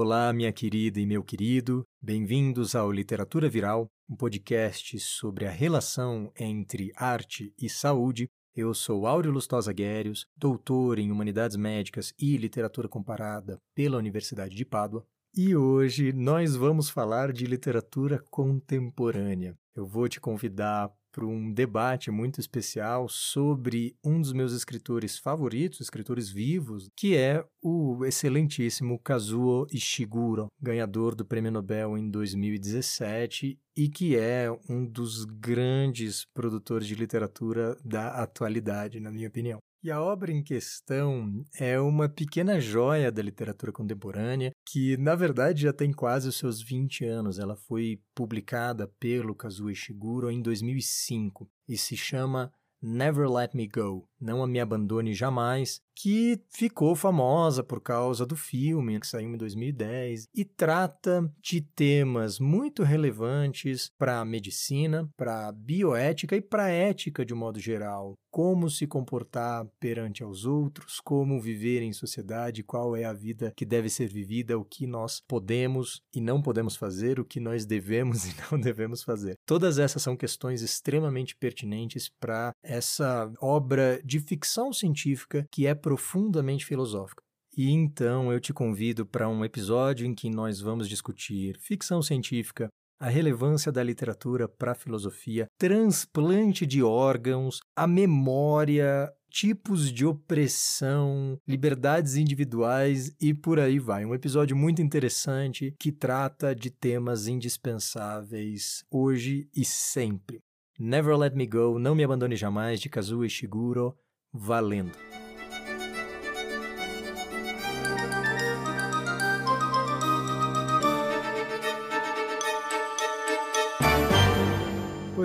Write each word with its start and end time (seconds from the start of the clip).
Olá, 0.00 0.32
minha 0.32 0.52
querida 0.52 1.00
e 1.00 1.06
meu 1.06 1.24
querido, 1.24 1.84
bem-vindos 2.00 2.76
ao 2.76 2.92
Literatura 2.92 3.48
Viral, 3.48 3.90
um 4.08 4.14
podcast 4.14 4.96
sobre 5.00 5.44
a 5.44 5.50
relação 5.50 6.30
entre 6.38 6.92
arte 6.94 7.52
e 7.60 7.68
saúde. 7.68 8.28
Eu 8.54 8.72
sou 8.74 9.08
Áureo 9.08 9.32
Lustosa 9.32 9.72
Guérios, 9.72 10.24
doutor 10.36 11.00
em 11.00 11.10
Humanidades 11.10 11.56
Médicas 11.56 12.14
e 12.16 12.36
Literatura 12.36 12.88
Comparada 12.88 13.58
pela 13.74 13.98
Universidade 13.98 14.54
de 14.54 14.64
Pádua, 14.64 15.04
e 15.34 15.56
hoje 15.56 16.12
nós 16.12 16.54
vamos 16.54 16.88
falar 16.88 17.32
de 17.32 17.44
literatura 17.44 18.22
contemporânea. 18.30 19.58
Eu 19.74 19.84
vou 19.84 20.08
te 20.08 20.20
convidar 20.20 20.92
para 21.12 21.26
um 21.26 21.52
debate 21.52 22.10
muito 22.10 22.40
especial 22.40 23.08
sobre 23.08 23.96
um 24.04 24.20
dos 24.20 24.32
meus 24.32 24.52
escritores 24.52 25.18
favoritos, 25.18 25.80
escritores 25.80 26.28
vivos, 26.28 26.88
que 26.96 27.16
é 27.16 27.44
o 27.62 28.04
excelentíssimo 28.04 28.98
Kazuo 28.98 29.66
Ishiguro, 29.72 30.48
ganhador 30.60 31.14
do 31.14 31.24
Prêmio 31.24 31.50
Nobel 31.50 31.96
em 31.96 32.08
2017 32.10 33.58
e 33.76 33.88
que 33.88 34.16
é 34.16 34.50
um 34.68 34.84
dos 34.84 35.24
grandes 35.24 36.24
produtores 36.34 36.86
de 36.86 36.94
literatura 36.94 37.76
da 37.84 38.10
atualidade, 38.22 39.00
na 39.00 39.10
minha 39.10 39.28
opinião. 39.28 39.58
E 39.80 39.92
a 39.92 40.02
obra 40.02 40.32
em 40.32 40.42
questão 40.42 41.44
é 41.56 41.78
uma 41.78 42.08
pequena 42.08 42.58
joia 42.58 43.12
da 43.12 43.22
literatura 43.22 43.70
contemporânea 43.70 44.50
que, 44.66 44.96
na 44.96 45.14
verdade, 45.14 45.62
já 45.62 45.72
tem 45.72 45.92
quase 45.92 46.28
os 46.28 46.36
seus 46.36 46.60
20 46.60 47.04
anos. 47.04 47.38
Ela 47.38 47.54
foi 47.54 48.00
publicada 48.12 48.88
pelo 48.98 49.36
Kazuo 49.36 49.70
Ishiguro 49.70 50.32
em 50.32 50.42
2005 50.42 51.48
e 51.68 51.78
se 51.78 51.96
chama 51.96 52.52
Never 52.82 53.30
Let 53.30 53.54
Me 53.54 53.68
Go, 53.68 54.08
Não 54.20 54.42
a 54.42 54.48
Me 54.48 54.58
Abandone 54.58 55.14
Jamais, 55.14 55.80
que 56.00 56.40
ficou 56.48 56.94
famosa 56.94 57.64
por 57.64 57.80
causa 57.80 58.24
do 58.24 58.36
filme 58.36 59.00
que 59.00 59.06
saiu 59.06 59.34
em 59.34 59.36
2010 59.36 60.28
e 60.32 60.44
trata 60.44 61.28
de 61.42 61.60
temas 61.60 62.38
muito 62.38 62.84
relevantes 62.84 63.90
para 63.98 64.20
a 64.20 64.24
medicina, 64.24 65.10
para 65.16 65.48
a 65.48 65.52
bioética 65.52 66.36
e 66.36 66.40
para 66.40 66.66
a 66.66 66.70
ética 66.70 67.24
de 67.24 67.34
um 67.34 67.36
modo 67.36 67.58
geral. 67.58 68.14
Como 68.30 68.70
se 68.70 68.86
comportar 68.86 69.66
perante 69.80 70.22
aos 70.22 70.44
outros, 70.44 71.00
como 71.00 71.40
viver 71.40 71.82
em 71.82 71.92
sociedade, 71.92 72.62
qual 72.62 72.94
é 72.94 73.04
a 73.04 73.12
vida 73.12 73.52
que 73.56 73.64
deve 73.64 73.88
ser 73.88 74.06
vivida, 74.06 74.58
o 74.58 74.64
que 74.64 74.86
nós 74.86 75.20
podemos 75.26 76.00
e 76.14 76.20
não 76.20 76.40
podemos 76.40 76.76
fazer, 76.76 77.18
o 77.18 77.24
que 77.24 77.40
nós 77.40 77.64
devemos 77.64 78.24
e 78.28 78.34
não 78.52 78.60
devemos 78.60 79.02
fazer. 79.02 79.34
Todas 79.44 79.78
essas 79.78 80.02
são 80.02 80.16
questões 80.16 80.62
extremamente 80.62 81.34
pertinentes 81.34 82.08
para 82.20 82.52
essa 82.62 83.32
obra 83.40 84.00
de 84.04 84.20
ficção 84.20 84.72
científica 84.72 85.48
que 85.50 85.66
é 85.66 85.74
profundamente 85.88 86.66
filosófica. 86.66 87.22
E 87.56 87.70
então 87.70 88.30
eu 88.30 88.38
te 88.38 88.52
convido 88.52 89.06
para 89.06 89.26
um 89.26 89.42
episódio 89.42 90.06
em 90.06 90.14
que 90.14 90.28
nós 90.28 90.60
vamos 90.60 90.86
discutir 90.86 91.58
ficção 91.58 92.02
científica, 92.02 92.68
a 93.00 93.08
relevância 93.08 93.72
da 93.72 93.82
literatura 93.82 94.46
para 94.46 94.72
a 94.72 94.74
filosofia, 94.74 95.46
transplante 95.58 96.66
de 96.66 96.82
órgãos, 96.82 97.60
a 97.74 97.86
memória, 97.86 99.10
tipos 99.30 99.90
de 99.90 100.04
opressão, 100.04 101.38
liberdades 101.48 102.16
individuais 102.16 103.10
e 103.18 103.32
por 103.32 103.58
aí 103.58 103.78
vai. 103.78 104.04
Um 104.04 104.14
episódio 104.14 104.54
muito 104.54 104.82
interessante 104.82 105.74
que 105.80 105.90
trata 105.90 106.54
de 106.54 106.68
temas 106.70 107.28
indispensáveis 107.28 108.84
hoje 108.90 109.48
e 109.56 109.64
sempre. 109.64 110.40
Never 110.78 111.16
Let 111.16 111.34
Me 111.34 111.46
Go, 111.46 111.78
Não 111.78 111.94
Me 111.94 112.04
Abandone 112.04 112.36
Jamais, 112.36 112.78
de 112.78 112.90
Kazuo 112.90 113.24
Ishiguro, 113.24 113.96
valendo! 114.30 115.27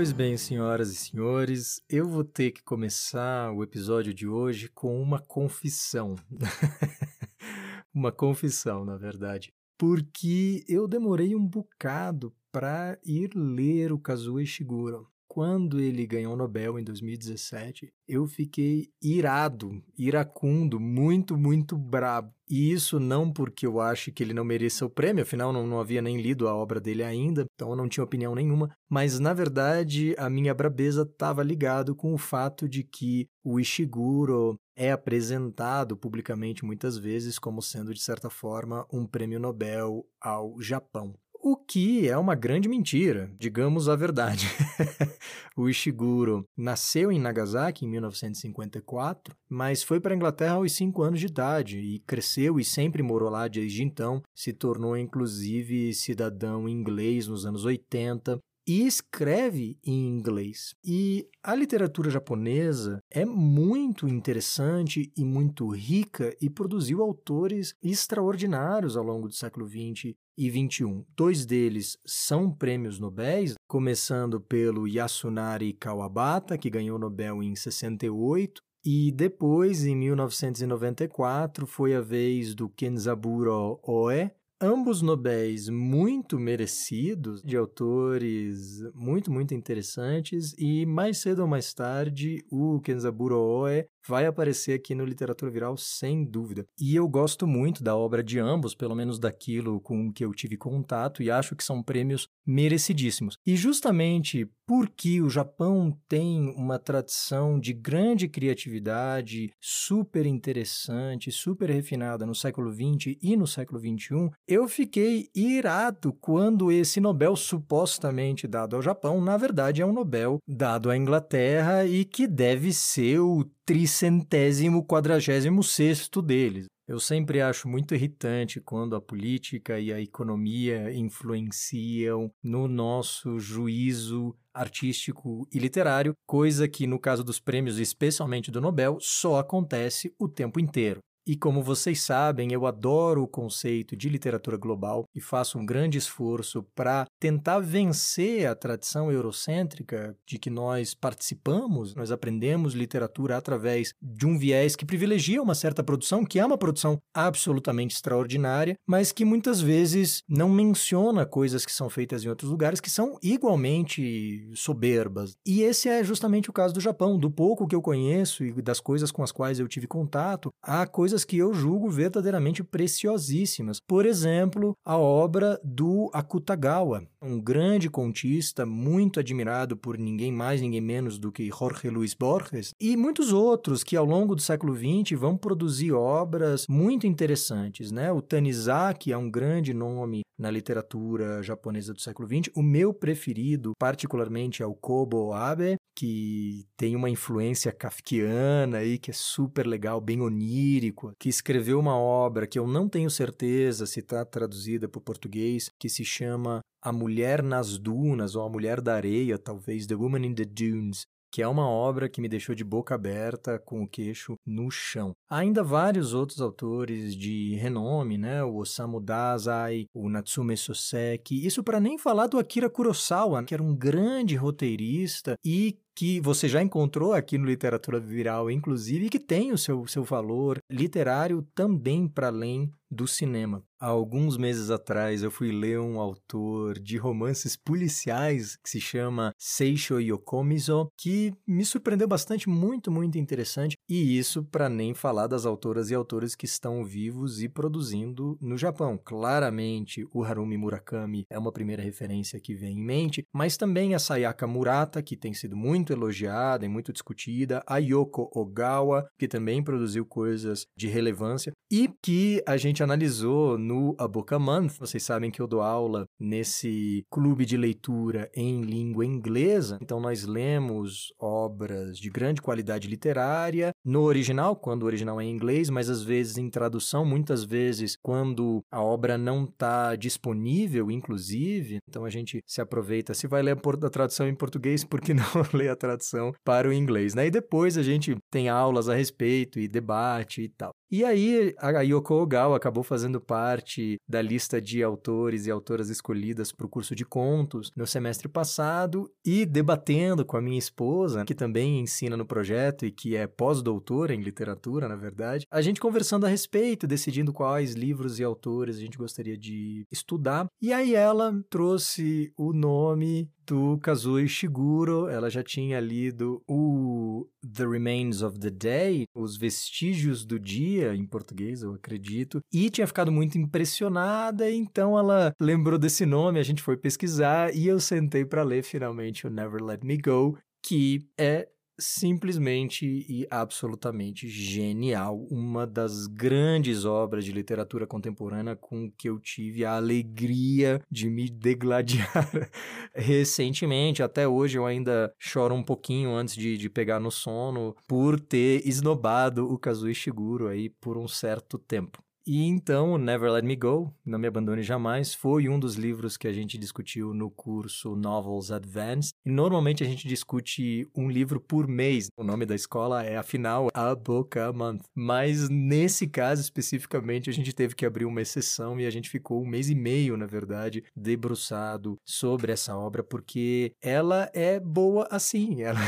Pois 0.04 0.12
bem, 0.12 0.36
senhoras 0.36 0.92
e 0.92 0.96
senhores, 0.98 1.82
eu 1.90 2.06
vou 2.06 2.26
ter 2.26 2.52
que 2.52 2.62
começar 2.62 3.54
o 3.54 3.64
episódio 3.64 4.14
de 4.14 4.28
hoje 4.28 4.68
com 4.68 5.02
uma 5.02 5.18
confissão. 5.18 6.16
uma 7.96 8.12
confissão, 8.12 8.84
na 8.84 8.98
verdade. 8.98 9.54
Porque 9.78 10.66
eu 10.68 10.90
demorei 10.90 11.34
um 11.34 11.48
bocado 11.48 12.36
para 12.52 13.00
ir 13.02 13.32
ler 13.34 13.94
o 13.94 13.98
Kazuo 13.98 14.42
Ishiguro 14.42 15.08
quando 15.34 15.80
ele 15.80 16.06
ganhou 16.06 16.34
o 16.34 16.38
Nobel 16.38 16.78
em 16.78 16.84
2017, 16.84 17.92
eu 18.08 18.28
fiquei 18.28 18.90
irado, 19.02 19.84
iracundo, 19.98 20.80
muito, 20.80 21.36
muito 21.36 21.76
brabo. 21.76 22.32
E 22.48 22.72
isso 22.72 23.00
não 23.00 23.34
porque 23.34 23.66
eu 23.66 23.82
acho 23.82 24.12
que 24.12 24.22
ele 24.22 24.32
não 24.32 24.46
mereça 24.46 24.86
o 24.86 24.92
prêmio, 24.92 25.24
afinal 25.24 25.52
não, 25.52 25.66
não 25.66 25.80
havia 25.80 26.04
nem 26.04 26.22
lido 26.22 26.48
a 26.48 26.54
obra 26.54 26.80
dele 26.80 27.02
ainda, 27.02 27.48
então 27.56 27.72
eu 27.72 27.76
não 27.76 27.90
tinha 27.90 28.04
opinião 28.04 28.36
nenhuma, 28.36 28.70
mas 28.88 29.20
na 29.20 29.34
verdade 29.34 30.14
a 30.20 30.30
minha 30.30 30.54
brabeza 30.54 31.02
estava 31.02 31.42
ligado 31.42 31.96
com 31.96 32.14
o 32.14 32.18
fato 32.20 32.70
de 32.70 32.84
que 32.84 33.26
o 33.44 33.60
Ishiguro 33.60 34.56
é 34.76 34.92
apresentado 34.92 35.98
publicamente 35.98 36.64
muitas 36.64 36.96
vezes 36.96 37.40
como 37.40 37.60
sendo 37.60 37.92
de 37.92 38.04
certa 38.04 38.30
forma 38.30 38.86
um 38.94 39.08
prêmio 39.08 39.40
Nobel 39.40 40.06
ao 40.22 40.62
Japão. 40.62 41.16
O 41.46 41.58
que 41.58 42.08
é 42.08 42.18
uma 42.18 42.36
grande 42.36 42.70
mentira, 42.70 43.30
digamos 43.38 43.90
a 43.90 43.98
verdade. 43.98 44.48
o 45.58 45.68
Ishiguro 45.68 46.48
nasceu 46.56 47.12
em 47.12 47.20
Nagasaki 47.20 47.84
em 47.84 47.90
1954, 47.90 49.36
mas 49.50 49.84
foi 49.84 50.00
para 50.00 50.14
a 50.14 50.16
Inglaterra 50.16 50.54
aos 50.54 50.72
5 50.72 51.04
anos 51.04 51.20
de 51.20 51.26
idade 51.26 51.80
e 51.80 52.00
cresceu 52.00 52.62
e 52.62 52.64
sempre 52.64 53.04
morou 53.04 53.30
lá 53.30 53.50
desde 53.50 53.84
então. 53.84 54.24
Se 54.34 54.54
tornou 54.54 54.96
inclusive 54.96 55.94
cidadão 55.94 56.70
inglês 56.70 57.28
nos 57.28 57.46
anos 57.46 57.66
80 57.66 58.40
e 58.68 58.86
escreve 58.86 59.78
em 59.84 60.08
inglês. 60.08 60.74
E 60.84 61.28
a 61.44 61.54
literatura 61.54 62.10
japonesa 62.10 63.00
é 63.12 63.26
muito 63.26 64.08
interessante 64.08 65.12
e 65.16 65.24
muito 65.24 65.68
rica 65.70 66.36
e 66.42 66.50
produziu 66.50 67.02
autores 67.02 67.76
extraordinários 67.84 68.96
ao 68.96 69.04
longo 69.04 69.28
do 69.28 69.34
século 69.34 69.68
XX 69.68 70.16
e 70.38 70.50
21. 70.50 71.06
Dois 71.16 71.46
deles 71.46 71.98
são 72.06 72.52
prêmios 72.52 73.00
Nobéis, 73.00 73.56
começando 73.68 74.40
pelo 74.40 74.88
Yasunari 74.88 75.74
Kawabata, 75.74 76.58
que 76.58 76.70
ganhou 76.70 76.98
o 76.98 77.00
Nobel 77.00 77.44
em 77.44 77.56
68, 77.56 78.62
e 78.86 79.12
depois, 79.14 79.86
em 79.86 79.96
1994, 79.96 81.66
foi 81.66 81.96
a 81.96 82.02
vez 82.02 82.54
do 82.54 82.68
Kenzaburo 82.68 83.80
Oe, 83.82 84.30
ambos 84.64 85.02
Nobéis 85.02 85.68
muito 85.68 86.40
merecidos, 86.40 87.42
de 87.44 87.58
autores 87.58 88.82
muito, 88.96 89.30
muito 89.30 89.54
interessantes, 89.54 90.56
e 90.58 90.86
mais 90.86 91.18
cedo 91.18 91.42
ou 91.42 91.48
mais 91.48 91.74
tarde 91.74 92.46
o 92.50 92.80
Kenzaburo 92.80 93.38
Oe 93.38 93.86
vai 94.08 94.26
aparecer 94.26 94.74
aqui 94.74 94.94
no 94.94 95.06
Literatura 95.06 95.52
Viral 95.52 95.78
sem 95.78 96.24
dúvida. 96.24 96.66
E 96.80 96.96
eu 96.96 97.08
gosto 97.08 97.48
muito 97.48 97.84
da 97.84 97.96
obra 97.96 98.24
de 98.24 98.40
ambos, 98.40 98.76
pelo 98.76 98.96
menos 98.96 99.20
daquilo 99.20 99.80
com 99.80 100.12
que 100.12 100.24
eu 100.24 100.32
tive 100.32 100.58
contato, 100.58 101.22
e 101.22 101.32
acho 101.32 101.56
que 101.56 101.64
são 101.64 101.82
prêmios 101.82 102.28
merecidíssimos. 102.46 103.38
E 103.46 103.56
justamente 103.56 104.48
porque 104.66 105.22
o 105.22 105.30
Japão 105.30 105.98
tem 106.08 106.54
uma 106.56 106.80
tradição 106.80 107.60
de 107.60 107.74
grande 107.74 108.28
criatividade, 108.28 109.52
super 109.60 110.26
interessante, 110.26 111.32
super 111.32 111.70
refinada 111.70 112.26
no 112.26 112.34
século 112.34 112.72
XX 112.72 113.18
e 113.22 113.36
no 113.36 113.46
século 113.46 113.80
XXI, 113.80 114.32
eu 114.48 114.68
fiquei 114.68 115.30
irado 115.36 116.14
quando 116.14 116.72
esse 116.72 117.02
Nobel 117.02 117.36
supostamente 117.36 118.48
dado 118.48 118.76
ao 118.76 118.82
Japão, 118.82 119.20
na 119.22 119.38
verdade 119.38 119.82
é 119.82 119.86
um 119.86 119.94
Nobel 119.94 120.40
dado 120.48 120.90
à 120.90 120.98
Inglaterra 120.98 121.86
e 121.86 122.06
que 122.06 122.26
deve 122.26 122.72
ser 122.72 123.20
o 123.20 123.46
tricentésimo 123.94 124.84
quadragésimo 124.84 125.62
sexto 125.62 126.20
deles. 126.20 126.66
Eu 126.88 127.00
sempre 127.00 127.42
acho 127.42 127.68
muito 127.68 127.94
irritante 127.94 128.60
quando 128.60 128.96
a 128.96 129.02
política 129.02 129.80
e 129.80 129.94
a 129.94 130.02
economia 130.02 130.92
influenciam 130.92 132.32
no 132.44 132.68
nosso 132.68 133.40
juízo 133.40 134.36
artístico 134.52 135.48
e 135.54 135.60
literário, 135.60 136.14
coisa 136.26 136.68
que, 136.68 136.88
no 136.88 137.00
caso 137.00 137.24
dos 137.24 137.40
prêmios, 137.40 137.78
especialmente 137.78 138.52
do 138.52 138.60
Nobel, 138.60 138.98
só 139.00 139.38
acontece 139.38 140.14
o 140.20 140.28
tempo 140.28 140.60
inteiro. 140.60 141.00
E 141.26 141.38
como 141.38 141.64
vocês 141.64 142.02
sabem, 142.02 142.52
eu 142.52 142.66
adoro 142.66 143.24
o 143.24 143.28
conceito 143.28 143.96
de 143.96 144.10
literatura 144.10 144.58
global 144.58 145.06
e 145.16 145.22
faço 145.22 145.58
um 145.58 145.66
grande 145.66 145.98
esforço 145.98 146.64
para 146.76 147.06
tentar 147.18 147.60
vencer 147.60 148.46
a 148.46 148.54
tradição 148.54 149.10
eurocêntrica 149.10 150.18
de 150.28 150.38
que 150.38 150.50
nós 150.50 150.94
participamos, 150.94 151.96
nós 151.96 152.12
aprendemos 152.12 152.74
literatura 152.74 153.38
através 153.38 153.94
de 154.02 154.26
um 154.26 154.38
viés 154.38 154.76
que 154.76 154.86
privilegia 154.86 155.42
uma 155.42 155.56
certa 155.56 155.82
produção, 155.82 156.26
que 156.26 156.40
é 156.40 156.46
uma 156.46 156.58
produção 156.58 157.00
absolutamente 157.14 157.96
extraordinária, 157.96 158.76
mas 158.86 159.14
que 159.14 159.24
muitas 159.24 159.62
vezes 159.62 160.24
não 160.28 160.50
menciona 160.50 161.26
coisas 161.26 161.66
que 161.66 161.72
são 161.72 161.90
feitas 161.90 162.26
em 162.26 162.30
outros 162.30 162.52
lugares 162.52 162.82
que 162.82 162.90
são 162.90 163.18
igualmente 163.24 164.52
soberbas. 164.56 165.36
E 165.46 165.62
esse 165.62 165.88
é 165.88 166.04
justamente 166.04 166.50
o 166.50 166.54
caso 166.54 166.74
do 166.74 166.82
Japão. 166.82 167.18
Do 167.18 167.32
pouco 167.32 167.68
que 167.68 167.76
eu 167.76 167.82
conheço 167.82 168.44
e 168.44 168.62
das 168.62 168.82
coisas 168.82 169.10
com 169.10 169.24
as 169.24 169.32
quais 169.32 169.60
eu 169.60 169.68
tive 169.70 169.88
contato, 169.88 170.50
há 170.62 170.86
coisas 170.86 171.13
coisas 171.14 171.26
que 171.26 171.38
eu 171.38 171.54
julgo 171.54 171.90
verdadeiramente 171.90 172.64
preciosíssimas. 172.64 173.80
Por 173.80 174.04
exemplo, 174.04 174.76
a 174.84 174.98
obra 174.98 175.60
do 175.64 176.10
Akutagawa, 176.12 177.04
um 177.22 177.40
grande 177.40 177.88
contista 177.88 178.66
muito 178.66 179.20
admirado 179.20 179.78
por 179.78 179.96
ninguém 179.96 180.32
mais, 180.32 180.60
ninguém 180.60 180.82
menos 180.82 181.20
do 181.20 181.32
que 181.32 181.50
Jorge 181.50 181.90
Luis 181.90 182.16
Borges, 182.16 182.74
e 182.82 182.98
muitos 182.98 183.32
outros 183.32 183.84
que 183.84 183.96
ao 183.96 184.06
longo 184.06 184.36
do 184.36 184.42
século 184.42 184.76
XX 184.76 185.20
vão 185.20 185.38
produzir 185.38 185.92
obras 185.92 186.66
muito 186.68 187.06
interessantes. 187.06 187.92
Né? 187.92 188.12
O 188.12 188.22
Tanizaki 188.22 189.12
é 189.12 189.18
um 189.18 189.30
grande 189.30 189.72
nome 189.72 190.24
na 190.38 190.50
literatura 190.50 191.44
japonesa 191.44 191.94
do 191.94 192.02
século 192.02 192.28
XX. 192.28 192.52
O 192.56 192.64
meu 192.64 192.92
preferido, 192.92 193.74
particularmente, 193.80 194.64
é 194.64 194.66
o 194.66 194.74
Kobo 194.74 195.32
Abe, 195.32 195.76
que 195.96 196.66
tem 196.76 196.96
uma 196.96 197.10
influência 197.10 197.72
kafkiana 197.72 198.78
aí, 198.78 198.98
que 198.98 199.12
é 199.12 199.14
super 199.14 199.66
legal, 199.66 200.02
bem 200.02 200.22
onírico, 200.22 201.14
que 201.20 201.30
escreveu 201.30 201.80
uma 201.80 201.98
obra 201.98 202.48
que 202.48 202.58
eu 202.58 202.68
não 202.68 202.90
tenho 202.90 203.10
certeza 203.10 203.86
se 203.86 204.00
está 204.00 204.26
traduzida 204.26 204.88
para 204.88 205.00
o 205.00 205.04
português, 205.04 205.70
que 205.80 205.90
se 205.90 206.04
chama 206.04 206.62
A 206.82 206.92
Mulher 206.92 207.44
nas 207.44 207.78
Dunas, 207.78 208.36
ou 208.36 208.44
A 208.44 208.50
Mulher 208.50 208.82
da 208.82 208.96
Areia, 208.96 209.38
talvez, 209.38 209.86
The 209.86 209.96
Woman 209.96 210.26
in 210.26 210.36
the 210.36 210.46
Dunes, 210.46 211.06
que 211.34 211.42
é 211.42 211.48
uma 211.48 211.68
obra 211.68 212.08
que 212.08 212.22
me 212.22 212.30
deixou 212.30 212.54
de 212.54 212.64
boca 212.64 212.94
aberta, 212.94 213.58
com 213.58 213.82
o 213.82 213.88
queixo 213.88 214.36
no 214.46 214.70
chão. 214.70 215.14
Há 215.28 215.40
ainda 215.40 215.64
vários 215.64 216.14
outros 216.14 216.40
autores 216.40 217.16
de 217.16 217.56
renome, 217.56 218.20
né? 218.20 218.44
O 218.44 218.58
Osamu 218.58 219.02
Dazai, 219.02 219.88
o 219.96 220.10
Natsume 220.10 220.56
Soseki, 220.56 221.44
isso 221.44 221.64
para 221.64 221.80
nem 221.80 221.98
falar 221.98 222.28
do 222.28 222.38
Akira 222.38 222.70
Kurosawa, 222.70 223.44
que 223.44 223.56
era 223.56 223.64
um 223.64 223.76
grande 223.76 224.36
roteirista 224.36 225.36
e 225.44 225.80
que 225.96 226.20
você 226.20 226.48
já 226.48 226.62
encontrou 226.62 227.14
aqui 227.14 227.38
no 227.38 227.46
Literatura 227.46 228.00
Viral, 228.00 228.50
inclusive, 228.50 229.06
e 229.06 229.10
que 229.10 229.20
tem 229.20 229.52
o 229.52 229.58
seu, 229.58 229.86
seu 229.88 230.04
valor 230.04 230.58
literário 230.70 231.42
também 231.54 232.08
para 232.08 232.28
além 232.28 232.72
do 232.94 233.08
cinema. 233.08 233.64
Há 233.84 233.88
alguns 233.88 234.38
meses 234.38 234.70
atrás 234.70 235.24
eu 235.24 235.30
fui 235.30 235.52
ler 235.52 235.78
um 235.78 236.00
autor 236.00 236.80
de 236.80 236.96
romances 236.96 237.58
policiais 237.58 238.56
que 238.56 238.70
se 238.70 238.80
chama 238.80 239.34
Seisho 239.38 240.00
Yokomizo, 240.00 240.88
que 240.98 241.34
me 241.46 241.66
surpreendeu 241.66 242.08
bastante, 242.08 242.48
muito, 242.48 242.90
muito 242.90 243.18
interessante. 243.18 243.76
E 243.90 244.18
isso 244.18 244.42
para 244.46 244.70
nem 244.70 244.94
falar 244.94 245.28
das 245.28 245.46
autoras 245.46 245.90
e 245.90 245.96
autores 245.96 246.34
que 246.34 246.46
estão 246.46 246.86
vivos 246.86 247.44
e 247.44 247.50
produzindo 247.50 248.38
no 248.40 248.58
Japão. 248.58 248.98
Claramente, 249.04 250.08
o 250.14 250.24
Harumi 250.24 250.58
Murakami 250.58 251.26
é 251.30 251.38
uma 251.38 251.52
primeira 251.52 251.84
referência 251.84 252.40
que 252.40 252.56
vem 252.56 252.78
em 252.78 252.84
mente, 252.86 253.26
mas 253.34 253.58
também 253.58 253.94
a 253.94 254.00
Sayaka 254.00 254.48
Murata, 254.48 255.02
que 255.02 255.18
tem 255.18 255.34
sido 255.34 255.58
muito 255.58 255.92
elogiada 255.92 256.66
e 256.66 256.70
muito 256.70 256.94
discutida, 256.94 257.62
a 257.68 257.80
Yoko 257.80 258.30
Ogawa, 258.34 259.08
que 259.18 259.28
também 259.28 259.64
produziu 259.64 260.06
coisas 260.06 260.66
de 260.78 260.88
relevância 260.88 261.52
e 261.72 261.90
que 262.04 262.44
a 262.48 262.56
gente 262.56 262.83
analisou 262.84 263.58
no 263.58 263.96
A 263.98 264.08
Book 264.08 264.34
a 264.34 264.40
Month. 264.40 264.78
Vocês 264.80 265.04
sabem 265.04 265.32
que 265.32 265.42
eu 265.42 265.48
dou 265.48 265.62
aula 265.62 266.06
nesse 266.20 267.06
clube 267.10 267.46
de 267.46 267.58
leitura 267.58 268.30
em 268.36 268.62
língua 268.62 269.06
inglesa, 269.06 269.78
então 269.82 270.00
nós 270.00 270.26
lemos 270.26 271.14
obras 271.20 271.98
de 271.98 272.10
grande 272.10 272.42
qualidade 272.42 272.88
literária 272.88 273.72
no 273.84 274.02
original, 274.02 274.56
quando 274.56 274.84
o 274.84 274.86
original 274.86 275.20
é 275.20 275.26
em 275.26 275.32
inglês, 275.32 275.70
mas 275.70 275.90
às 275.90 276.04
vezes 276.04 276.38
em 276.38 276.50
tradução, 276.50 277.06
muitas 277.06 277.44
vezes 277.44 277.98
quando 278.02 278.64
a 278.72 278.82
obra 278.82 279.18
não 279.18 279.46
está 279.46 279.96
disponível, 279.96 280.92
inclusive. 280.92 281.78
Então 281.88 282.06
a 282.06 282.10
gente 282.10 282.42
se 282.46 282.62
aproveita, 282.62 283.14
se 283.14 283.28
vai 283.28 283.42
ler 283.42 283.58
a 283.58 283.90
tradução 283.90 284.28
em 284.28 284.36
português, 284.36 284.84
por 284.84 285.02
que 285.02 285.14
não 285.14 285.24
ler 285.54 285.70
a 285.70 285.76
tradução 285.76 286.34
para 286.44 286.68
o 286.68 286.74
inglês? 286.74 287.16
Né? 287.16 287.28
E 287.28 287.32
depois 287.32 287.78
a 287.78 287.84
gente 287.84 288.16
tem 288.32 288.50
aulas 288.50 288.90
a 288.90 288.96
respeito 288.96 289.60
e 289.60 289.68
debate 289.68 290.42
e 290.42 290.50
tal. 290.50 290.74
E 290.96 291.04
aí 291.04 291.56
a 291.58 291.82
Yoko 291.82 292.14
Ogawa 292.14 292.56
acabou 292.56 292.84
fazendo 292.84 293.20
parte 293.20 294.00
da 294.08 294.22
lista 294.22 294.62
de 294.62 294.84
autores 294.84 295.48
e 295.48 295.50
autoras 295.50 295.90
escolhidas 295.90 296.52
para 296.52 296.68
o 296.68 296.70
curso 296.70 296.94
de 296.94 297.04
contos 297.04 297.72
no 297.76 297.88
semestre 297.88 298.30
passado 298.30 299.12
e 299.26 299.44
debatendo 299.44 300.24
com 300.24 300.38
a 300.38 300.42
minha 300.42 300.60
esposa, 300.60 301.26
que 301.26 301.34
também 301.34 301.80
ensina 301.80 302.16
no 302.16 302.28
projeto 302.28 302.86
e 302.86 302.92
que 302.92 303.16
é 303.16 303.26
pós-doutora 303.26 304.14
em 304.14 304.22
literatura, 304.22 304.88
na 304.88 304.96
verdade, 304.96 305.48
a 305.50 305.64
gente 305.64 305.82
conversando 305.82 306.28
a 306.28 306.30
respeito, 306.30 306.86
decidindo 306.86 307.34
quais 307.34 307.74
livros 307.74 308.20
e 308.20 308.24
autores 308.24 308.78
a 308.78 308.80
gente 308.80 308.96
gostaria 308.96 309.36
de 309.36 309.88
estudar. 309.92 310.46
E 310.62 310.72
aí 310.72 310.94
ela 310.94 311.34
trouxe 311.50 312.32
o 312.38 312.54
nome 312.54 313.32
do 313.46 313.78
Kazuo 313.80 314.20
Ishiguro, 314.20 315.08
ela 315.08 315.30
já 315.30 315.44
tinha 315.44 315.80
lido 315.80 316.42
o 316.48 317.28
The 317.42 317.66
Remains 317.66 318.22
of 318.22 318.40
the 318.40 318.50
Day, 318.50 319.06
Os 319.16 319.38
Vestígios 319.38 320.26
do 320.26 320.40
Dia, 320.40 320.96
em 320.96 321.06
português, 321.06 321.62
eu 321.62 321.74
acredito, 321.74 322.42
e 322.52 322.70
tinha 322.70 322.88
ficado 322.88 323.12
muito 323.12 323.38
impressionada, 323.38 324.50
então 324.50 324.98
ela 324.98 325.34
lembrou 325.40 325.78
desse 325.78 326.06
nome, 326.06 326.40
a 326.40 326.44
gente 326.44 326.62
foi 326.62 326.78
pesquisar 326.78 327.54
e 327.56 327.68
eu 327.68 327.80
sentei 327.80 328.26
para 328.26 328.44
ler 328.44 328.64
finalmente 328.64 329.28
o 329.28 329.30
Never 329.30 329.64
Let 329.64 329.84
Me 329.84 329.98
Go, 329.98 330.38
que 330.66 331.06
é 331.18 331.48
simplesmente 331.84 332.86
e 332.86 333.28
absolutamente 333.30 334.28
genial. 334.28 335.26
Uma 335.30 335.68
das 335.68 336.08
grandes 336.08 336.86
obras 336.86 337.26
de 337.26 337.32
literatura 337.32 337.86
contemporânea 337.86 338.56
com 338.56 338.92
que 338.92 339.10
eu 339.10 339.20
tive 339.20 339.66
a 339.66 339.76
alegria 339.76 340.82
de 340.90 341.10
me 341.10 341.30
degladiar 341.30 342.30
recentemente. 342.96 344.02
Até 344.02 344.28
hoje 344.28 344.58
eu 344.58 344.66
ainda 344.66 345.14
choro 345.20 345.54
um 345.54 345.64
pouquinho 345.64 346.16
antes 346.16 346.36
de, 346.36 346.58
de 346.58 346.70
pegar 346.70 347.00
no 347.00 347.12
sono 347.12 347.76
por 347.88 348.20
ter 348.20 348.68
esnobado 348.68 349.52
o 349.52 349.58
Kazuo 349.58 349.90
Ishiguro 349.90 350.48
aí 350.48 350.70
por 350.70 350.98
um 350.98 351.08
certo 351.08 351.58
tempo. 351.58 352.04
E 352.26 352.42
então, 352.46 352.98
Never 352.98 353.30
Let 353.30 353.44
Me 353.44 353.56
Go, 353.58 353.94
Não 354.06 354.18
Me 354.18 354.28
Abandone 354.28 354.64
Jamais, 354.64 355.14
foi 355.14 355.50
um 355.50 355.60
dos 355.60 355.76
livros 355.76 356.16
que 356.16 356.26
a 356.26 356.32
gente 356.32 356.58
discutiu 356.58 357.14
no 357.14 357.30
curso 357.30 357.98
Novels 357.98 358.50
Advanced. 358.50 359.14
E 359.26 359.30
normalmente 359.30 359.84
a 359.84 359.86
gente 359.86 360.08
discute 360.08 360.88
um 360.96 361.10
livro 361.10 361.42
por 361.42 361.68
mês. 361.68 362.08
O 362.16 362.24
nome 362.24 362.46
da 362.46 362.56
escola 362.56 363.04
é, 363.04 363.18
afinal, 363.18 363.68
A 363.74 363.94
Book 363.94 364.40
a 364.40 364.54
Month. 364.54 364.84
Mas 364.96 365.50
nesse 365.50 366.08
caso 366.08 366.42
especificamente, 366.42 367.30
a 367.30 367.34
gente 367.34 367.54
teve 367.54 367.76
que 367.76 367.86
abrir 367.86 368.06
uma 368.06 368.22
exceção 368.22 368.80
e 368.80 368.86
a 368.86 368.90
gente 368.90 369.10
ficou 369.10 369.44
um 369.44 369.46
mês 369.46 369.70
e 369.70 369.76
meio, 369.76 370.16
na 370.16 370.26
verdade, 370.26 370.82
debruçado 370.96 372.00
sobre 372.06 372.54
essa 372.54 372.74
obra, 372.78 373.04
porque 373.04 373.74
ela 373.82 374.32
é 374.34 374.62
boa 374.62 375.10
assim. 375.12 375.62
Ela, 375.74 375.80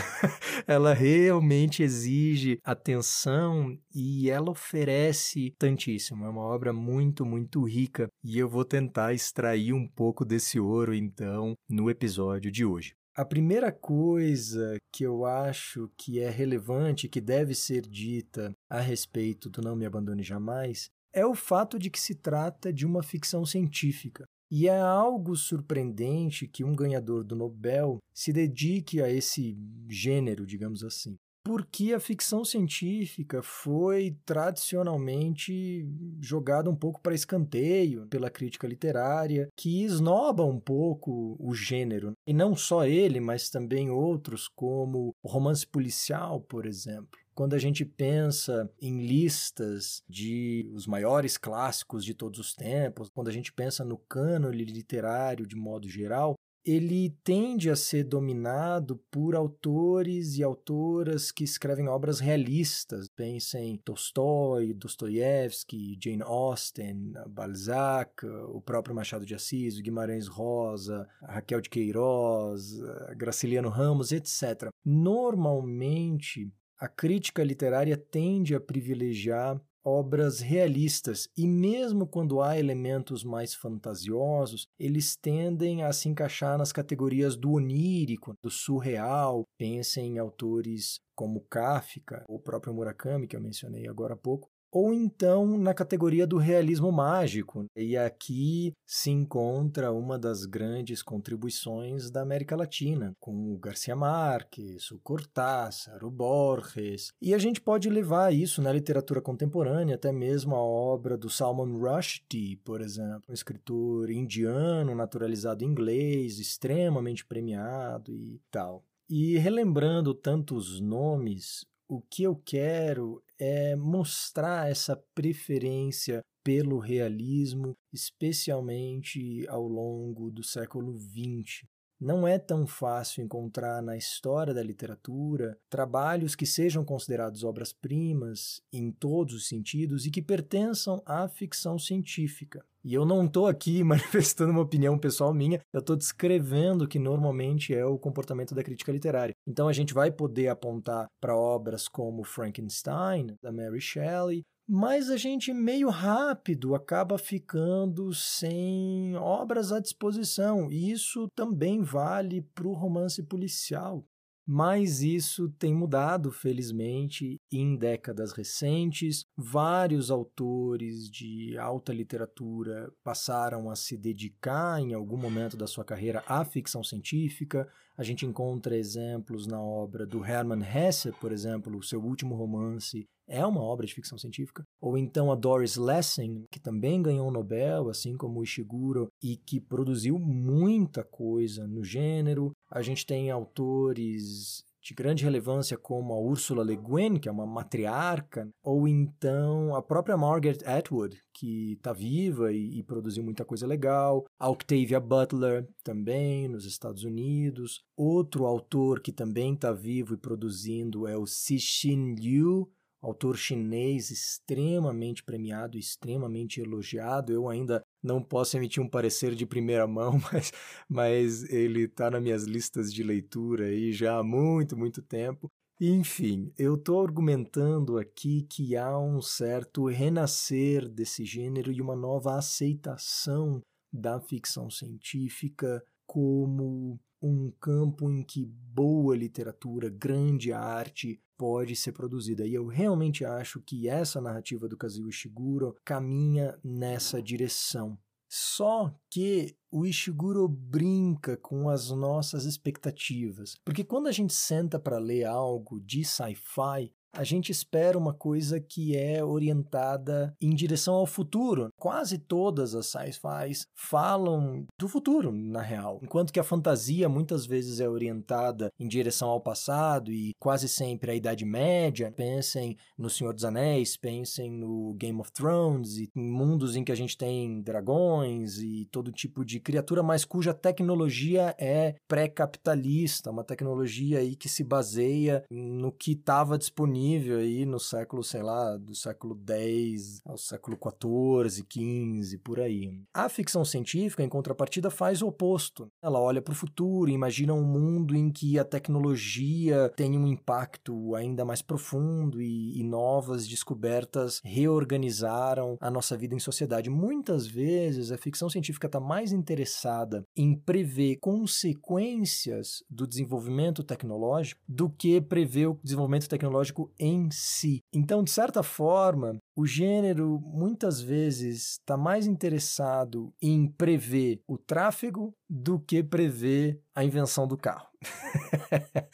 ela 0.67 0.93
realmente 0.93 1.83
exige 1.83 2.59
atenção 2.63 3.77
e 3.93 4.29
ela 4.29 4.49
oferece 4.49 5.53
tantíssimo 5.59 6.24
é 6.25 6.29
uma 6.29 6.41
obra 6.41 6.73
muito, 6.73 7.25
muito 7.25 7.63
rica 7.63 8.07
e 8.23 8.37
eu 8.37 8.49
vou 8.49 8.65
tentar 8.65 9.13
extrair 9.13 9.73
um 9.73 9.87
pouco 9.87 10.25
desse 10.25 10.59
ouro 10.59 10.93
então 10.93 11.53
no 11.69 11.89
episódio 11.89 12.51
de 12.51 12.65
hoje. 12.65 12.93
A 13.15 13.23
primeira 13.23 13.71
coisa 13.71 14.77
que 14.91 15.05
eu 15.05 15.25
acho 15.25 15.89
que 15.97 16.19
é 16.19 16.29
relevante, 16.29 17.07
que 17.07 17.21
deve 17.21 17.55
ser 17.55 17.81
dita 17.81 18.51
a 18.69 18.81
respeito 18.81 19.49
do 19.49 19.61
Não 19.61 19.75
Me 19.75 19.85
Abandone 19.85 20.23
Jamais, 20.23 20.89
é 21.13 21.25
o 21.25 21.33
fato 21.33 21.79
de 21.79 21.89
que 21.89 21.99
se 21.99 22.15
trata 22.15 22.73
de 22.73 22.85
uma 22.85 23.01
ficção 23.01 23.45
científica. 23.45 24.25
E 24.51 24.67
é 24.67 24.79
algo 24.79 25.35
surpreendente 25.35 26.47
que 26.47 26.63
um 26.63 26.75
ganhador 26.75 27.23
do 27.23 27.35
Nobel 27.35 27.99
se 28.13 28.33
dedique 28.33 29.01
a 29.01 29.09
esse 29.09 29.57
gênero, 29.89 30.45
digamos 30.45 30.83
assim 30.83 31.15
porque 31.45 31.93
a 31.93 31.99
ficção 31.99 32.43
científica 32.43 33.43
foi 33.43 34.17
tradicionalmente 34.25 35.87
jogada 36.19 36.71
um 36.71 36.75
pouco 36.75 36.99
para 36.99 37.13
escanteio 37.13 38.07
pela 38.07 38.31
crítica 38.31 38.67
literária, 38.67 39.47
que 39.55 39.83
esnoba 39.83 40.43
um 40.43 40.59
pouco 40.59 41.37
o 41.39 41.53
gênero. 41.53 42.13
E 42.25 42.33
não 42.33 42.55
só 42.55 42.83
ele, 42.87 43.19
mas 43.19 43.51
também 43.51 43.91
outros, 43.91 44.47
como 44.47 45.13
o 45.21 45.29
romance 45.29 45.67
policial, 45.67 46.41
por 46.41 46.65
exemplo 46.65 47.19
quando 47.35 47.53
a 47.53 47.59
gente 47.59 47.83
pensa 47.83 48.71
em 48.81 49.05
listas 49.05 50.01
de 50.07 50.71
os 50.73 50.87
maiores 50.87 51.37
clássicos 51.37 52.05
de 52.05 52.13
todos 52.13 52.39
os 52.39 52.53
tempos, 52.53 53.09
quando 53.13 53.27
a 53.27 53.31
gente 53.31 53.51
pensa 53.51 53.83
no 53.83 53.97
cânone 53.97 54.63
literário 54.63 55.45
de 55.45 55.53
modo 55.53 55.89
geral, 55.89 56.35
ele 56.65 57.11
tende 57.23 57.69
a 57.69 57.75
ser 57.75 58.03
dominado 58.05 58.97
por 59.11 59.35
autores 59.35 60.35
e 60.37 60.43
autoras 60.43 61.31
que 61.31 61.43
escrevem 61.43 61.87
obras 61.87 62.19
realistas. 62.19 63.07
Pensem 63.07 63.77
Tolstói, 63.77 64.73
Dostoiévski, 64.73 65.97
Jane 66.01 66.23
Austen, 66.23 67.13
Balzac, 67.29 68.25
o 68.25 68.59
próprio 68.59 68.95
Machado 68.95 69.25
de 69.25 69.35
Assis, 69.35 69.79
Guimarães 69.79 70.27
Rosa, 70.27 71.07
Raquel 71.21 71.61
de 71.61 71.69
Queiroz, 71.69 72.79
Graciliano 73.15 73.69
Ramos, 73.69 74.11
etc. 74.11 74.69
Normalmente, 74.83 76.51
a 76.79 76.87
crítica 76.87 77.43
literária 77.43 77.95
tende 77.95 78.55
a 78.55 78.59
privilegiar 78.59 79.61
obras 79.85 80.39
realistas 80.39 81.29
e 81.37 81.47
mesmo 81.47 82.07
quando 82.07 82.41
há 82.41 82.57
elementos 82.57 83.23
mais 83.23 83.53
fantasiosos, 83.53 84.67
eles 84.79 85.15
tendem 85.15 85.83
a 85.83 85.93
se 85.93 86.09
encaixar 86.09 86.57
nas 86.57 86.71
categorias 86.71 87.37
do 87.37 87.51
onírico, 87.51 88.35
do 88.41 88.49
surreal. 88.49 89.43
Pensem 89.57 90.15
em 90.15 90.17
autores 90.17 90.99
como 91.15 91.41
Kafka, 91.49 92.23
o 92.27 92.39
próprio 92.39 92.73
Murakami 92.73 93.27
que 93.27 93.35
eu 93.35 93.41
mencionei 93.41 93.87
agora 93.87 94.15
há 94.15 94.17
pouco, 94.17 94.49
ou 94.75 94.93
então 94.93 95.57
na 95.57 95.73
categoria 95.73 96.27
do 96.27 96.35
realismo 96.37 96.91
mágico. 96.91 97.65
E 97.77 97.95
aqui 97.95 98.73
se 98.85 99.09
encontra 99.09 99.93
uma 99.93 100.19
das 100.19 100.45
grandes 100.45 101.01
contribuições 101.01 102.11
da 102.11 102.21
América 102.21 102.57
Latina, 102.57 103.15
com 103.17 103.53
o 103.53 103.57
Garcia 103.57 103.95
Marques, 103.95 104.91
o 104.91 104.99
Cortázar, 104.99 106.03
o 106.03 106.11
Borges. 106.11 107.13
E 107.21 107.33
a 107.33 107.37
gente 107.37 107.61
pode 107.61 107.89
levar 107.89 108.33
isso 108.33 108.61
na 108.61 108.73
literatura 108.73 109.21
contemporânea, 109.21 109.95
até 109.95 110.11
mesmo 110.11 110.53
a 110.57 110.61
obra 110.61 111.17
do 111.17 111.29
Salman 111.29 111.79
Rushdie, 111.79 112.57
por 112.57 112.81
exemplo, 112.81 113.23
um 113.29 113.33
escritor 113.33 114.11
indiano 114.11 114.93
naturalizado 114.93 115.63
inglês, 115.63 116.37
extremamente 116.37 117.25
premiado 117.25 118.13
e 118.13 118.41
tal. 118.51 118.83
E 119.09 119.37
relembrando 119.37 120.13
tantos 120.13 120.81
nomes, 120.81 121.65
o 121.87 122.01
que 122.01 122.23
eu 122.23 122.35
quero 122.35 123.21
é 123.39 123.75
mostrar 123.75 124.69
essa 124.69 124.95
preferência 125.13 126.21
pelo 126.43 126.77
realismo, 126.79 127.75
especialmente 127.91 129.47
ao 129.47 129.67
longo 129.67 130.29
do 130.29 130.43
século 130.43 130.95
XX. 130.97 131.67
Não 131.99 132.27
é 132.27 132.37
tão 132.37 132.67
fácil 132.67 133.23
encontrar 133.23 133.81
na 133.81 133.95
história 133.95 134.53
da 134.53 134.61
literatura 134.61 135.57
trabalhos 135.69 136.35
que 136.35 136.45
sejam 136.45 136.83
considerados 136.83 137.43
obras-primas 137.43 138.61
em 138.71 138.91
todos 138.91 139.33
os 139.33 139.47
sentidos 139.47 140.05
e 140.05 140.11
que 140.11 140.21
pertençam 140.21 141.01
à 141.05 141.27
ficção 141.27 141.79
científica. 141.79 142.65
E 142.83 142.93
eu 142.93 143.03
não 143.03 143.25
estou 143.25 143.47
aqui 143.47 143.81
manifestando 143.83 144.51
uma 144.51 144.61
opinião 144.61 144.99
pessoal 144.99 145.33
minha, 145.33 145.59
eu 145.73 145.79
estou 145.79 145.95
descrevendo 145.95 146.83
o 146.83 146.87
que 146.87 146.99
normalmente 146.99 147.73
é 147.73 147.85
o 147.85 147.97
comportamento 147.97 148.53
da 148.53 148.63
crítica 148.63 148.91
literária. 148.91 149.33
Então 149.47 149.67
a 149.67 149.73
gente 149.73 149.93
vai 149.93 150.11
poder 150.11 150.49
apontar 150.49 151.07
para 151.19 151.35
obras 151.35 151.87
como 151.87 152.23
Frankenstein, 152.23 153.35
da 153.41 153.51
Mary 153.51 153.81
Shelley, 153.81 154.43
mas 154.67 155.09
a 155.09 155.17
gente 155.17 155.53
meio 155.53 155.89
rápido 155.89 156.73
acaba 156.73 157.17
ficando 157.17 158.13
sem 158.13 159.15
obras 159.15 159.71
à 159.71 159.79
disposição, 159.79 160.71
e 160.71 160.91
isso 160.91 161.29
também 161.35 161.81
vale 161.81 162.41
para 162.41 162.67
o 162.67 162.73
romance 162.73 163.21
policial. 163.23 164.03
Mas 164.47 165.01
isso 165.01 165.49
tem 165.57 165.73
mudado, 165.73 166.31
felizmente, 166.31 167.39
em 167.51 167.75
décadas 167.75 168.31
recentes. 168.31 169.25
Vários 169.35 170.11
autores 170.11 171.09
de 171.09 171.57
alta 171.57 171.91
literatura 171.91 172.93
passaram 173.03 173.71
a 173.71 173.75
se 173.75 173.97
dedicar, 173.97 174.79
em 174.79 174.93
algum 174.93 175.17
momento 175.17 175.57
da 175.57 175.65
sua 175.65 175.83
carreira, 175.83 176.23
à 176.27 176.45
ficção 176.45 176.83
científica. 176.83 177.67
A 177.97 178.03
gente 178.03 178.23
encontra 178.23 178.77
exemplos 178.77 179.47
na 179.47 179.59
obra 179.59 180.05
do 180.05 180.23
Hermann 180.23 180.61
Hesse, 180.61 181.11
por 181.13 181.31
exemplo, 181.31 181.75
o 181.75 181.83
seu 181.83 182.03
último 182.03 182.35
romance 182.35 183.07
é 183.27 183.45
uma 183.45 183.61
obra 183.61 183.85
de 183.85 183.93
ficção 183.93 184.17
científica, 184.17 184.63
ou 184.81 184.97
então 184.97 185.31
a 185.31 185.35
Doris 185.35 185.75
Lessing, 185.75 186.45
que 186.51 186.59
também 186.59 187.01
ganhou 187.01 187.27
o 187.27 187.31
Nobel, 187.31 187.89
assim 187.89 188.15
como 188.15 188.39
o 188.39 188.43
Ishiguro, 188.43 189.07
e 189.21 189.37
que 189.37 189.59
produziu 189.59 190.19
muita 190.19 191.03
coisa 191.03 191.67
no 191.67 191.83
gênero. 191.83 192.51
A 192.71 192.81
gente 192.81 193.05
tem 193.05 193.31
autores 193.31 194.63
de 194.85 194.93
grande 194.93 195.23
relevância 195.23 195.75
como 195.79 196.13
a 196.13 196.19
Ursula 196.19 196.63
Le 196.63 196.75
Guin, 196.75 197.17
que 197.17 197.27
é 197.27 197.31
uma 197.31 197.47
matriarca, 197.47 198.47
ou 198.63 198.87
então 198.87 199.73
a 199.73 199.81
própria 199.81 200.15
Margaret 200.15 200.59
Atwood, 200.63 201.17
que 201.33 201.73
está 201.73 201.91
viva 201.91 202.53
e, 202.53 202.77
e, 202.77 202.83
produziu 202.83 203.23
muita 203.23 203.43
coisa 203.43 203.65
legal, 203.65 204.23
a 204.39 204.47
Octavia 204.47 204.99
Butler 204.99 205.67
também 205.83 206.47
nos 206.47 206.65
Estados 206.65 207.03
Unidos. 207.03 207.81
Outro 207.97 208.45
autor 208.45 208.99
que 208.99 209.11
também 209.11 209.55
está 209.55 209.71
vivo 209.71 210.13
e 210.13 210.17
produzindo 210.17 211.07
é 211.07 211.17
o 211.17 211.25
Cixin 211.25 212.13
Liu, 212.13 212.69
autor 213.05 213.37
chinês 213.37 214.09
extremamente 214.09 215.23
premiado, 215.23 215.77
extremamente 215.77 216.59
elogiado. 216.59 217.31
Eu 217.31 217.47
ainda 217.47 217.83
não 218.03 218.21
posso 218.21 218.57
emitir 218.57 218.81
um 218.81 218.89
parecer 218.89 219.35
de 219.35 219.45
primeira 219.45 219.85
mão, 219.85 220.19
mas, 220.33 220.51
mas 220.89 221.43
ele 221.51 221.83
está 221.83 222.09
nas 222.09 222.21
minhas 222.21 222.43
listas 222.43 222.91
de 222.91 223.03
leitura 223.03 223.65
aí 223.65 223.91
já 223.93 224.17
há 224.17 224.23
muito, 224.23 224.75
muito 224.75 225.01
tempo. 225.01 225.51
Enfim, 225.79 226.51
eu 226.57 226.75
estou 226.75 227.01
argumentando 227.01 227.97
aqui 227.97 228.43
que 228.43 228.77
há 228.77 228.97
um 228.97 229.21
certo 229.21 229.85
renascer 229.87 230.87
desse 230.87 231.25
gênero 231.25 231.71
e 231.71 231.81
uma 231.81 231.95
nova 231.95 232.37
aceitação 232.37 233.61
da 233.91 234.19
ficção 234.19 234.69
científica 234.69 235.83
como 236.07 236.99
um 237.21 237.51
campo 237.59 238.09
em 238.09 238.23
que 238.23 238.45
boa 238.45 239.17
literatura, 239.17 239.89
grande 239.89 240.53
arte 240.53 241.19
pode 241.37 241.75
ser 241.75 241.91
produzida. 241.91 242.45
E 242.45 242.53
eu 242.53 242.67
realmente 242.67 243.25
acho 243.25 243.61
que 243.61 243.87
essa 243.87 244.21
narrativa 244.21 244.67
do 244.67 244.77
Kazuo 244.77 245.09
Ishiguro 245.09 245.75
caminha 245.83 246.59
nessa 246.63 247.21
direção. 247.21 247.97
Só 248.27 248.93
que 249.09 249.55
o 249.71 249.85
Ishiguro 249.85 250.47
brinca 250.47 251.37
com 251.37 251.69
as 251.69 251.89
nossas 251.91 252.43
expectativas. 252.45 253.55
Porque 253.63 253.83
quando 253.83 254.07
a 254.07 254.11
gente 254.11 254.33
senta 254.33 254.79
para 254.79 254.97
ler 254.97 255.25
algo 255.25 255.79
de 255.79 256.03
sci-fi, 256.03 256.91
a 257.15 257.23
gente 257.23 257.51
espera 257.51 257.97
uma 257.97 258.13
coisa 258.13 258.59
que 258.59 258.95
é 258.95 259.23
orientada 259.23 260.35
em 260.41 260.53
direção 260.53 260.95
ao 260.95 261.05
futuro. 261.05 261.69
Quase 261.77 262.17
todas 262.17 262.75
as 262.75 262.87
sci-fis 262.87 263.65
falam 263.73 264.65
do 264.77 264.87
futuro, 264.87 265.31
na 265.31 265.61
real. 265.61 265.99
Enquanto 266.03 266.33
que 266.33 266.39
a 266.39 266.43
fantasia 266.43 267.07
muitas 267.07 267.45
vezes 267.45 267.79
é 267.79 267.87
orientada 267.87 268.69
em 268.77 268.87
direção 268.87 269.29
ao 269.29 269.39
passado 269.39 270.11
e 270.11 270.33
quase 270.39 270.67
sempre 270.67 271.11
à 271.11 271.15
Idade 271.15 271.45
Média. 271.45 272.11
Pensem 272.11 272.75
no 272.97 273.09
Senhor 273.09 273.33
dos 273.33 273.45
Anéis, 273.45 273.95
pensem 273.95 274.51
no 274.51 274.93
Game 274.95 275.19
of 275.19 275.31
Thrones 275.31 275.97
e 275.97 276.09
em 276.15 276.29
mundos 276.29 276.75
em 276.75 276.83
que 276.83 276.91
a 276.91 276.95
gente 276.95 277.17
tem 277.17 277.61
dragões 277.61 278.57
e 278.57 278.87
todo 278.91 279.11
tipo 279.11 279.45
de 279.45 279.59
criatura, 279.59 280.03
mas 280.03 280.25
cuja 280.25 280.53
tecnologia 280.53 281.55
é 281.57 281.95
pré-capitalista, 282.07 283.31
uma 283.31 283.43
tecnologia 283.43 284.19
aí 284.19 284.35
que 284.35 284.49
se 284.49 284.63
baseia 284.63 285.43
no 285.49 285.91
que 285.91 286.11
estava 286.11 286.57
disponível 286.57 287.04
disponível 287.05 287.37
aí 287.37 287.65
no 287.65 287.79
século, 287.79 288.23
sei 288.23 288.41
lá, 288.41 288.75
do 288.77 288.95
século 288.95 289.39
X 289.47 290.21
ao 290.25 290.37
século 290.37 290.77
XIV, 290.77 291.65
XV, 291.71 292.37
por 292.39 292.59
aí. 292.59 292.91
A 293.13 293.29
ficção 293.29 293.63
científica, 293.63 294.23
em 294.23 294.29
contrapartida, 294.29 294.89
faz 294.89 295.21
o 295.21 295.27
oposto. 295.27 295.87
Ela 296.01 296.19
olha 296.19 296.41
para 296.41 296.53
o 296.53 296.55
futuro, 296.55 297.11
imagina 297.11 297.53
um 297.53 297.63
mundo 297.63 298.15
em 298.15 298.31
que 298.31 298.57
a 298.57 298.65
tecnologia 298.65 299.91
tem 299.95 300.17
um 300.17 300.25
impacto 300.25 301.15
ainda 301.15 301.45
mais 301.45 301.61
profundo 301.61 302.41
e, 302.41 302.79
e 302.79 302.83
novas 302.83 303.47
descobertas 303.47 304.41
reorganizaram 304.43 305.77
a 305.79 305.91
nossa 305.91 306.17
vida 306.17 306.33
em 306.33 306.39
sociedade. 306.39 306.89
Muitas 306.89 307.45
vezes 307.45 308.11
a 308.11 308.17
ficção 308.17 308.49
científica 308.49 308.87
está 308.87 308.99
mais 308.99 309.31
interessada 309.31 310.25
em 310.35 310.55
prever 310.55 311.17
consequências 311.17 312.83
do 312.89 313.05
desenvolvimento 313.05 313.83
tecnológico 313.83 314.61
do 314.67 314.89
que 314.89 315.21
prever 315.21 315.67
o 315.67 315.79
desenvolvimento 315.83 316.27
tecnológico 316.27 316.91
em 316.99 317.29
si. 317.31 317.81
Então, 317.93 318.23
de 318.23 318.31
certa 318.31 318.63
forma, 318.63 319.37
o 319.55 319.65
gênero 319.65 320.39
muitas 320.41 321.01
vezes 321.01 321.71
está 321.71 321.97
mais 321.97 322.25
interessado 322.25 323.33
em 323.41 323.67
prever 323.67 324.41
o 324.47 324.57
tráfego 324.57 325.33
do 325.49 325.79
que 325.79 326.03
prever 326.03 326.81
a 326.93 327.03
invenção 327.03 327.47
do 327.47 327.57
carro. 327.57 327.87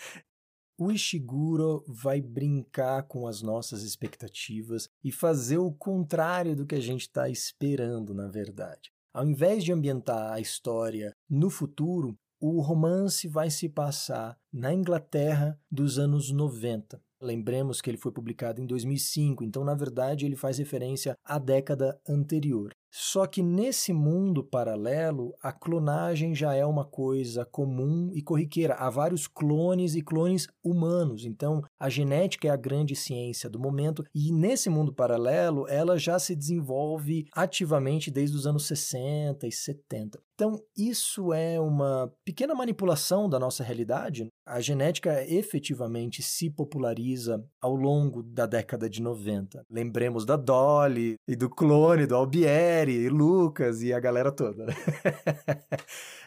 o 0.80 0.92
Ishiguro 0.92 1.84
vai 1.88 2.20
brincar 2.20 3.04
com 3.04 3.28
as 3.28 3.42
nossas 3.42 3.84
expectativas 3.84 4.90
e 5.04 5.12
fazer 5.12 5.60
o 5.60 5.72
contrário 5.72 6.56
do 6.56 6.66
que 6.66 6.76
a 6.76 6.80
gente 6.80 7.02
está 7.02 7.30
esperando, 7.30 8.14
na 8.14 8.28
verdade. 8.28 8.92
Ao 9.14 9.26
invés 9.26 9.64
de 9.64 9.72
ambientar 9.72 10.32
a 10.32 10.40
história 10.40 11.14
no 11.30 11.50
futuro, 11.50 12.18
o 12.40 12.60
romance 12.62 13.28
vai 13.28 13.52
se 13.52 13.70
passar 13.70 14.36
na 14.52 14.74
Inglaterra 14.74 15.60
dos 15.70 16.00
anos 16.00 16.32
90. 16.32 17.00
Lembremos 17.22 17.82
que 17.82 17.90
ele 17.90 17.98
foi 17.98 18.12
publicado 18.12 18.60
em 18.60 18.66
2005, 18.66 19.44
então, 19.44 19.64
na 19.64 19.76
verdade, 19.76 20.26
ele 20.26 20.36
faz 20.36 20.58
referência 20.58 21.16
à 21.24 21.38
década 21.38 22.00
anterior. 22.08 22.74
Só 22.94 23.26
que 23.26 23.42
nesse 23.42 23.94
mundo 23.94 24.44
paralelo, 24.44 25.34
a 25.42 25.54
clonagem 25.54 26.36
já 26.36 26.54
é 26.54 26.66
uma 26.66 26.84
coisa 26.84 27.46
comum 27.46 28.12
e 28.14 28.22
corriqueira. 28.22 28.74
Há 28.74 28.90
vários 28.90 29.28
clones 29.28 29.96
e 29.96 30.02
clones 30.02 30.48
humanos. 30.62 31.24
Então, 31.24 31.62
a 31.80 31.88
genética 31.88 32.50
é 32.50 32.52
a 32.52 32.58
grande 32.58 32.94
ciência 32.94 33.50
do 33.50 33.58
momento 33.58 34.04
e 34.14 34.34
nesse 34.34 34.70
mundo 34.70 34.92
paralelo, 34.92 35.66
ela 35.70 35.98
já 35.98 36.20
se 36.20 36.36
desenvolve 36.36 37.28
ativamente 37.32 38.12
desde 38.12 38.36
os 38.36 38.46
anos 38.46 38.68
60 38.68 39.48
e 39.48 39.52
70. 39.54 40.20
Então, 40.42 40.60
isso 40.76 41.32
é 41.34 41.60
uma 41.60 42.12
pequena 42.26 42.56
manipulação 42.56 43.30
da 43.30 43.38
nossa 43.38 43.64
realidade. 43.64 44.28
A 44.44 44.60
genética 44.60 45.24
efetivamente 45.24 46.24
se 46.24 46.50
populariza 46.50 47.46
ao 47.62 47.76
longo 47.76 48.24
da 48.24 48.48
década 48.48 48.90
de 48.90 49.04
90. 49.04 49.64
Lembremos 49.70 50.26
da 50.26 50.36
Dolly 50.36 51.14
e 51.28 51.36
do 51.36 51.48
clone 51.48 52.08
do 52.08 52.16
Albieri, 52.16 53.04
e 53.04 53.08
Lucas 53.08 53.84
e 53.84 53.94
a 53.94 54.00
galera 54.00 54.32
toda. 54.32 54.66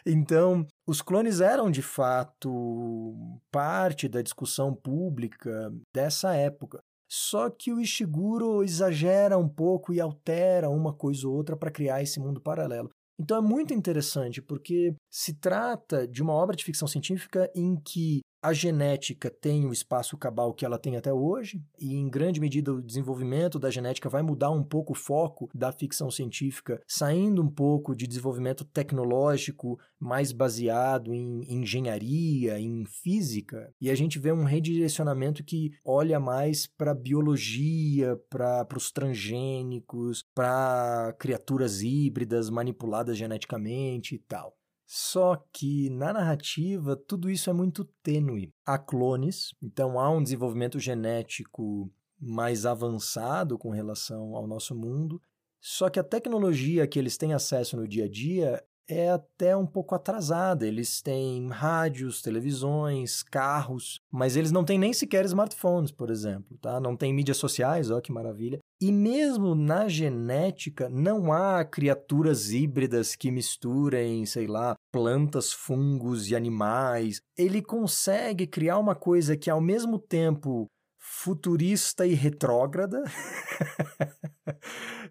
Então, 0.07 0.67
os 0.87 1.01
clones 1.01 1.41
eram 1.41 1.71
de 1.71 1.81
fato 1.81 3.15
parte 3.51 4.07
da 4.07 4.21
discussão 4.21 4.71
pública 4.71 5.73
dessa 5.91 6.35
época. 6.35 6.79
Só 7.07 7.49
que 7.49 7.71
o 7.71 7.79
Ishiguro 7.79 8.63
exagera 8.63 9.37
um 9.37 9.47
pouco 9.47 9.93
e 9.93 9.99
altera 9.99 10.69
uma 10.69 10.93
coisa 10.93 11.27
ou 11.27 11.35
outra 11.35 11.55
para 11.55 11.71
criar 11.71 12.03
esse 12.03 12.19
mundo 12.19 12.41
paralelo. 12.41 12.89
Então 13.19 13.37
é 13.37 13.41
muito 13.41 13.73
interessante 13.73 14.41
porque 14.41 14.93
se 15.09 15.33
trata 15.39 16.07
de 16.07 16.21
uma 16.21 16.33
obra 16.33 16.55
de 16.55 16.63
ficção 16.63 16.87
científica 16.87 17.49
em 17.55 17.75
que 17.77 18.21
a 18.45 18.53
genética 18.53 19.31
tem 19.31 19.65
o 19.65 19.73
espaço 19.73 20.15
cabal 20.15 20.53
que 20.53 20.63
ela 20.63 20.77
tem 20.77 20.95
até 20.95 21.11
hoje, 21.11 21.59
e 21.79 21.95
em 21.95 22.07
grande 22.07 22.39
medida 22.39 22.71
o 22.71 22.81
desenvolvimento 22.81 23.57
da 23.57 23.71
genética 23.71 24.07
vai 24.07 24.21
mudar 24.21 24.51
um 24.51 24.63
pouco 24.63 24.93
o 24.93 24.95
foco 24.95 25.49
da 25.51 25.71
ficção 25.71 26.11
científica, 26.11 26.79
saindo 26.87 27.41
um 27.41 27.49
pouco 27.49 27.95
de 27.95 28.05
desenvolvimento 28.05 28.63
tecnológico 28.63 29.79
mais 29.99 30.31
baseado 30.31 31.11
em 31.11 31.41
engenharia, 31.51 32.59
em 32.59 32.85
física, 32.85 33.73
e 33.81 33.89
a 33.89 33.95
gente 33.95 34.19
vê 34.19 34.31
um 34.31 34.43
redirecionamento 34.43 35.43
que 35.43 35.71
olha 35.83 36.19
mais 36.19 36.67
para 36.67 36.93
biologia, 36.93 38.15
para 38.29 38.67
os 38.77 38.91
transgênicos, 38.91 40.23
para 40.35 41.15
criaturas 41.17 41.81
híbridas 41.81 42.51
manipuladas 42.51 43.17
geneticamente 43.17 44.13
e 44.13 44.19
tal. 44.19 44.55
Só 44.85 45.35
que 45.51 45.89
na 45.89 46.13
narrativa 46.13 46.95
tudo 46.95 47.29
isso 47.29 47.49
é 47.49 47.53
muito 47.53 47.83
tênue. 48.03 48.53
Há 48.65 48.77
clones, 48.77 49.53
então 49.61 49.99
há 49.99 50.09
um 50.09 50.21
desenvolvimento 50.21 50.79
genético 50.79 51.91
mais 52.19 52.65
avançado 52.65 53.57
com 53.57 53.69
relação 53.69 54.35
ao 54.35 54.47
nosso 54.47 54.75
mundo. 54.75 55.21
Só 55.59 55.89
que 55.89 55.99
a 55.99 56.03
tecnologia 56.03 56.87
que 56.87 56.99
eles 56.99 57.17
têm 57.17 57.33
acesso 57.33 57.75
no 57.75 57.87
dia 57.87 58.05
a 58.05 58.09
dia 58.09 58.63
é 58.87 59.09
até 59.09 59.57
um 59.57 59.65
pouco 59.65 59.95
atrasada. 59.95 60.67
Eles 60.67 61.01
têm 61.01 61.49
rádios, 61.49 62.21
televisões, 62.21 63.23
carros, 63.23 63.99
mas 64.11 64.35
eles 64.35 64.51
não 64.51 64.63
têm 64.63 64.77
nem 64.77 64.93
sequer 64.93 65.25
smartphones, 65.25 65.91
por 65.91 66.11
exemplo, 66.11 66.57
tá? 66.59 66.79
Não 66.79 66.95
tem 66.95 67.13
mídias 67.13 67.37
sociais, 67.37 67.89
ó 67.89 67.99
que 67.99 68.11
maravilha. 68.11 68.59
E 68.81 68.91
mesmo 68.91 69.55
na 69.55 69.87
genética, 69.87 70.89
não 70.89 71.31
há 71.31 71.63
criaturas 71.63 72.51
híbridas 72.51 73.15
que 73.15 73.31
misturem, 73.31 74.25
sei 74.25 74.47
lá, 74.47 74.75
plantas, 74.91 75.53
fungos 75.53 76.29
e 76.29 76.35
animais. 76.35 77.21
Ele 77.37 77.61
consegue 77.61 78.45
criar 78.45 78.77
uma 78.77 78.93
coisa 78.93 79.37
que, 79.37 79.49
ao 79.49 79.61
mesmo 79.61 79.97
tempo, 79.97 80.67
futurista 80.99 82.05
e 82.05 82.13
retrógrada, 82.13 83.01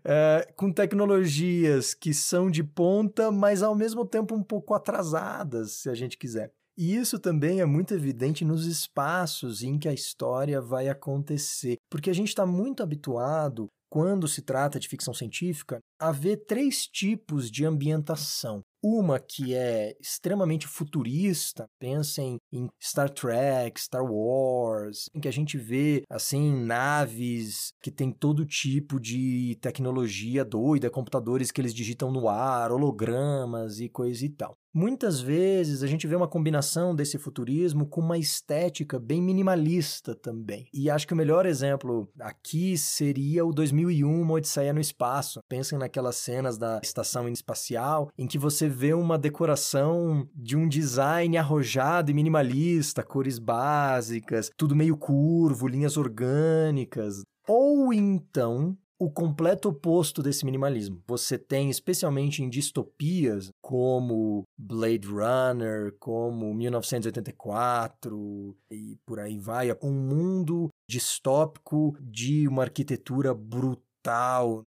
é, 0.04 0.52
com 0.56 0.70
tecnologias 0.70 1.94
que 1.94 2.12
são 2.12 2.50
de 2.50 2.62
ponta, 2.62 3.30
mas 3.30 3.62
ao 3.62 3.74
mesmo 3.74 4.04
tempo 4.04 4.34
um 4.34 4.42
pouco 4.42 4.74
atrasadas, 4.74 5.80
se 5.80 5.88
a 5.88 5.94
gente 5.94 6.18
quiser. 6.18 6.52
E 6.76 6.96
isso 6.96 7.18
também 7.20 7.60
é 7.60 7.64
muito 7.64 7.94
evidente 7.94 8.44
nos 8.44 8.66
espaços 8.66 9.62
em 9.62 9.78
que 9.78 9.88
a 9.88 9.92
história 9.92 10.60
vai 10.60 10.88
acontecer, 10.88 11.76
porque 11.88 12.10
a 12.10 12.14
gente 12.14 12.28
está 12.28 12.44
muito 12.44 12.82
habituado, 12.82 13.68
quando 13.88 14.26
se 14.26 14.42
trata 14.42 14.80
de 14.80 14.88
ficção 14.88 15.14
científica, 15.14 15.78
a 15.98 16.12
ver 16.12 16.44
três 16.46 16.86
tipos 16.86 17.50
de 17.50 17.64
ambientação. 17.64 18.62
Uma 18.82 19.18
que 19.18 19.54
é 19.54 19.96
extremamente 19.98 20.66
futurista, 20.66 21.64
pensem 21.78 22.36
em 22.52 22.68
Star 22.78 23.08
Trek, 23.08 23.80
Star 23.80 24.04
Wars, 24.04 25.08
em 25.14 25.20
que 25.20 25.28
a 25.28 25.32
gente 25.32 25.56
vê 25.56 26.02
assim 26.10 26.52
naves 26.52 27.72
que 27.82 27.90
tem 27.90 28.12
todo 28.12 28.44
tipo 28.44 29.00
de 29.00 29.56
tecnologia 29.62 30.44
doida, 30.44 30.90
computadores 30.90 31.50
que 31.50 31.62
eles 31.62 31.72
digitam 31.72 32.12
no 32.12 32.28
ar, 32.28 32.70
hologramas 32.70 33.80
e 33.80 33.88
coisa 33.88 34.26
e 34.26 34.28
tal. 34.28 34.54
Muitas 34.76 35.20
vezes 35.20 35.84
a 35.84 35.86
gente 35.86 36.04
vê 36.04 36.16
uma 36.16 36.26
combinação 36.26 36.96
desse 36.96 37.16
futurismo 37.16 37.86
com 37.86 38.00
uma 38.00 38.18
estética 38.18 38.98
bem 38.98 39.22
minimalista 39.22 40.16
também. 40.16 40.66
E 40.74 40.90
acho 40.90 41.06
que 41.06 41.14
o 41.14 41.16
melhor 41.16 41.46
exemplo 41.46 42.08
aqui 42.18 42.76
seria 42.76 43.46
o 43.46 43.52
2001, 43.52 44.20
uma 44.20 44.34
Odisseia 44.34 44.72
no 44.72 44.80
Espaço. 44.80 45.38
Pensem 45.48 45.78
naquelas 45.84 46.16
cenas 46.16 46.58
da 46.58 46.80
estação 46.82 47.28
espacial 47.28 48.10
em 48.18 48.26
que 48.26 48.38
você 48.38 48.68
vê 48.68 48.94
uma 48.94 49.18
decoração 49.18 50.28
de 50.34 50.56
um 50.56 50.66
design 50.66 51.36
arrojado 51.36 52.10
e 52.10 52.14
minimalista, 52.14 53.02
cores 53.02 53.38
básicas, 53.38 54.50
tudo 54.56 54.74
meio 54.74 54.96
curvo, 54.96 55.68
linhas 55.68 55.96
orgânicas. 55.96 57.22
Ou 57.46 57.92
então 57.92 58.76
o 58.98 59.10
completo 59.10 59.68
oposto 59.68 60.22
desse 60.22 60.44
minimalismo. 60.44 61.02
Você 61.06 61.36
tem, 61.36 61.68
especialmente 61.68 62.42
em 62.42 62.48
distopias 62.48 63.50
como 63.60 64.44
Blade 64.56 65.06
Runner, 65.06 65.94
como 65.98 66.54
1984 66.54 68.56
e 68.70 68.96
por 69.04 69.20
aí 69.20 69.38
vai, 69.38 69.70
um 69.82 69.92
mundo 69.92 70.70
distópico 70.88 71.94
de 72.00 72.48
uma 72.48 72.62
arquitetura 72.62 73.34
brutal 73.34 73.84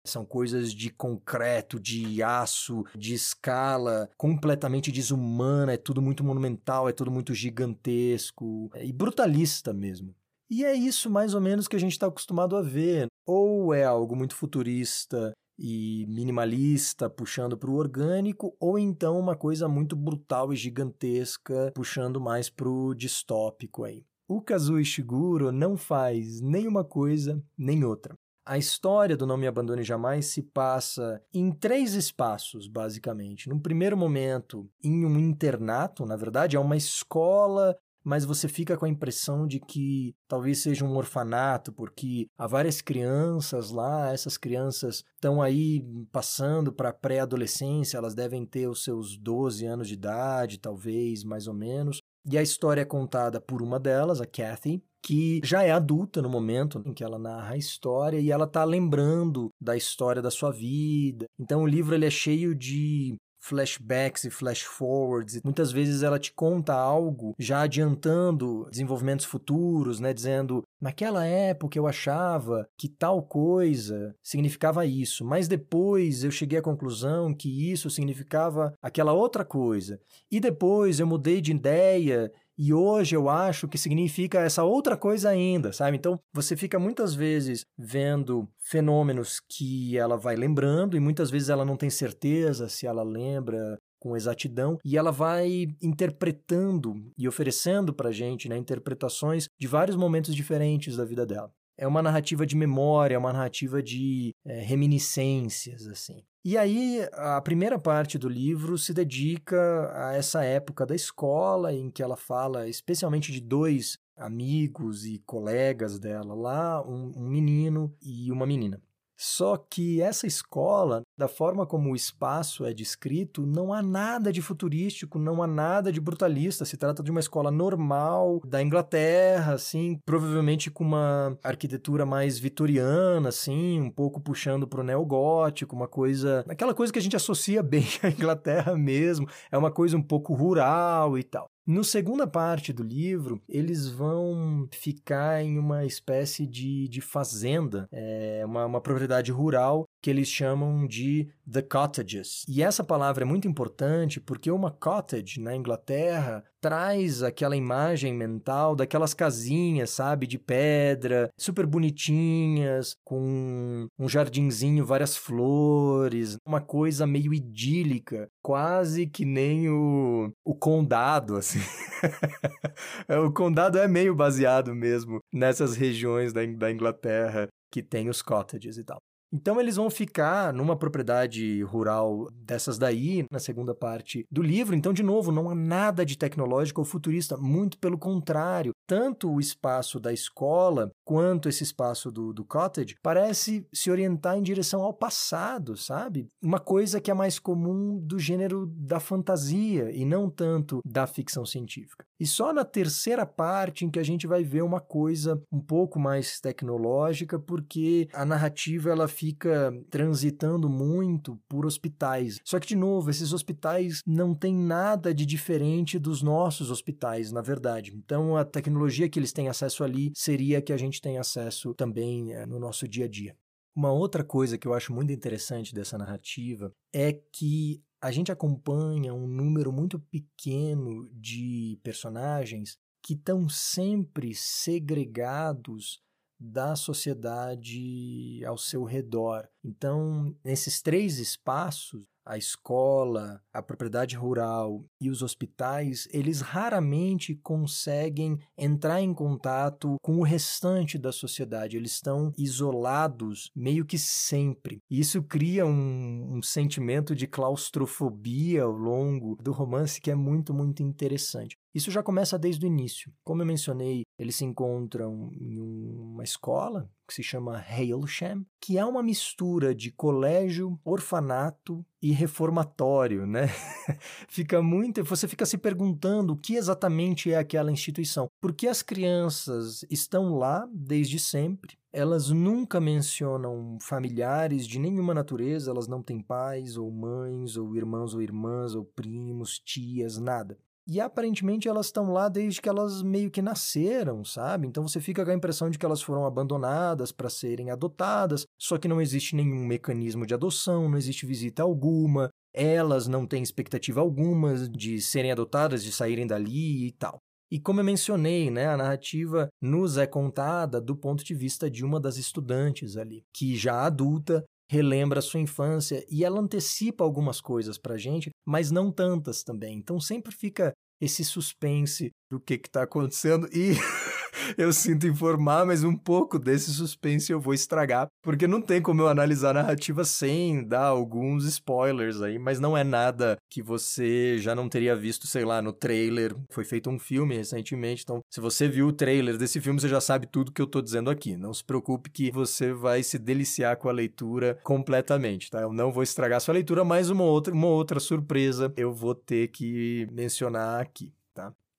são 0.04 0.24
coisas 0.24 0.72
de 0.72 0.90
concreto, 0.90 1.80
de 1.80 2.22
aço, 2.22 2.84
de 2.96 3.14
escala 3.14 4.08
completamente 4.16 4.92
desumana, 4.92 5.72
é 5.72 5.76
tudo 5.76 6.00
muito 6.00 6.22
monumental, 6.22 6.88
é 6.88 6.92
tudo 6.92 7.10
muito 7.10 7.34
gigantesco 7.34 8.70
e 8.76 8.92
brutalista 8.92 9.72
mesmo. 9.72 10.14
E 10.50 10.64
é 10.64 10.74
isso 10.74 11.10
mais 11.10 11.34
ou 11.34 11.40
menos 11.40 11.66
que 11.66 11.76
a 11.76 11.80
gente 11.80 11.92
está 11.92 12.06
acostumado 12.06 12.56
a 12.56 12.62
ver. 12.62 13.06
Ou 13.26 13.72
é 13.72 13.84
algo 13.84 14.14
muito 14.14 14.34
futurista 14.34 15.32
e 15.58 16.04
minimalista, 16.08 17.08
puxando 17.08 17.56
para 17.56 17.70
o 17.70 17.76
orgânico, 17.76 18.54
ou 18.60 18.78
então 18.78 19.18
uma 19.18 19.36
coisa 19.36 19.68
muito 19.68 19.96
brutal 19.96 20.52
e 20.52 20.56
gigantesca, 20.56 21.72
puxando 21.74 22.20
mais 22.20 22.50
para 22.50 22.68
o 22.68 22.94
distópico 22.94 23.84
aí. 23.84 24.04
O 24.28 24.40
Kazuo 24.40 24.80
Ishiguro 24.80 25.52
não 25.52 25.76
faz 25.76 26.40
nem 26.40 26.66
uma 26.66 26.84
coisa 26.84 27.42
nem 27.56 27.84
outra. 27.84 28.14
A 28.46 28.58
história 28.58 29.16
do 29.16 29.26
Não 29.26 29.38
Me 29.38 29.46
Abandone 29.46 29.82
Jamais 29.82 30.26
se 30.26 30.42
passa 30.42 31.22
em 31.32 31.50
três 31.50 31.94
espaços, 31.94 32.68
basicamente. 32.68 33.48
Num 33.48 33.58
primeiro 33.58 33.96
momento, 33.96 34.68
em 34.82 35.06
um 35.06 35.18
internato, 35.18 36.04
na 36.04 36.16
verdade, 36.16 36.56
é 36.56 36.60
uma 36.60 36.76
escola 36.76 37.74
mas 38.04 38.26
você 38.26 38.46
fica 38.46 38.76
com 38.76 38.84
a 38.84 38.88
impressão 38.88 39.46
de 39.46 39.58
que 39.58 40.14
talvez 40.28 40.58
seja 40.58 40.84
um 40.84 40.94
orfanato, 40.94 41.72
porque 41.72 42.28
há 42.36 42.46
várias 42.46 42.82
crianças 42.82 43.70
lá, 43.70 44.12
essas 44.12 44.36
crianças 44.36 45.02
estão 45.14 45.40
aí 45.40 45.82
passando 46.12 46.70
para 46.70 46.90
a 46.90 46.92
pré-adolescência, 46.92 47.96
elas 47.96 48.14
devem 48.14 48.44
ter 48.44 48.68
os 48.68 48.84
seus 48.84 49.16
12 49.16 49.64
anos 49.64 49.88
de 49.88 49.94
idade, 49.94 50.58
talvez, 50.58 51.24
mais 51.24 51.48
ou 51.48 51.54
menos. 51.54 52.02
E 52.30 52.36
a 52.36 52.42
história 52.42 52.82
é 52.82 52.84
contada 52.84 53.40
por 53.40 53.62
uma 53.62 53.80
delas, 53.80 54.20
a 54.20 54.26
Kathy, 54.26 54.82
que 55.04 55.38
já 55.44 55.62
é 55.62 55.70
adulta 55.70 56.22
no 56.22 56.30
momento 56.30 56.82
em 56.86 56.94
que 56.94 57.04
ela 57.04 57.18
narra 57.18 57.52
a 57.52 57.58
história 57.58 58.18
e 58.18 58.30
ela 58.30 58.46
está 58.46 58.64
lembrando 58.64 59.50
da 59.60 59.76
história 59.76 60.22
da 60.22 60.30
sua 60.30 60.50
vida. 60.50 61.26
Então 61.38 61.62
o 61.62 61.66
livro 61.66 61.94
ele 61.94 62.06
é 62.06 62.10
cheio 62.10 62.54
de 62.54 63.14
flashbacks 63.38 64.24
e 64.24 64.30
flash 64.30 64.62
forwards. 64.62 65.42
Muitas 65.44 65.70
vezes 65.70 66.02
ela 66.02 66.18
te 66.18 66.32
conta 66.32 66.72
algo 66.72 67.34
já 67.38 67.60
adiantando 67.60 68.66
desenvolvimentos 68.70 69.26
futuros, 69.26 70.00
né, 70.00 70.14
dizendo 70.14 70.64
Naquela 70.84 71.24
época 71.24 71.78
eu 71.78 71.86
achava 71.86 72.68
que 72.76 72.90
tal 72.90 73.22
coisa 73.22 74.14
significava 74.22 74.84
isso, 74.84 75.24
mas 75.24 75.48
depois 75.48 76.22
eu 76.22 76.30
cheguei 76.30 76.58
à 76.58 76.62
conclusão 76.62 77.32
que 77.32 77.72
isso 77.72 77.88
significava 77.88 78.74
aquela 78.82 79.14
outra 79.14 79.46
coisa. 79.46 79.98
E 80.30 80.38
depois 80.38 81.00
eu 81.00 81.06
mudei 81.06 81.40
de 81.40 81.52
ideia 81.52 82.30
e 82.58 82.72
hoje 82.72 83.16
eu 83.16 83.28
acho 83.28 83.68
que 83.68 83.78
significa 83.78 84.40
essa 84.40 84.62
outra 84.62 84.96
coisa 84.96 85.30
ainda, 85.30 85.72
sabe? 85.72 85.96
Então 85.96 86.18
você 86.32 86.56
fica 86.56 86.78
muitas 86.78 87.14
vezes 87.14 87.64
vendo 87.76 88.48
fenômenos 88.58 89.40
que 89.48 89.98
ela 89.98 90.16
vai 90.16 90.36
lembrando 90.36 90.96
e 90.96 91.00
muitas 91.00 91.30
vezes 91.30 91.48
ela 91.48 91.64
não 91.64 91.76
tem 91.76 91.90
certeza 91.90 92.68
se 92.68 92.86
ela 92.86 93.02
lembra 93.02 93.78
com 93.98 94.16
exatidão 94.16 94.78
e 94.84 94.98
ela 94.98 95.10
vai 95.10 95.66
interpretando 95.82 96.94
e 97.16 97.26
oferecendo 97.26 97.92
para 97.92 98.12
gente 98.12 98.48
né, 98.48 98.56
interpretações 98.56 99.48
de 99.58 99.66
vários 99.66 99.96
momentos 99.96 100.34
diferentes 100.34 100.96
da 100.96 101.04
vida 101.04 101.24
dela. 101.24 101.50
É 101.76 101.88
uma 101.88 102.02
narrativa 102.02 102.46
de 102.46 102.54
memória, 102.54 103.16
é 103.16 103.18
uma 103.18 103.32
narrativa 103.32 103.82
de 103.82 104.32
é, 104.44 104.60
reminiscências, 104.60 105.88
assim. 105.88 106.22
E 106.46 106.58
aí, 106.58 107.00
a 107.14 107.40
primeira 107.40 107.78
parte 107.78 108.18
do 108.18 108.28
livro 108.28 108.76
se 108.76 108.92
dedica 108.92 109.90
a 109.94 110.12
essa 110.12 110.44
época 110.44 110.84
da 110.84 110.94
escola, 110.94 111.72
em 111.72 111.90
que 111.90 112.02
ela 112.02 112.16
fala 112.16 112.68
especialmente 112.68 113.32
de 113.32 113.40
dois 113.40 113.98
amigos 114.14 115.06
e 115.06 115.18
colegas 115.20 115.98
dela 115.98 116.34
lá, 116.34 116.86
um, 116.86 117.12
um 117.16 117.28
menino 117.30 117.96
e 118.02 118.30
uma 118.30 118.44
menina. 118.46 118.78
Só 119.16 119.56
que 119.56 120.00
essa 120.00 120.26
escola, 120.26 121.02
da 121.16 121.28
forma 121.28 121.66
como 121.66 121.92
o 121.92 121.96
espaço 121.96 122.64
é 122.64 122.72
descrito, 122.72 123.46
não 123.46 123.72
há 123.72 123.82
nada 123.82 124.32
de 124.32 124.42
futurístico, 124.42 125.18
não 125.18 125.42
há 125.42 125.46
nada 125.46 125.92
de 125.92 126.00
brutalista. 126.00 126.64
Se 126.64 126.76
trata 126.76 127.02
de 127.02 127.10
uma 127.10 127.20
escola 127.20 127.50
normal 127.50 128.40
da 128.44 128.62
Inglaterra, 128.62 129.54
assim, 129.54 129.98
provavelmente 130.04 130.70
com 130.70 130.84
uma 130.84 131.38
arquitetura 131.42 132.04
mais 132.04 132.38
vitoriana, 132.38 133.28
assim, 133.28 133.80
um 133.80 133.90
pouco 133.90 134.20
puxando 134.20 134.66
para 134.66 134.80
o 134.80 134.84
neogótico, 134.84 135.76
uma 135.76 135.88
coisa, 135.88 136.44
aquela 136.48 136.74
coisa 136.74 136.92
que 136.92 136.98
a 136.98 137.02
gente 137.02 137.16
associa 137.16 137.62
bem 137.64 137.86
à 138.02 138.08
Inglaterra 138.08 138.76
mesmo. 138.76 139.28
É 139.50 139.56
uma 139.56 139.70
coisa 139.70 139.96
um 139.96 140.02
pouco 140.02 140.34
rural 140.34 141.16
e 141.18 141.22
tal. 141.22 141.53
No 141.66 141.82
segunda 141.82 142.26
parte 142.26 142.74
do 142.74 142.82
livro, 142.82 143.42
eles 143.48 143.88
vão 143.88 144.68
ficar 144.70 145.42
em 145.42 145.58
uma 145.58 145.86
espécie 145.86 146.46
de, 146.46 146.86
de 146.88 147.00
fazenda, 147.00 147.88
é 147.90 148.42
uma, 148.44 148.66
uma 148.66 148.80
propriedade 148.82 149.32
rural 149.32 149.88
que 150.04 150.10
eles 150.10 150.28
chamam 150.28 150.86
de 150.86 151.30
the 151.50 151.62
cottages. 151.62 152.44
E 152.46 152.62
essa 152.62 152.84
palavra 152.84 153.24
é 153.24 153.26
muito 153.26 153.48
importante 153.48 154.20
porque 154.20 154.50
uma 154.50 154.70
cottage 154.70 155.40
na 155.40 155.56
Inglaterra 155.56 156.44
traz 156.60 157.22
aquela 157.22 157.56
imagem 157.56 158.12
mental 158.12 158.76
daquelas 158.76 159.14
casinhas, 159.14 159.88
sabe, 159.88 160.26
de 160.26 160.38
pedra, 160.38 161.30
super 161.38 161.64
bonitinhas, 161.64 162.94
com 163.02 163.88
um 163.98 164.06
jardinzinho, 164.06 164.84
várias 164.84 165.16
flores, 165.16 166.36
uma 166.46 166.60
coisa 166.60 167.06
meio 167.06 167.32
idílica, 167.32 168.28
quase 168.42 169.06
que 169.06 169.24
nem 169.24 169.70
o, 169.70 170.30
o 170.44 170.54
condado, 170.54 171.36
assim. 171.36 171.60
o 173.26 173.32
condado 173.32 173.78
é 173.78 173.88
meio 173.88 174.14
baseado 174.14 174.74
mesmo 174.74 175.20
nessas 175.32 175.74
regiões 175.74 176.30
da, 176.30 176.44
da 176.44 176.70
Inglaterra 176.70 177.48
que 177.72 177.82
tem 177.82 178.10
os 178.10 178.20
cottages 178.20 178.76
e 178.76 178.84
tal. 178.84 178.98
Então 179.34 179.60
eles 179.60 179.74
vão 179.74 179.90
ficar 179.90 180.52
numa 180.52 180.76
propriedade 180.76 181.60
rural 181.64 182.30
dessas 182.32 182.78
daí, 182.78 183.26
na 183.32 183.40
segunda 183.40 183.74
parte 183.74 184.24
do 184.30 184.40
livro. 184.40 184.76
Então, 184.76 184.92
de 184.92 185.02
novo, 185.02 185.32
não 185.32 185.50
há 185.50 185.56
nada 185.56 186.06
de 186.06 186.16
tecnológico 186.16 186.80
ou 186.80 186.84
futurista, 186.84 187.36
muito 187.36 187.76
pelo 187.78 187.98
contrário. 187.98 188.72
Tanto 188.86 189.28
o 189.28 189.40
espaço 189.40 189.98
da 189.98 190.12
escola 190.12 190.92
quanto 191.04 191.48
esse 191.48 191.64
espaço 191.64 192.12
do, 192.12 192.32
do 192.32 192.44
cottage 192.44 192.94
parece 193.02 193.66
se 193.72 193.90
orientar 193.90 194.38
em 194.38 194.42
direção 194.42 194.82
ao 194.82 194.94
passado, 194.94 195.76
sabe? 195.76 196.28
Uma 196.40 196.60
coisa 196.60 197.00
que 197.00 197.10
é 197.10 197.14
mais 197.14 197.40
comum 197.40 197.98
do 197.98 198.20
gênero 198.20 198.66
da 198.66 199.00
fantasia 199.00 199.90
e 199.90 200.04
não 200.04 200.30
tanto 200.30 200.80
da 200.84 201.08
ficção 201.08 201.44
científica. 201.44 202.06
E 202.18 202.26
só 202.26 202.52
na 202.52 202.64
terceira 202.64 203.26
parte 203.26 203.84
em 203.84 203.90
que 203.90 203.98
a 203.98 204.02
gente 204.02 204.26
vai 204.26 204.44
ver 204.44 204.62
uma 204.62 204.80
coisa 204.80 205.42
um 205.50 205.60
pouco 205.60 205.98
mais 205.98 206.40
tecnológica, 206.40 207.38
porque 207.38 208.08
a 208.12 208.24
narrativa 208.24 208.90
ela 208.90 209.08
fica 209.08 209.72
transitando 209.90 210.68
muito 210.68 211.38
por 211.48 211.66
hospitais. 211.66 212.38
Só 212.44 212.60
que, 212.60 212.68
de 212.68 212.76
novo, 212.76 213.10
esses 213.10 213.32
hospitais 213.32 214.00
não 214.06 214.34
têm 214.34 214.54
nada 214.54 215.12
de 215.12 215.26
diferente 215.26 215.98
dos 215.98 216.22
nossos 216.22 216.70
hospitais, 216.70 217.32
na 217.32 217.40
verdade. 217.40 217.92
Então, 217.94 218.36
a 218.36 218.44
tecnologia 218.44 219.08
que 219.08 219.18
eles 219.18 219.32
têm 219.32 219.48
acesso 219.48 219.82
ali 219.82 220.12
seria 220.14 220.58
a 220.58 220.62
que 220.62 220.72
a 220.72 220.76
gente 220.76 221.00
tem 221.00 221.18
acesso 221.18 221.74
também 221.74 222.32
é, 222.32 222.46
no 222.46 222.58
nosso 222.58 222.86
dia 222.86 223.06
a 223.06 223.08
dia. 223.08 223.36
Uma 223.76 223.90
outra 223.90 224.22
coisa 224.22 224.56
que 224.56 224.68
eu 224.68 224.72
acho 224.72 224.92
muito 224.94 225.12
interessante 225.12 225.74
dessa 225.74 225.98
narrativa 225.98 226.72
é 226.92 227.12
que 227.12 227.82
a 228.04 228.10
gente 228.10 228.30
acompanha 228.30 229.14
um 229.14 229.26
número 229.26 229.72
muito 229.72 229.98
pequeno 229.98 231.08
de 231.10 231.80
personagens 231.82 232.76
que 233.02 233.14
estão 233.14 233.48
sempre 233.48 234.34
segregados 234.34 236.02
da 236.38 236.76
sociedade 236.76 238.44
ao 238.44 238.58
seu 238.58 238.84
redor. 238.84 239.48
Então, 239.64 240.36
nesses 240.44 240.82
três 240.82 241.18
espaços, 241.18 242.04
a 242.24 242.38
escola, 242.38 243.42
a 243.52 243.62
propriedade 243.62 244.16
rural 244.16 244.84
e 245.00 245.10
os 245.10 245.22
hospitais, 245.22 246.08
eles 246.12 246.40
raramente 246.40 247.34
conseguem 247.34 248.38
entrar 248.56 249.00
em 249.00 249.12
contato 249.12 249.96
com 250.02 250.18
o 250.18 250.22
restante 250.22 250.98
da 250.98 251.12
sociedade. 251.12 251.76
Eles 251.76 251.92
estão 251.92 252.32
isolados 252.38 253.50
meio 253.54 253.84
que 253.84 253.98
sempre. 253.98 254.80
Isso 254.90 255.22
cria 255.22 255.66
um, 255.66 256.36
um 256.36 256.42
sentimento 256.42 257.14
de 257.14 257.26
claustrofobia 257.26 258.62
ao 258.62 258.72
longo 258.72 259.36
do 259.42 259.52
romance 259.52 260.00
que 260.00 260.10
é 260.10 260.14
muito, 260.14 260.54
muito 260.54 260.82
interessante. 260.82 261.56
Isso 261.74 261.90
já 261.90 262.04
começa 262.04 262.38
desde 262.38 262.64
o 262.64 262.68
início. 262.68 263.12
Como 263.24 263.42
eu 263.42 263.46
mencionei, 263.46 264.04
eles 264.16 264.36
se 264.36 264.44
encontram 264.44 265.30
em 265.32 265.58
uma 265.58 266.22
escola 266.22 266.88
que 267.06 267.12
se 267.12 267.22
chama 267.22 267.58
Hailsham, 267.58 268.46
que 268.60 268.78
é 268.78 268.84
uma 268.84 269.02
mistura 269.02 269.74
de 269.74 269.90
colégio, 269.90 270.78
orfanato 270.84 271.84
e 272.00 272.12
reformatório, 272.12 273.26
né? 273.26 273.48
fica 274.28 274.62
muito, 274.62 275.02
você 275.02 275.26
fica 275.26 275.44
se 275.44 275.58
perguntando 275.58 276.32
o 276.32 276.36
que 276.36 276.54
exatamente 276.54 277.32
é 277.32 277.36
aquela 277.36 277.72
instituição, 277.72 278.28
porque 278.40 278.68
as 278.68 278.80
crianças 278.80 279.84
estão 279.90 280.36
lá 280.36 280.68
desde 280.72 281.18
sempre. 281.18 281.76
Elas 281.92 282.30
nunca 282.30 282.80
mencionam 282.80 283.78
familiares 283.80 284.66
de 284.66 284.78
nenhuma 284.78 285.12
natureza, 285.12 285.70
elas 285.70 285.88
não 285.88 286.02
têm 286.02 286.20
pais 286.20 286.76
ou 286.76 286.90
mães 286.90 287.56
ou 287.56 287.76
irmãos 287.76 288.14
ou 288.14 288.22
irmãs 288.22 288.74
ou 288.74 288.84
primos, 288.84 289.58
tias, 289.58 290.18
nada. 290.18 290.58
E 290.86 291.00
aparentemente 291.00 291.66
elas 291.66 291.86
estão 291.86 292.12
lá 292.12 292.28
desde 292.28 292.60
que 292.60 292.68
elas 292.68 293.02
meio 293.02 293.30
que 293.30 293.40
nasceram, 293.40 294.22
sabe? 294.22 294.66
Então 294.66 294.86
você 294.86 295.00
fica 295.00 295.24
com 295.24 295.30
a 295.30 295.34
impressão 295.34 295.70
de 295.70 295.78
que 295.78 295.86
elas 295.86 296.02
foram 296.02 296.26
abandonadas 296.26 297.10
para 297.10 297.30
serem 297.30 297.70
adotadas, 297.70 298.44
só 298.60 298.76
que 298.76 298.86
não 298.86 299.00
existe 299.00 299.34
nenhum 299.34 299.64
mecanismo 299.64 300.26
de 300.26 300.34
adoção, 300.34 300.88
não 300.88 300.98
existe 300.98 301.24
visita 301.24 301.62
alguma, 301.62 302.28
elas 302.52 303.08
não 303.08 303.26
têm 303.26 303.42
expectativa 303.42 304.00
alguma 304.02 304.54
de 304.68 305.00
serem 305.00 305.32
adotadas, 305.32 305.82
de 305.82 305.90
saírem 305.90 306.26
dali 306.26 306.86
e 306.86 306.92
tal. 306.92 307.18
E 307.50 307.60
como 307.60 307.80
eu 307.80 307.84
mencionei, 307.84 308.50
né, 308.50 308.66
a 308.66 308.76
narrativa 308.76 309.48
nos 309.62 309.96
é 309.96 310.06
contada 310.06 310.80
do 310.80 310.96
ponto 310.96 311.24
de 311.24 311.34
vista 311.34 311.70
de 311.70 311.84
uma 311.84 312.00
das 312.00 312.16
estudantes 312.16 312.96
ali, 312.96 313.22
que 313.32 313.56
já 313.56 313.86
adulta 313.86 314.44
relembra 314.74 315.20
a 315.20 315.22
sua 315.22 315.40
infância 315.40 316.04
e 316.10 316.24
ela 316.24 316.40
antecipa 316.40 317.04
algumas 317.04 317.40
coisas 317.40 317.78
pra 317.78 317.96
gente, 317.96 318.30
mas 318.44 318.70
não 318.72 318.90
tantas 318.90 319.44
também. 319.44 319.78
Então 319.78 320.00
sempre 320.00 320.34
fica 320.34 320.72
esse 321.00 321.24
suspense 321.24 322.10
do 322.30 322.40
que 322.40 322.54
está 322.54 322.82
acontecendo 322.82 323.48
e 323.52 323.74
eu 324.56 324.72
sinto 324.72 325.06
informar, 325.06 325.66
mas 325.66 325.84
um 325.84 325.96
pouco 325.96 326.38
desse 326.38 326.72
suspense 326.72 327.32
eu 327.32 327.40
vou 327.40 327.54
estragar, 327.54 328.08
porque 328.22 328.46
não 328.46 328.60
tem 328.60 328.80
como 328.80 329.02
eu 329.02 329.08
analisar 329.08 329.50
a 329.50 329.62
narrativa 329.62 330.04
sem 330.04 330.66
dar 330.66 330.86
alguns 330.86 331.44
spoilers 331.44 332.20
aí, 332.20 332.38
mas 332.38 332.60
não 332.60 332.76
é 332.76 332.84
nada 332.84 333.36
que 333.50 333.62
você 333.62 334.38
já 334.38 334.54
não 334.54 334.68
teria 334.68 334.96
visto, 334.96 335.26
sei 335.26 335.44
lá, 335.44 335.60
no 335.62 335.72
trailer. 335.72 336.34
Foi 336.50 336.64
feito 336.64 336.90
um 336.90 336.98
filme 336.98 337.36
recentemente, 337.36 338.02
então 338.02 338.20
se 338.30 338.40
você 338.40 338.68
viu 338.68 338.88
o 338.88 338.92
trailer 338.92 339.36
desse 339.36 339.60
filme, 339.60 339.80
você 339.80 339.88
já 339.88 340.00
sabe 340.00 340.26
tudo 340.26 340.52
que 340.52 340.62
eu 340.62 340.66
tô 340.66 340.80
dizendo 340.80 341.10
aqui. 341.10 341.36
Não 341.36 341.52
se 341.52 341.64
preocupe 341.64 342.10
que 342.10 342.30
você 342.30 342.72
vai 342.72 343.02
se 343.02 343.18
deliciar 343.18 343.76
com 343.76 343.88
a 343.88 343.92
leitura 343.92 344.58
completamente, 344.62 345.50
tá? 345.50 345.60
Eu 345.60 345.72
não 345.72 345.92
vou 345.92 346.02
estragar 346.02 346.38
a 346.38 346.40
sua 346.40 346.54
leitura, 346.54 346.84
mas 346.84 347.10
uma 347.10 347.24
outra, 347.24 347.52
uma 347.52 347.66
outra 347.66 348.00
surpresa 348.00 348.72
eu 348.76 348.92
vou 348.92 349.14
ter 349.14 349.48
que 349.48 350.06
mencionar 350.12 350.80
aqui 350.80 351.12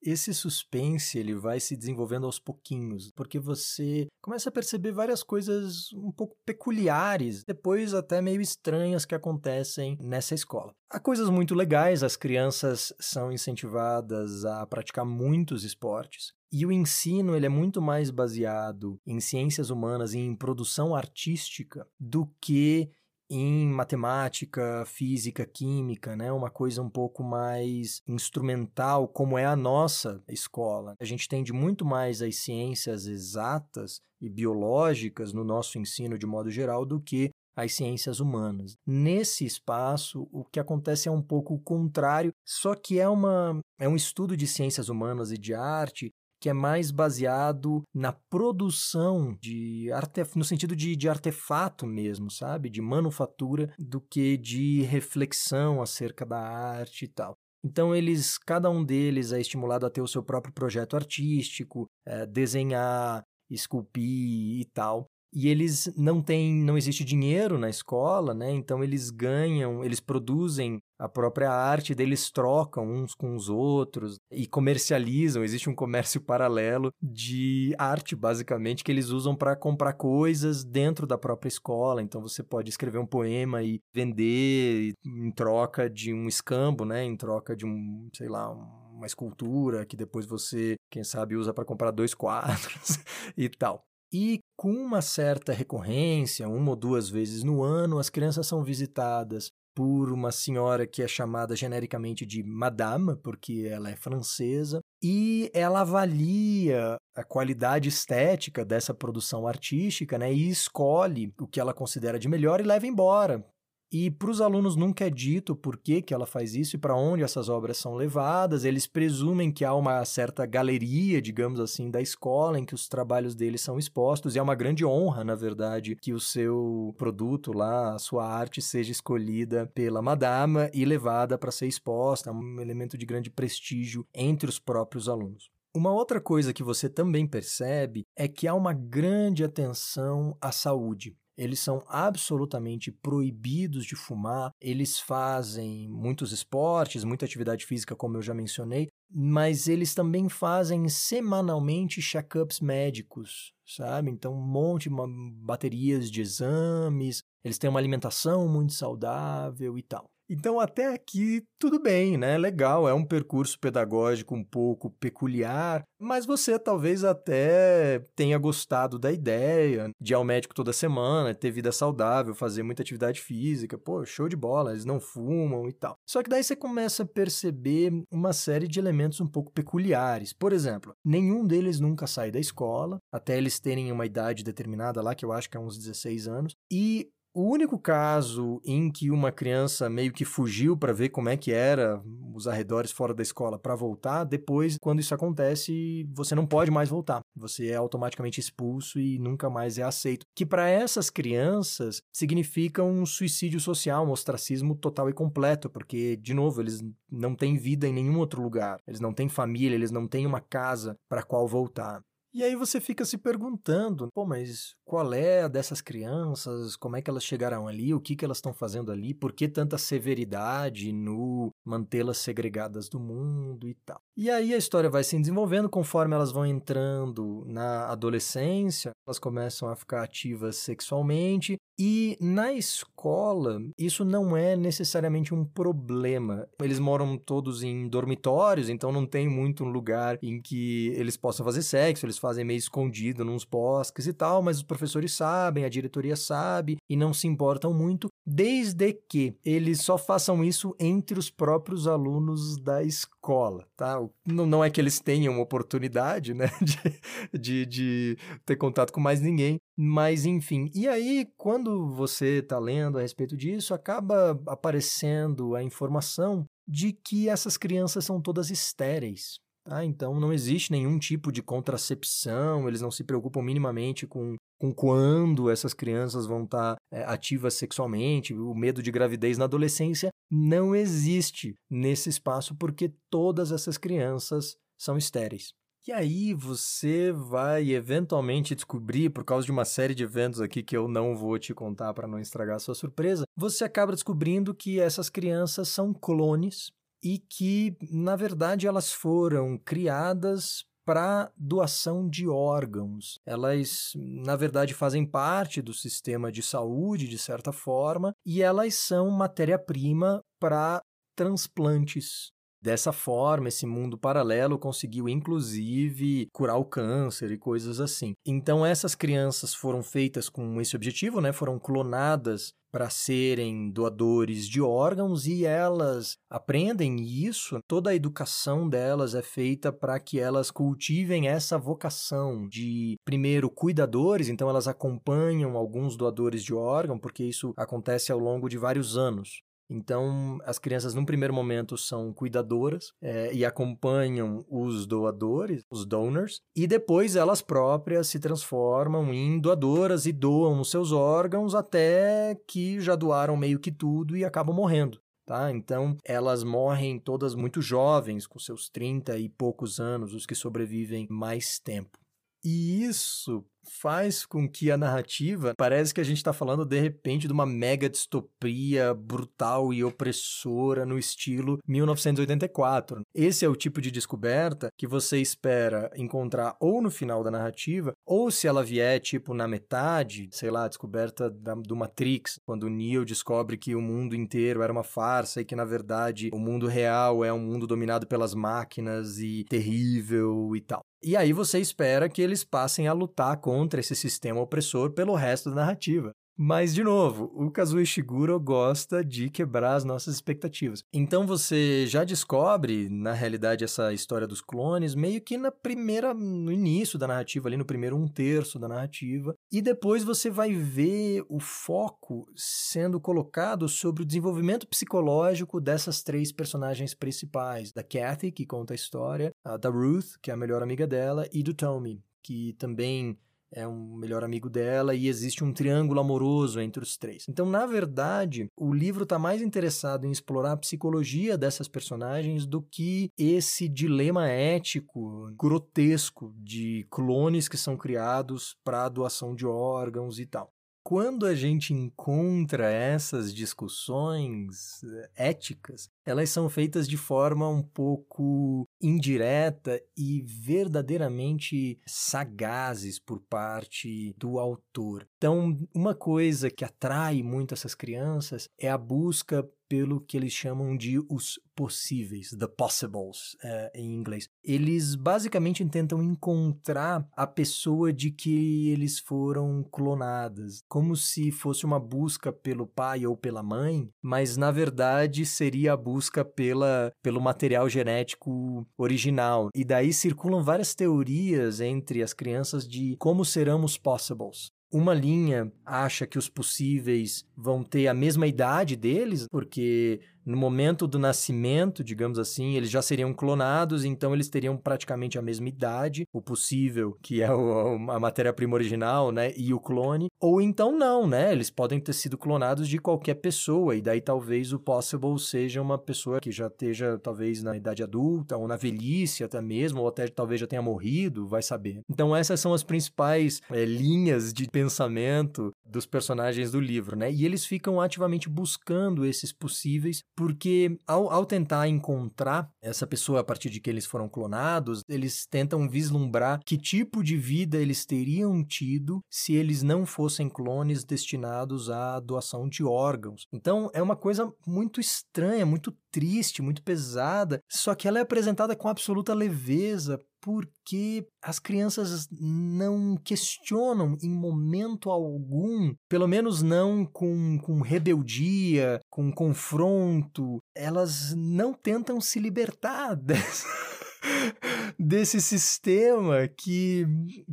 esse 0.06 0.32
suspense 0.32 1.18
ele 1.18 1.34
vai 1.34 1.58
se 1.58 1.76
desenvolvendo 1.76 2.26
aos 2.26 2.38
pouquinhos, 2.38 3.10
porque 3.10 3.38
você 3.38 4.06
começa 4.22 4.48
a 4.48 4.52
perceber 4.52 4.92
várias 4.92 5.22
coisas 5.22 5.92
um 5.92 6.12
pouco 6.12 6.36
peculiares, 6.44 7.44
depois 7.44 7.92
até 7.92 8.22
meio 8.22 8.40
estranhas 8.40 9.04
que 9.04 9.14
acontecem 9.14 9.98
nessa 10.00 10.34
escola. 10.34 10.72
Há 10.88 11.00
coisas 11.00 11.28
muito 11.28 11.54
legais, 11.54 12.02
as 12.02 12.16
crianças 12.16 12.92
são 13.00 13.32
incentivadas 13.32 14.44
a 14.44 14.64
praticar 14.66 15.04
muitos 15.04 15.64
esportes. 15.64 16.32
E 16.52 16.64
o 16.64 16.70
ensino 16.70 17.34
ele 17.34 17.46
é 17.46 17.50
muito 17.50 17.82
mais 17.82 18.10
baseado 18.10 19.00
em 19.04 19.18
ciências 19.18 19.68
humanas 19.68 20.14
e 20.14 20.18
em 20.18 20.34
produção 20.34 20.94
artística 20.94 21.86
do 21.98 22.30
que 22.40 22.88
em 23.30 23.66
matemática, 23.68 24.84
física, 24.86 25.44
química, 25.44 26.16
né? 26.16 26.32
Uma 26.32 26.50
coisa 26.50 26.82
um 26.82 26.90
pouco 26.90 27.22
mais 27.22 28.00
instrumental, 28.06 29.08
como 29.08 29.38
é 29.38 29.44
a 29.44 29.56
nossa 29.56 30.22
escola. 30.28 30.94
A 31.00 31.04
gente 31.04 31.28
tende 31.28 31.52
muito 31.52 31.84
mais 31.84 32.22
às 32.22 32.36
ciências 32.36 33.06
exatas 33.06 34.00
e 34.20 34.28
biológicas 34.28 35.32
no 35.32 35.44
nosso 35.44 35.78
ensino 35.78 36.18
de 36.18 36.26
modo 36.26 36.50
geral 36.50 36.84
do 36.84 37.00
que 37.00 37.30
as 37.56 37.72
ciências 37.72 38.20
humanas. 38.20 38.76
Nesse 38.86 39.46
espaço, 39.46 40.28
o 40.30 40.44
que 40.44 40.60
acontece 40.60 41.08
é 41.08 41.10
um 41.10 41.22
pouco 41.22 41.54
o 41.54 41.58
contrário, 41.58 42.32
só 42.44 42.74
que 42.74 43.00
é, 43.00 43.08
uma, 43.08 43.58
é 43.80 43.88
um 43.88 43.96
estudo 43.96 44.36
de 44.36 44.46
ciências 44.46 44.90
humanas 44.90 45.32
e 45.32 45.38
de 45.38 45.54
arte 45.54 46.12
que 46.40 46.48
é 46.48 46.52
mais 46.52 46.90
baseado 46.90 47.82
na 47.94 48.12
produção 48.12 49.36
de 49.40 49.90
artef 49.92 50.36
no 50.36 50.44
sentido 50.44 50.76
de, 50.76 50.94
de 50.96 51.08
artefato 51.08 51.86
mesmo, 51.86 52.30
sabe? 52.30 52.70
De 52.70 52.80
manufatura, 52.80 53.72
do 53.78 54.00
que 54.00 54.36
de 54.36 54.82
reflexão 54.82 55.80
acerca 55.80 56.24
da 56.24 56.38
arte 56.38 57.04
e 57.04 57.08
tal. 57.08 57.34
Então 57.64 57.94
eles, 57.94 58.38
cada 58.38 58.70
um 58.70 58.84
deles 58.84 59.32
é 59.32 59.40
estimulado 59.40 59.86
a 59.86 59.90
ter 59.90 60.00
o 60.00 60.06
seu 60.06 60.22
próprio 60.22 60.54
projeto 60.54 60.94
artístico, 60.94 61.86
é, 62.06 62.24
desenhar, 62.26 63.22
esculpir 63.50 64.60
e 64.60 64.64
tal 64.72 65.06
e 65.38 65.48
eles 65.48 65.92
não 65.98 66.22
têm, 66.22 66.54
não 66.54 66.78
existe 66.78 67.04
dinheiro 67.04 67.58
na 67.58 67.68
escola, 67.68 68.32
né? 68.32 68.50
Então 68.50 68.82
eles 68.82 69.10
ganham, 69.10 69.84
eles 69.84 70.00
produzem 70.00 70.80
a 70.98 71.06
própria 71.06 71.50
arte, 71.50 71.94
deles 71.94 72.30
trocam 72.30 72.90
uns 72.90 73.14
com 73.14 73.36
os 73.36 73.50
outros 73.50 74.16
e 74.30 74.46
comercializam. 74.46 75.44
Existe 75.44 75.68
um 75.68 75.74
comércio 75.74 76.22
paralelo 76.22 76.90
de 77.02 77.74
arte, 77.76 78.16
basicamente, 78.16 78.82
que 78.82 78.90
eles 78.90 79.10
usam 79.10 79.36
para 79.36 79.54
comprar 79.54 79.92
coisas 79.92 80.64
dentro 80.64 81.06
da 81.06 81.18
própria 81.18 81.48
escola. 81.48 82.00
Então 82.00 82.22
você 82.22 82.42
pode 82.42 82.70
escrever 82.70 82.98
um 82.98 83.06
poema 83.06 83.62
e 83.62 83.82
vender 83.92 84.94
em 85.04 85.30
troca 85.30 85.90
de 85.90 86.14
um 86.14 86.26
escambo, 86.26 86.86
né? 86.86 87.04
Em 87.04 87.14
troca 87.14 87.54
de 87.54 87.66
um, 87.66 88.08
sei 88.14 88.30
lá, 88.30 88.50
um 88.50 88.86
uma 88.96 89.06
escultura 89.06 89.84
que 89.84 89.94
depois 89.94 90.24
você, 90.24 90.76
quem 90.90 91.04
sabe, 91.04 91.36
usa 91.36 91.52
para 91.52 91.66
comprar 91.66 91.90
dois 91.90 92.14
quadros 92.14 92.98
e 93.36 93.46
tal. 93.46 93.84
E 94.18 94.40
com 94.56 94.72
uma 94.72 95.02
certa 95.02 95.52
recorrência, 95.52 96.48
uma 96.48 96.70
ou 96.70 96.76
duas 96.76 97.10
vezes 97.10 97.44
no 97.44 97.62
ano, 97.62 97.98
as 97.98 98.08
crianças 98.08 98.46
são 98.46 98.64
visitadas 98.64 99.50
por 99.74 100.10
uma 100.10 100.32
senhora 100.32 100.86
que 100.86 101.02
é 101.02 101.06
chamada 101.06 101.54
genericamente 101.54 102.24
de 102.24 102.42
Madame, 102.42 103.14
porque 103.22 103.68
ela 103.70 103.90
é 103.90 103.94
francesa, 103.94 104.80
e 105.02 105.50
ela 105.52 105.82
avalia 105.82 106.96
a 107.14 107.22
qualidade 107.22 107.90
estética 107.90 108.64
dessa 108.64 108.94
produção 108.94 109.46
artística 109.46 110.16
né, 110.16 110.32
e 110.32 110.48
escolhe 110.48 111.30
o 111.38 111.46
que 111.46 111.60
ela 111.60 111.74
considera 111.74 112.18
de 112.18 112.26
melhor 112.26 112.58
e 112.58 112.64
leva 112.64 112.86
embora 112.86 113.44
e 113.90 114.10
para 114.10 114.30
os 114.30 114.40
alunos 114.40 114.74
nunca 114.74 115.06
é 115.06 115.10
dito 115.10 115.54
por 115.54 115.76
que, 115.76 116.02
que 116.02 116.12
ela 116.12 116.26
faz 116.26 116.54
isso 116.56 116.74
e 116.74 116.78
para 116.78 116.96
onde 116.96 117.22
essas 117.22 117.48
obras 117.48 117.76
são 117.76 117.94
levadas. 117.94 118.64
Eles 118.64 118.86
presumem 118.86 119.52
que 119.52 119.64
há 119.64 119.72
uma 119.74 120.04
certa 120.04 120.44
galeria, 120.44 121.22
digamos 121.22 121.60
assim, 121.60 121.88
da 121.88 122.00
escola 122.00 122.58
em 122.58 122.64
que 122.64 122.74
os 122.74 122.88
trabalhos 122.88 123.34
deles 123.34 123.60
são 123.60 123.78
expostos. 123.78 124.34
E 124.34 124.38
é 124.40 124.42
uma 124.42 124.56
grande 124.56 124.84
honra, 124.84 125.22
na 125.22 125.36
verdade, 125.36 125.94
que 125.94 126.12
o 126.12 126.18
seu 126.18 126.94
produto 126.98 127.52
lá, 127.52 127.94
a 127.94 127.98
sua 127.98 128.26
arte, 128.26 128.60
seja 128.60 128.90
escolhida 128.90 129.70
pela 129.72 130.02
madama 130.02 130.68
e 130.74 130.84
levada 130.84 131.38
para 131.38 131.52
ser 131.52 131.66
exposta. 131.66 132.30
É 132.30 132.32
um 132.32 132.60
elemento 132.60 132.98
de 132.98 133.06
grande 133.06 133.30
prestígio 133.30 134.04
entre 134.12 134.50
os 134.50 134.58
próprios 134.58 135.08
alunos. 135.08 135.48
Uma 135.72 135.92
outra 135.92 136.20
coisa 136.20 136.52
que 136.52 136.62
você 136.62 136.88
também 136.88 137.26
percebe 137.26 138.04
é 138.16 138.26
que 138.26 138.48
há 138.48 138.54
uma 138.54 138.72
grande 138.72 139.44
atenção 139.44 140.36
à 140.40 140.50
saúde 140.50 141.14
eles 141.36 141.60
são 141.60 141.82
absolutamente 141.88 142.90
proibidos 142.90 143.84
de 143.84 143.94
fumar, 143.94 144.50
eles 144.60 144.98
fazem 144.98 145.88
muitos 145.88 146.32
esportes, 146.32 147.04
muita 147.04 147.24
atividade 147.24 147.66
física, 147.66 147.94
como 147.94 148.16
eu 148.16 148.22
já 148.22 148.34
mencionei, 148.34 148.88
mas 149.10 149.68
eles 149.68 149.94
também 149.94 150.28
fazem 150.28 150.88
semanalmente 150.88 152.00
check-ups 152.00 152.60
médicos, 152.60 153.52
sabe? 153.64 154.10
Então, 154.10 154.34
um 154.34 154.40
monte 154.40 154.88
de 154.88 154.96
baterias 155.42 156.10
de 156.10 156.20
exames, 156.20 157.22
eles 157.44 157.58
têm 157.58 157.70
uma 157.70 157.78
alimentação 157.80 158.48
muito 158.48 158.72
saudável 158.72 159.78
e 159.78 159.82
tal. 159.82 160.15
Então, 160.28 160.58
até 160.58 160.92
aqui, 160.92 161.44
tudo 161.58 161.80
bem, 161.80 162.16
né? 162.16 162.36
Legal, 162.36 162.88
é 162.88 162.92
um 162.92 163.04
percurso 163.04 163.58
pedagógico 163.58 164.34
um 164.34 164.42
pouco 164.42 164.90
peculiar, 164.90 165.84
mas 166.00 166.26
você 166.26 166.58
talvez 166.58 167.04
até 167.04 168.00
tenha 168.14 168.36
gostado 168.36 168.98
da 168.98 169.12
ideia 169.12 169.90
de 170.00 170.12
ir 170.12 170.16
ao 170.16 170.24
médico 170.24 170.54
toda 170.54 170.72
semana, 170.72 171.34
ter 171.34 171.50
vida 171.52 171.70
saudável, 171.70 172.34
fazer 172.34 172.64
muita 172.64 172.82
atividade 172.82 173.20
física. 173.20 173.78
Pô, 173.78 174.04
show 174.04 174.28
de 174.28 174.36
bola, 174.36 174.72
eles 174.72 174.84
não 174.84 174.98
fumam 174.98 175.68
e 175.68 175.72
tal. 175.72 175.96
Só 176.04 176.22
que 176.22 176.30
daí 176.30 176.42
você 176.42 176.56
começa 176.56 177.04
a 177.04 177.06
perceber 177.06 177.92
uma 178.10 178.32
série 178.32 178.66
de 178.66 178.80
elementos 178.80 179.20
um 179.20 179.26
pouco 179.26 179.52
peculiares. 179.52 180.32
Por 180.32 180.52
exemplo, 180.52 180.92
nenhum 181.04 181.46
deles 181.46 181.78
nunca 181.78 182.06
sai 182.06 182.32
da 182.32 182.40
escola, 182.40 182.98
até 183.12 183.38
eles 183.38 183.60
terem 183.60 183.92
uma 183.92 184.06
idade 184.06 184.42
determinada 184.42 185.00
lá, 185.00 185.14
que 185.14 185.24
eu 185.24 185.32
acho 185.32 185.48
que 185.48 185.56
é 185.56 185.60
uns 185.60 185.78
16 185.78 186.26
anos, 186.26 186.54
e 186.70 187.08
o 187.36 187.42
único 187.42 187.78
caso 187.78 188.62
em 188.64 188.90
que 188.90 189.10
uma 189.10 189.30
criança 189.30 189.90
meio 189.90 190.10
que 190.10 190.24
fugiu 190.24 190.74
para 190.74 190.94
ver 190.94 191.10
como 191.10 191.28
é 191.28 191.36
que 191.36 191.52
era 191.52 192.02
os 192.34 192.48
arredores 192.48 192.90
fora 192.90 193.12
da 193.12 193.22
escola 193.22 193.58
para 193.58 193.74
voltar, 193.74 194.24
depois, 194.24 194.78
quando 194.80 195.00
isso 195.00 195.14
acontece, 195.14 196.08
você 196.14 196.34
não 196.34 196.46
pode 196.46 196.70
mais 196.70 196.88
voltar. 196.88 197.20
Você 197.36 197.68
é 197.68 197.74
automaticamente 197.74 198.40
expulso 198.40 198.98
e 198.98 199.18
nunca 199.18 199.50
mais 199.50 199.76
é 199.76 199.82
aceito. 199.82 200.24
Que 200.34 200.46
para 200.46 200.70
essas 200.70 201.10
crianças 201.10 202.00
significa 202.10 202.82
um 202.82 203.04
suicídio 203.04 203.60
social, 203.60 204.06
um 204.06 204.12
ostracismo 204.12 204.74
total 204.74 205.10
e 205.10 205.12
completo, 205.12 205.68
porque, 205.68 206.16
de 206.16 206.32
novo, 206.32 206.62
eles 206.62 206.82
não 207.12 207.34
têm 207.34 207.58
vida 207.58 207.86
em 207.86 207.92
nenhum 207.92 208.18
outro 208.18 208.40
lugar. 208.40 208.80
Eles 208.86 209.00
não 209.00 209.12
têm 209.12 209.28
família, 209.28 209.74
eles 209.74 209.90
não 209.90 210.08
têm 210.08 210.26
uma 210.26 210.40
casa 210.40 210.96
para 211.06 211.22
qual 211.22 211.46
voltar. 211.46 212.02
E 212.36 212.44
aí 212.44 212.54
você 212.54 212.82
fica 212.82 213.02
se 213.02 213.16
perguntando, 213.16 214.10
pô, 214.12 214.26
mas 214.26 214.74
qual 214.84 215.14
é 215.14 215.48
dessas 215.48 215.80
crianças? 215.80 216.76
Como 216.76 216.94
é 216.94 217.00
que 217.00 217.08
elas 217.08 217.24
chegaram 217.24 217.66
ali? 217.66 217.94
O 217.94 218.00
que, 218.00 218.14
que 218.14 218.26
elas 218.26 218.36
estão 218.36 218.52
fazendo 218.52 218.92
ali? 218.92 219.14
Por 219.14 219.32
que 219.32 219.48
tanta 219.48 219.78
severidade 219.78 220.92
no 220.92 221.50
mantê-las 221.64 222.18
segregadas 222.18 222.90
do 222.90 223.00
mundo 223.00 223.66
e 223.66 223.74
tal? 223.86 224.02
E 224.18 224.30
aí 224.30 224.54
a 224.54 224.56
história 224.56 224.88
vai 224.88 225.04
se 225.04 225.18
desenvolvendo 225.18 225.68
conforme 225.68 226.14
elas 226.14 226.32
vão 226.32 226.46
entrando 226.46 227.44
na 227.46 227.86
adolescência, 227.88 228.92
elas 229.06 229.18
começam 229.18 229.68
a 229.68 229.76
ficar 229.76 230.02
ativas 230.02 230.56
sexualmente 230.56 231.58
e 231.78 232.16
na 232.18 232.54
escola, 232.54 233.60
isso 233.78 234.02
não 234.02 234.34
é 234.34 234.56
necessariamente 234.56 235.34
um 235.34 235.44
problema. 235.44 236.48
Eles 236.62 236.78
moram 236.78 237.18
todos 237.18 237.62
em 237.62 237.86
dormitórios, 237.86 238.70
então 238.70 238.90
não 238.90 239.04
tem 239.04 239.28
muito 239.28 239.62
um 239.62 239.68
lugar 239.68 240.18
em 240.22 240.40
que 240.40 240.88
eles 240.96 241.18
possam 241.18 241.44
fazer 241.44 241.62
sexo, 241.62 242.06
eles 242.06 242.16
fazem 242.16 242.46
meio 242.46 242.56
escondido 242.56 243.22
nos 243.22 243.44
bosques 243.44 244.06
e 244.06 244.14
tal, 244.14 244.42
mas 244.42 244.56
os 244.56 244.62
professores 244.62 245.12
sabem, 245.12 245.64
a 245.64 245.68
diretoria 245.68 246.16
sabe 246.16 246.78
e 246.88 246.96
não 246.96 247.12
se 247.12 247.26
importam 247.26 247.74
muito, 247.74 248.08
desde 248.24 248.94
que 248.94 249.36
eles 249.44 249.82
só 249.82 249.98
façam 249.98 250.42
isso 250.42 250.74
entre 250.80 251.18
os 251.18 251.28
próprios 251.28 251.86
alunos 251.86 252.56
da 252.56 252.82
escola, 252.82 253.66
tá? 253.76 254.00
Não, 254.26 254.46
não 254.46 254.64
é 254.64 254.70
que 254.70 254.80
eles 254.80 255.00
tenham 255.00 255.40
oportunidade, 255.40 256.34
né, 256.34 256.46
de, 257.32 257.38
de, 257.38 257.66
de 257.66 258.18
ter 258.44 258.56
contato 258.56 258.92
com 258.92 259.00
mais 259.00 259.20
ninguém, 259.20 259.58
mas 259.76 260.24
enfim. 260.24 260.70
E 260.74 260.88
aí, 260.88 261.26
quando 261.36 261.88
você 261.90 262.38
está 262.38 262.58
lendo 262.58 262.98
a 262.98 263.02
respeito 263.02 263.36
disso, 263.36 263.74
acaba 263.74 264.40
aparecendo 264.46 265.54
a 265.54 265.62
informação 265.62 266.44
de 266.66 266.92
que 266.92 267.28
essas 267.28 267.56
crianças 267.56 268.04
são 268.04 268.20
todas 268.20 268.50
estéreis. 268.50 269.38
Tá? 269.66 269.84
Então 269.84 270.20
não 270.20 270.32
existe 270.32 270.70
nenhum 270.70 270.96
tipo 270.96 271.32
de 271.32 271.42
contracepção, 271.42 272.68
eles 272.68 272.80
não 272.80 272.90
se 272.90 273.02
preocupam 273.02 273.42
minimamente 273.42 274.06
com, 274.06 274.36
com 274.58 274.72
quando 274.72 275.50
essas 275.50 275.74
crianças 275.74 276.26
vão 276.26 276.44
estar 276.44 276.74
tá, 276.74 276.80
é, 276.90 277.04
ativas 277.04 277.54
sexualmente, 277.54 278.34
o 278.34 278.54
medo 278.54 278.82
de 278.82 278.90
gravidez 278.90 279.36
na 279.38 279.44
adolescência 279.44 280.10
não 280.30 280.74
existe 280.74 281.54
nesse 281.70 282.08
espaço 282.08 282.54
porque 282.56 282.92
todas 283.10 283.52
essas 283.52 283.76
crianças 283.78 284.56
são 284.78 284.96
estéreis. 284.96 285.52
E 285.88 285.92
aí 285.92 286.34
você 286.34 287.12
vai 287.12 287.70
eventualmente 287.70 288.56
descobrir, 288.56 289.08
por 289.10 289.24
causa 289.24 289.46
de 289.46 289.52
uma 289.52 289.64
série 289.64 289.94
de 289.94 290.02
eventos 290.02 290.40
aqui 290.40 290.60
que 290.60 290.76
eu 290.76 290.88
não 290.88 291.14
vou 291.14 291.38
te 291.38 291.54
contar 291.54 291.94
para 291.94 292.08
não 292.08 292.18
estragar 292.18 292.56
a 292.56 292.58
sua 292.58 292.74
surpresa, 292.74 293.24
você 293.36 293.62
acaba 293.62 293.92
descobrindo 293.92 294.52
que 294.52 294.80
essas 294.80 295.08
crianças 295.08 295.68
são 295.68 295.94
clones 295.94 296.72
e 297.00 297.20
que, 297.20 297.76
na 297.88 298.16
verdade, 298.16 298.66
elas 298.66 298.92
foram 298.92 299.56
criadas 299.56 300.64
para 300.86 301.30
doação 301.36 302.08
de 302.08 302.28
órgãos. 302.28 303.18
Elas, 303.26 303.92
na 303.96 304.36
verdade, 304.36 304.72
fazem 304.72 305.04
parte 305.04 305.60
do 305.60 305.74
sistema 305.74 306.30
de 306.30 306.42
saúde, 306.42 307.08
de 307.08 307.18
certa 307.18 307.52
forma, 307.52 308.14
e 308.24 308.40
elas 308.40 308.74
são 308.76 309.10
matéria-prima 309.10 310.22
para 310.40 310.80
transplantes 311.16 312.30
Dessa 312.66 312.90
forma, 312.90 313.46
esse 313.46 313.64
mundo 313.64 313.96
paralelo 313.96 314.58
conseguiu 314.58 315.08
inclusive 315.08 316.26
curar 316.32 316.56
o 316.56 316.64
câncer 316.64 317.30
e 317.30 317.38
coisas 317.38 317.78
assim. 317.78 318.14
Então 318.26 318.66
essas 318.66 318.94
crianças 318.94 319.54
foram 319.54 319.84
feitas 319.84 320.28
com 320.28 320.60
esse 320.60 320.74
objetivo, 320.74 321.20
né? 321.20 321.32
Foram 321.32 321.60
clonadas 321.60 322.52
para 322.76 322.90
serem 322.90 323.70
doadores 323.70 324.46
de 324.46 324.60
órgãos 324.60 325.26
e 325.26 325.46
elas 325.46 326.18
aprendem 326.28 327.00
isso. 327.00 327.58
Toda 327.66 327.88
a 327.88 327.94
educação 327.94 328.68
delas 328.68 329.14
é 329.14 329.22
feita 329.22 329.72
para 329.72 329.98
que 329.98 330.20
elas 330.20 330.50
cultivem 330.50 331.26
essa 331.26 331.56
vocação 331.56 332.46
de, 332.46 332.96
primeiro, 333.02 333.48
cuidadores, 333.48 334.28
então 334.28 334.50
elas 334.50 334.68
acompanham 334.68 335.56
alguns 335.56 335.96
doadores 335.96 336.44
de 336.44 336.52
órgão, 336.52 336.98
porque 336.98 337.24
isso 337.24 337.54
acontece 337.56 338.12
ao 338.12 338.18
longo 338.18 338.46
de 338.46 338.58
vários 338.58 338.94
anos. 338.94 339.40
Então, 339.68 340.38
as 340.44 340.58
crianças, 340.58 340.94
num 340.94 341.04
primeiro 341.04 341.34
momento, 341.34 341.76
são 341.76 342.12
cuidadoras 342.12 342.92
é, 343.02 343.32
e 343.34 343.44
acompanham 343.44 344.44
os 344.48 344.86
doadores, 344.86 345.62
os 345.70 345.84
donors, 345.84 346.40
e 346.54 346.66
depois 346.66 347.16
elas 347.16 347.42
próprias 347.42 348.06
se 348.06 348.20
transformam 348.20 349.12
em 349.12 349.40
doadoras 349.40 350.06
e 350.06 350.12
doam 350.12 350.60
os 350.60 350.70
seus 350.70 350.92
órgãos 350.92 351.54
até 351.54 352.36
que 352.46 352.80
já 352.80 352.94
doaram 352.94 353.36
meio 353.36 353.58
que 353.58 353.72
tudo 353.72 354.16
e 354.16 354.24
acabam 354.24 354.54
morrendo. 354.54 355.00
Tá? 355.26 355.50
Então, 355.50 355.96
elas 356.04 356.44
morrem 356.44 357.00
todas 357.00 357.34
muito 357.34 357.60
jovens, 357.60 358.28
com 358.28 358.38
seus 358.38 358.68
30 358.68 359.18
e 359.18 359.28
poucos 359.28 359.80
anos, 359.80 360.14
os 360.14 360.24
que 360.24 360.36
sobrevivem 360.36 361.08
mais 361.10 361.58
tempo. 361.58 361.98
E 362.44 362.84
isso 362.84 363.44
faz 363.68 364.24
com 364.24 364.48
que 364.48 364.70
a 364.70 364.76
narrativa 364.76 365.54
parece 365.56 365.92
que 365.92 366.00
a 366.00 366.04
gente 366.04 366.18
está 366.18 366.32
falando 366.32 366.64
de 366.64 366.78
repente 366.78 367.26
de 367.26 367.32
uma 367.32 367.46
mega 367.46 367.88
distopia 367.88 368.94
brutal 368.94 369.72
e 369.72 369.84
opressora 369.84 370.84
no 370.84 370.98
estilo 370.98 371.58
1984. 371.66 373.02
Esse 373.14 373.44
é 373.44 373.48
o 373.48 373.56
tipo 373.56 373.80
de 373.80 373.90
descoberta 373.90 374.68
que 374.76 374.86
você 374.86 375.18
espera 375.18 375.90
encontrar 375.96 376.56
ou 376.60 376.80
no 376.80 376.90
final 376.90 377.22
da 377.22 377.30
narrativa, 377.30 377.92
ou 378.04 378.30
se 378.30 378.46
ela 378.46 378.64
vier 378.64 379.00
tipo 379.00 379.34
na 379.34 379.48
metade, 379.48 380.28
sei 380.32 380.50
lá, 380.50 380.64
a 380.64 380.68
descoberta 380.68 381.30
da, 381.30 381.54
do 381.54 381.76
Matrix, 381.76 382.38
quando 382.44 382.68
Neo 382.68 383.04
descobre 383.04 383.56
que 383.56 383.74
o 383.74 383.80
mundo 383.80 384.14
inteiro 384.14 384.62
era 384.62 384.72
uma 384.72 384.84
farsa 384.84 385.40
e 385.40 385.44
que 385.44 385.56
na 385.56 385.64
verdade 385.64 386.30
o 386.32 386.38
mundo 386.38 386.66
real 386.66 387.24
é 387.24 387.32
um 387.32 387.38
mundo 387.38 387.66
dominado 387.66 388.06
pelas 388.06 388.34
máquinas 388.34 389.18
e 389.18 389.44
terrível 389.48 390.54
e 390.54 390.60
tal. 390.60 390.82
E 391.02 391.14
aí 391.16 391.32
você 391.32 391.60
espera 391.60 392.08
que 392.08 392.20
eles 392.20 392.42
passem 392.42 392.88
a 392.88 392.92
lutar 392.92 393.36
contra 393.36 393.55
esse 393.80 393.94
sistema 393.94 394.40
opressor 394.40 394.92
pelo 394.92 395.14
resto 395.14 395.50
da 395.50 395.56
narrativa. 395.56 396.12
Mas, 396.38 396.74
de 396.74 396.84
novo, 396.84 397.32
o 397.34 397.50
Kazuo 397.50 397.80
Ishiguro 397.80 398.38
gosta 398.38 399.02
de 399.02 399.30
quebrar 399.30 399.74
as 399.74 399.84
nossas 399.84 400.16
expectativas. 400.16 400.84
Então 400.92 401.26
você 401.26 401.86
já 401.86 402.04
descobre, 402.04 402.90
na 402.90 403.14
realidade, 403.14 403.64
essa 403.64 403.90
história 403.94 404.26
dos 404.26 404.42
clones 404.42 404.94
meio 404.94 405.22
que 405.22 405.38
na 405.38 405.50
primeira, 405.50 406.12
no 406.12 406.52
início 406.52 406.98
da 406.98 407.06
narrativa, 407.06 407.48
ali 407.48 407.56
no 407.56 407.64
primeiro 407.64 407.96
um 407.96 408.06
terço 408.06 408.58
da 408.58 408.68
narrativa. 408.68 409.34
E 409.50 409.62
depois 409.62 410.04
você 410.04 410.28
vai 410.28 410.52
ver 410.52 411.24
o 411.26 411.40
foco 411.40 412.26
sendo 412.36 413.00
colocado 413.00 413.66
sobre 413.66 414.02
o 414.02 414.06
desenvolvimento 414.06 414.68
psicológico 414.68 415.58
dessas 415.58 416.02
três 416.02 416.32
personagens 416.32 416.92
principais: 416.92 417.72
da 417.72 417.82
Kathy, 417.82 418.30
que 418.30 418.44
conta 418.44 418.74
a 418.74 418.76
história, 418.76 419.32
da 419.58 419.70
Ruth, 419.70 420.18
que 420.20 420.30
é 420.30 420.34
a 420.34 420.36
melhor 420.36 420.62
amiga 420.62 420.86
dela, 420.86 421.26
e 421.32 421.42
do 421.42 421.54
Tommy, 421.54 422.04
que 422.22 422.52
também 422.58 423.18
é 423.52 423.66
um 423.66 423.96
melhor 423.96 424.24
amigo 424.24 424.48
dela 424.48 424.94
e 424.94 425.08
existe 425.08 425.44
um 425.44 425.52
triângulo 425.52 426.00
amoroso 426.00 426.60
entre 426.60 426.82
os 426.82 426.96
três. 426.96 427.24
Então, 427.28 427.46
na 427.46 427.66
verdade, 427.66 428.48
o 428.56 428.72
livro 428.72 429.04
está 429.04 429.18
mais 429.18 429.40
interessado 429.40 430.06
em 430.06 430.10
explorar 430.10 430.52
a 430.52 430.56
psicologia 430.56 431.38
dessas 431.38 431.68
personagens 431.68 432.46
do 432.46 432.62
que 432.62 433.10
esse 433.16 433.68
dilema 433.68 434.28
ético 434.28 435.30
grotesco 435.36 436.34
de 436.38 436.86
clones 436.90 437.48
que 437.48 437.56
são 437.56 437.76
criados 437.76 438.56
para 438.64 438.88
doação 438.88 439.34
de 439.34 439.46
órgãos 439.46 440.18
e 440.18 440.26
tal 440.26 440.52
quando 440.86 441.26
a 441.26 441.34
gente 441.34 441.74
encontra 441.74 442.70
essas 442.70 443.34
discussões 443.34 444.84
eh, 444.84 445.30
éticas, 445.30 445.90
elas 446.06 446.30
são 446.30 446.48
feitas 446.48 446.88
de 446.88 446.96
forma 446.96 447.48
um 447.48 447.62
pouco 447.62 448.66
indireta 448.80 449.82
e 449.96 450.22
verdadeiramente 450.22 451.78
sagazes 451.84 452.98
por 452.98 453.20
parte 453.20 454.14
do 454.16 454.38
autor. 454.38 455.06
Então, 455.18 455.56
uma 455.74 455.94
coisa 455.94 456.50
que 456.50 456.64
atrai 456.64 457.22
muito 457.22 457.52
essas 457.52 457.74
crianças 457.74 458.48
é 458.58 458.70
a 458.70 458.78
busca 458.78 459.46
pelo 459.68 460.00
que 460.00 460.16
eles 460.16 460.32
chamam 460.32 460.76
de 460.76 460.98
os 461.10 461.40
possíveis, 461.54 462.30
the 462.30 462.46
possibles, 462.46 463.36
é, 463.42 463.72
em 463.74 463.94
inglês. 463.94 464.28
Eles 464.44 464.94
basicamente 464.94 465.64
tentam 465.64 466.02
encontrar 466.02 467.06
a 467.16 467.26
pessoa 467.26 467.92
de 467.92 468.10
que 468.10 468.68
eles 468.68 468.98
foram 469.00 469.64
clonadas, 469.64 470.62
como 470.68 470.94
se 470.94 471.32
fosse 471.32 471.64
uma 471.64 471.80
busca 471.80 472.32
pelo 472.32 472.66
pai 472.66 473.06
ou 473.06 473.16
pela 473.16 473.42
mãe, 473.42 473.88
mas 474.02 474.36
na 474.36 474.50
verdade 474.50 475.24
seria 475.24 475.72
a 475.72 475.76
busca 475.76 475.95
pela, 476.24 476.92
pelo 477.02 477.20
material 477.20 477.68
genético 477.68 478.66
original. 478.76 479.48
E 479.54 479.64
daí 479.64 479.92
circulam 479.92 480.42
várias 480.42 480.74
teorias 480.74 481.60
entre 481.60 482.02
as 482.02 482.12
crianças 482.12 482.66
de 482.66 482.96
como 482.98 483.24
serão 483.24 483.64
os 483.64 483.76
possibles. 483.76 484.48
Uma 484.72 484.92
linha 484.92 485.52
acha 485.64 486.06
que 486.06 486.18
os 486.18 486.28
possíveis 486.28 487.24
vão 487.36 487.62
ter 487.62 487.86
a 487.86 487.94
mesma 487.94 488.26
idade 488.26 488.74
deles, 488.74 489.26
porque 489.30 490.00
no 490.26 490.36
momento 490.36 490.88
do 490.88 490.98
nascimento, 490.98 491.84
digamos 491.84 492.18
assim, 492.18 492.56
eles 492.56 492.68
já 492.68 492.82
seriam 492.82 493.14
clonados, 493.14 493.84
então 493.84 494.12
eles 494.12 494.28
teriam 494.28 494.56
praticamente 494.56 495.16
a 495.16 495.22
mesma 495.22 495.48
idade, 495.48 496.04
o 496.12 496.20
possível, 496.20 496.98
que 497.00 497.22
é 497.22 497.32
o, 497.32 497.90
a 497.90 498.00
matéria-prima 498.00 498.54
original, 498.54 499.12
né, 499.12 499.32
e 499.36 499.54
o 499.54 499.60
clone, 499.60 500.08
ou 500.20 500.40
então 500.40 500.76
não, 500.76 501.06
né, 501.06 501.32
eles 501.32 501.48
podem 501.48 501.78
ter 501.78 501.92
sido 501.92 502.18
clonados 502.18 502.68
de 502.68 502.78
qualquer 502.78 503.14
pessoa, 503.14 503.76
e 503.76 503.80
daí 503.80 504.00
talvez 504.00 504.52
o 504.52 504.58
possible 504.58 505.16
seja 505.18 505.62
uma 505.62 505.78
pessoa 505.78 506.18
que 506.20 506.32
já 506.32 506.48
esteja 506.48 506.98
talvez 506.98 507.42
na 507.42 507.56
idade 507.56 507.84
adulta, 507.84 508.36
ou 508.36 508.48
na 508.48 508.56
velhice 508.56 509.22
até 509.22 509.40
mesmo, 509.40 509.80
ou 509.80 509.88
até 509.88 510.08
talvez 510.08 510.40
já 510.40 510.46
tenha 510.46 510.62
morrido, 510.62 511.26
vai 511.28 511.42
saber. 511.42 511.80
Então 511.88 512.16
essas 512.16 512.40
são 512.40 512.52
as 512.52 512.64
principais 512.64 513.40
é, 513.50 513.64
linhas 513.64 514.32
de 514.32 514.48
pensamento 514.50 515.52
dos 515.64 515.86
personagens 515.86 516.50
do 516.50 516.60
livro, 516.60 516.96
né, 516.96 517.12
e 517.12 517.24
eles 517.24 517.44
ficam 517.44 517.80
ativamente 517.80 518.28
buscando 518.28 519.06
esses 519.06 519.32
possíveis 519.32 520.02
porque 520.16 520.78
ao, 520.86 521.10
ao 521.12 521.26
tentar 521.26 521.68
encontrar 521.68 522.50
essa 522.60 522.86
pessoa 522.86 523.20
a 523.20 523.24
partir 523.24 523.50
de 523.50 523.60
que 523.60 523.68
eles 523.68 523.84
foram 523.84 524.08
clonados, 524.08 524.82
eles 524.88 525.26
tentam 525.26 525.68
vislumbrar 525.68 526.40
que 526.44 526.56
tipo 526.56 527.04
de 527.04 527.16
vida 527.16 527.58
eles 527.58 527.84
teriam 527.84 528.42
tido 528.42 529.04
se 529.10 529.34
eles 529.34 529.62
não 529.62 529.84
fossem 529.84 530.28
clones 530.28 530.84
destinados 530.84 531.70
à 531.70 532.00
doação 532.00 532.48
de 532.48 532.64
órgãos. 532.64 533.26
Então 533.32 533.70
é 533.74 533.82
uma 533.82 533.94
coisa 533.94 534.32
muito 534.46 534.80
estranha, 534.80 535.44
muito 535.44 535.76
triste, 535.90 536.42
muito 536.42 536.62
pesada, 536.62 537.42
só 537.48 537.74
que 537.74 537.86
ela 537.86 537.98
é 537.98 538.02
apresentada 538.02 538.56
com 538.56 538.68
absoluta 538.68 539.14
leveza 539.14 540.00
porque 540.26 541.06
as 541.22 541.38
crianças 541.38 542.08
não 542.10 542.96
questionam 542.96 543.96
em 544.02 544.10
momento 544.10 544.90
algum, 544.90 545.72
pelo 545.88 546.08
menos 546.08 546.42
não 546.42 546.84
com, 546.84 547.38
com 547.38 547.60
rebeldia, 547.60 548.80
com 548.90 549.12
confronto, 549.12 550.42
elas 550.52 551.14
não 551.16 551.54
tentam 551.54 552.00
se 552.00 552.18
libertar 552.18 552.96
desse 554.76 555.20
sistema 555.20 556.26
que, 556.26 556.84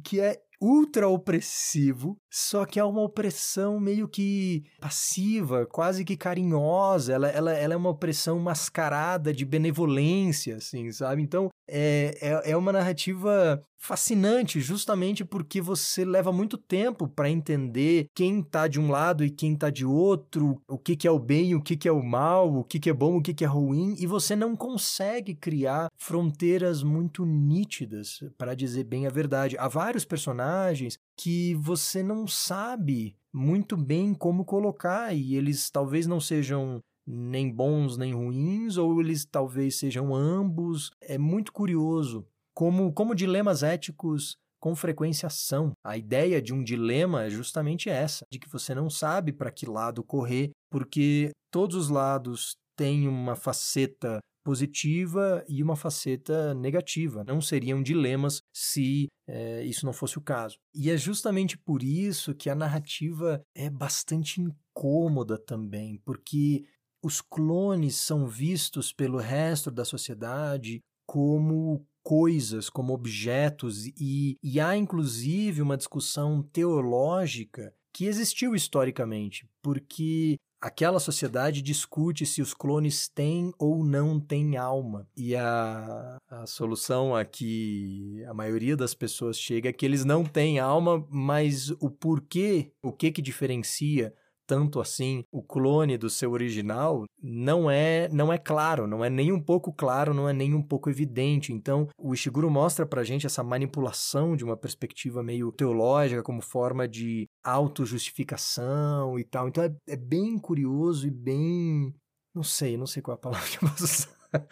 que 0.04 0.20
é 0.20 0.40
ultra 0.62 1.08
opressivo, 1.10 2.16
só 2.36 2.66
que 2.66 2.80
é 2.80 2.84
uma 2.84 3.04
opressão 3.04 3.80
meio 3.80 4.08
que 4.08 4.64
passiva, 4.80 5.68
quase 5.68 6.04
que 6.04 6.18
carinhosa. 6.18 7.14
Ela, 7.14 7.28
ela, 7.30 7.54
ela 7.54 7.74
é 7.76 7.78
uma 7.78 7.92
opressão 7.92 8.40
mascarada 8.40 9.32
de 9.32 9.46
benevolência, 9.46 10.56
assim, 10.56 10.92
sabe? 10.92 11.22
Então, 11.22 11.52
é, 11.70 12.18
é, 12.20 12.52
é 12.52 12.58
uma 12.58 12.72
narrativa 12.72 13.64
fascinante, 13.78 14.62
justamente 14.62 15.26
porque 15.26 15.60
você 15.62 16.06
leva 16.06 16.32
muito 16.32 16.58
tempo 16.58 17.06
para 17.06 17.30
entender 17.30 18.08
quem 18.16 18.42
tá 18.42 18.66
de 18.66 18.80
um 18.80 18.90
lado 18.90 19.26
e 19.26 19.30
quem 19.30 19.58
tá 19.58 19.70
de 19.70 19.86
outro, 19.86 20.62
o 20.70 20.78
que, 20.78 20.96
que 20.96 21.06
é 21.06 21.12
o 21.12 21.20
bem, 21.20 21.54
o 21.54 21.62
que, 21.62 21.76
que 21.76 21.88
é 21.88 21.92
o 21.92 22.02
mal, 22.02 22.56
o 22.56 22.64
que, 22.64 22.80
que 22.80 22.90
é 22.90 22.94
bom, 22.94 23.18
o 23.18 23.22
que, 23.22 23.34
que 23.34 23.44
é 23.44 23.48
ruim, 23.48 23.94
e 24.00 24.08
você 24.08 24.38
não 24.38 24.56
consegue 24.56 25.36
criar 25.36 25.90
fronteiras 25.98 26.82
muito 26.82 27.26
nítidas, 27.26 28.24
para 28.38 28.56
dizer 28.56 28.86
bem 28.86 29.06
a 29.06 29.10
verdade. 29.10 29.58
Há 29.60 29.68
vários 29.68 30.06
personagens 30.06 30.98
que 31.18 31.56
você 31.56 32.02
não 32.02 32.28
sabe 32.28 33.16
muito 33.34 33.76
bem 33.76 34.14
como 34.14 34.46
colocar, 34.46 35.14
e 35.14 35.36
eles 35.36 35.70
talvez 35.70 36.06
não 36.06 36.20
sejam 36.20 36.80
nem 37.06 37.52
bons 37.52 37.98
nem 37.98 38.14
ruins, 38.14 38.78
ou 38.78 39.02
eles 39.02 39.26
talvez 39.26 39.78
sejam 39.78 40.14
ambos. 40.16 40.92
É 41.02 41.18
muito 41.18 41.52
curioso 41.52 42.26
como, 42.54 42.94
como 42.94 43.16
dilemas 43.16 43.64
éticos 43.64 44.38
com 44.62 44.76
frequência 44.76 45.30
são. 45.30 45.74
A 45.84 45.98
ideia 45.98 46.42
de 46.42 46.54
um 46.54 46.64
dilema 46.64 47.24
é 47.24 47.30
justamente 47.30 47.90
essa, 47.90 48.26
de 48.32 48.40
que 48.40 48.50
você 48.50 48.74
não 48.74 48.90
sabe 48.90 49.34
para 49.34 49.52
que 49.52 49.66
lado 49.66 50.04
correr, 50.04 50.52
porque 50.72 51.32
todos 51.52 51.76
os 51.76 51.90
lados 51.90 52.56
têm 52.78 53.08
uma 53.08 53.36
faceta 53.36 54.20
positiva 54.44 55.44
e 55.48 55.64
uma 55.64 55.76
faceta 55.76 56.54
negativa. 56.54 57.24
Não 57.24 57.40
seriam 57.42 57.82
dilemas 57.82 58.42
se 58.54 59.08
é, 59.28 59.64
isso 59.64 59.86
não 59.86 59.94
fosse 59.94 60.18
o 60.18 60.22
caso. 60.22 60.58
E 60.74 60.90
é 60.90 60.98
justamente 60.98 61.58
por 61.58 61.82
isso 61.82 62.36
que 62.36 62.50
a 62.50 62.56
narrativa 62.56 63.42
é 63.56 63.70
bastante 63.70 64.42
incômoda 64.42 65.38
também, 65.38 66.00
porque 66.04 66.66
os 67.02 67.22
clones 67.22 67.96
são 67.96 68.28
vistos 68.28 68.94
pelo 68.94 69.18
resto 69.18 69.70
da 69.70 69.86
sociedade 69.86 70.82
como 71.06 71.86
coisas, 72.04 72.70
como 72.70 72.94
objetos, 72.94 73.86
e, 73.98 74.38
e 74.44 74.60
há 74.60 74.76
inclusive 74.76 75.62
uma 75.62 75.78
discussão 75.78 76.42
teológica 76.42 77.74
que 77.94 78.06
existiu 78.06 78.56
historicamente, 78.56 79.48
porque 79.62 80.38
aquela 80.64 80.98
sociedade 80.98 81.62
discute 81.62 82.26
se 82.26 82.42
os 82.42 82.54
clones 82.54 83.10
têm 83.10 83.54
ou 83.60 83.84
não 83.84 84.18
têm 84.18 84.56
alma. 84.56 85.06
E 85.16 85.36
a, 85.36 86.18
a 86.30 86.48
solução 86.48 87.14
a 87.14 87.26
que 87.26 88.24
a 88.26 88.34
maioria 88.34 88.78
das 88.78 88.94
pessoas 88.94 89.38
chega 89.38 89.68
é 89.68 89.74
que 89.74 89.86
eles 89.86 90.06
não 90.06 90.24
têm 90.24 90.60
alma, 90.60 91.06
mas 91.10 91.70
o 91.82 91.90
porquê, 91.90 92.72
o 92.82 92.94
que 92.94 93.12
que 93.12 93.22
diferencia 93.22 94.14
tanto 94.54 94.80
assim 94.80 95.24
o 95.32 95.42
clone 95.42 95.98
do 95.98 96.12
seu 96.12 96.32
original, 96.32 97.06
não 97.20 97.72
é 97.72 98.08
não 98.10 98.32
é 98.32 98.38
claro, 98.38 98.86
não 98.86 99.04
é 99.04 99.10
nem 99.10 99.32
um 99.32 99.42
pouco 99.42 99.74
claro, 99.74 100.14
não 100.14 100.30
é 100.30 100.34
nem 100.34 100.54
um 100.54 100.62
pouco 100.62 100.92
evidente. 100.92 101.52
Então, 101.52 101.90
o 101.98 102.14
Ishiguro 102.14 102.52
mostra 102.52 102.86
pra 102.86 103.04
gente 103.04 103.26
essa 103.26 103.44
manipulação 103.44 104.36
de 104.36 104.44
uma 104.44 104.56
perspectiva 104.56 105.24
meio 105.24 105.52
teológica 105.52 106.22
como 106.22 106.40
forma 106.40 106.88
de 106.88 107.28
autojustificação 107.44 109.18
e 109.18 109.24
tal. 109.24 109.48
Então, 109.48 109.64
é, 109.64 109.76
é 109.88 109.96
bem 109.96 110.38
curioso 110.38 111.08
e 111.08 111.12
bem 111.12 111.92
não 112.36 112.44
sei, 112.44 112.78
não 112.78 112.86
sei 112.86 113.02
qual 113.02 113.16
é 113.16 113.18
a 113.18 113.22
palavra 113.22 113.50
que 113.50 113.58
eu 113.58 113.68
posso 113.68 113.84
usar 113.84 114.48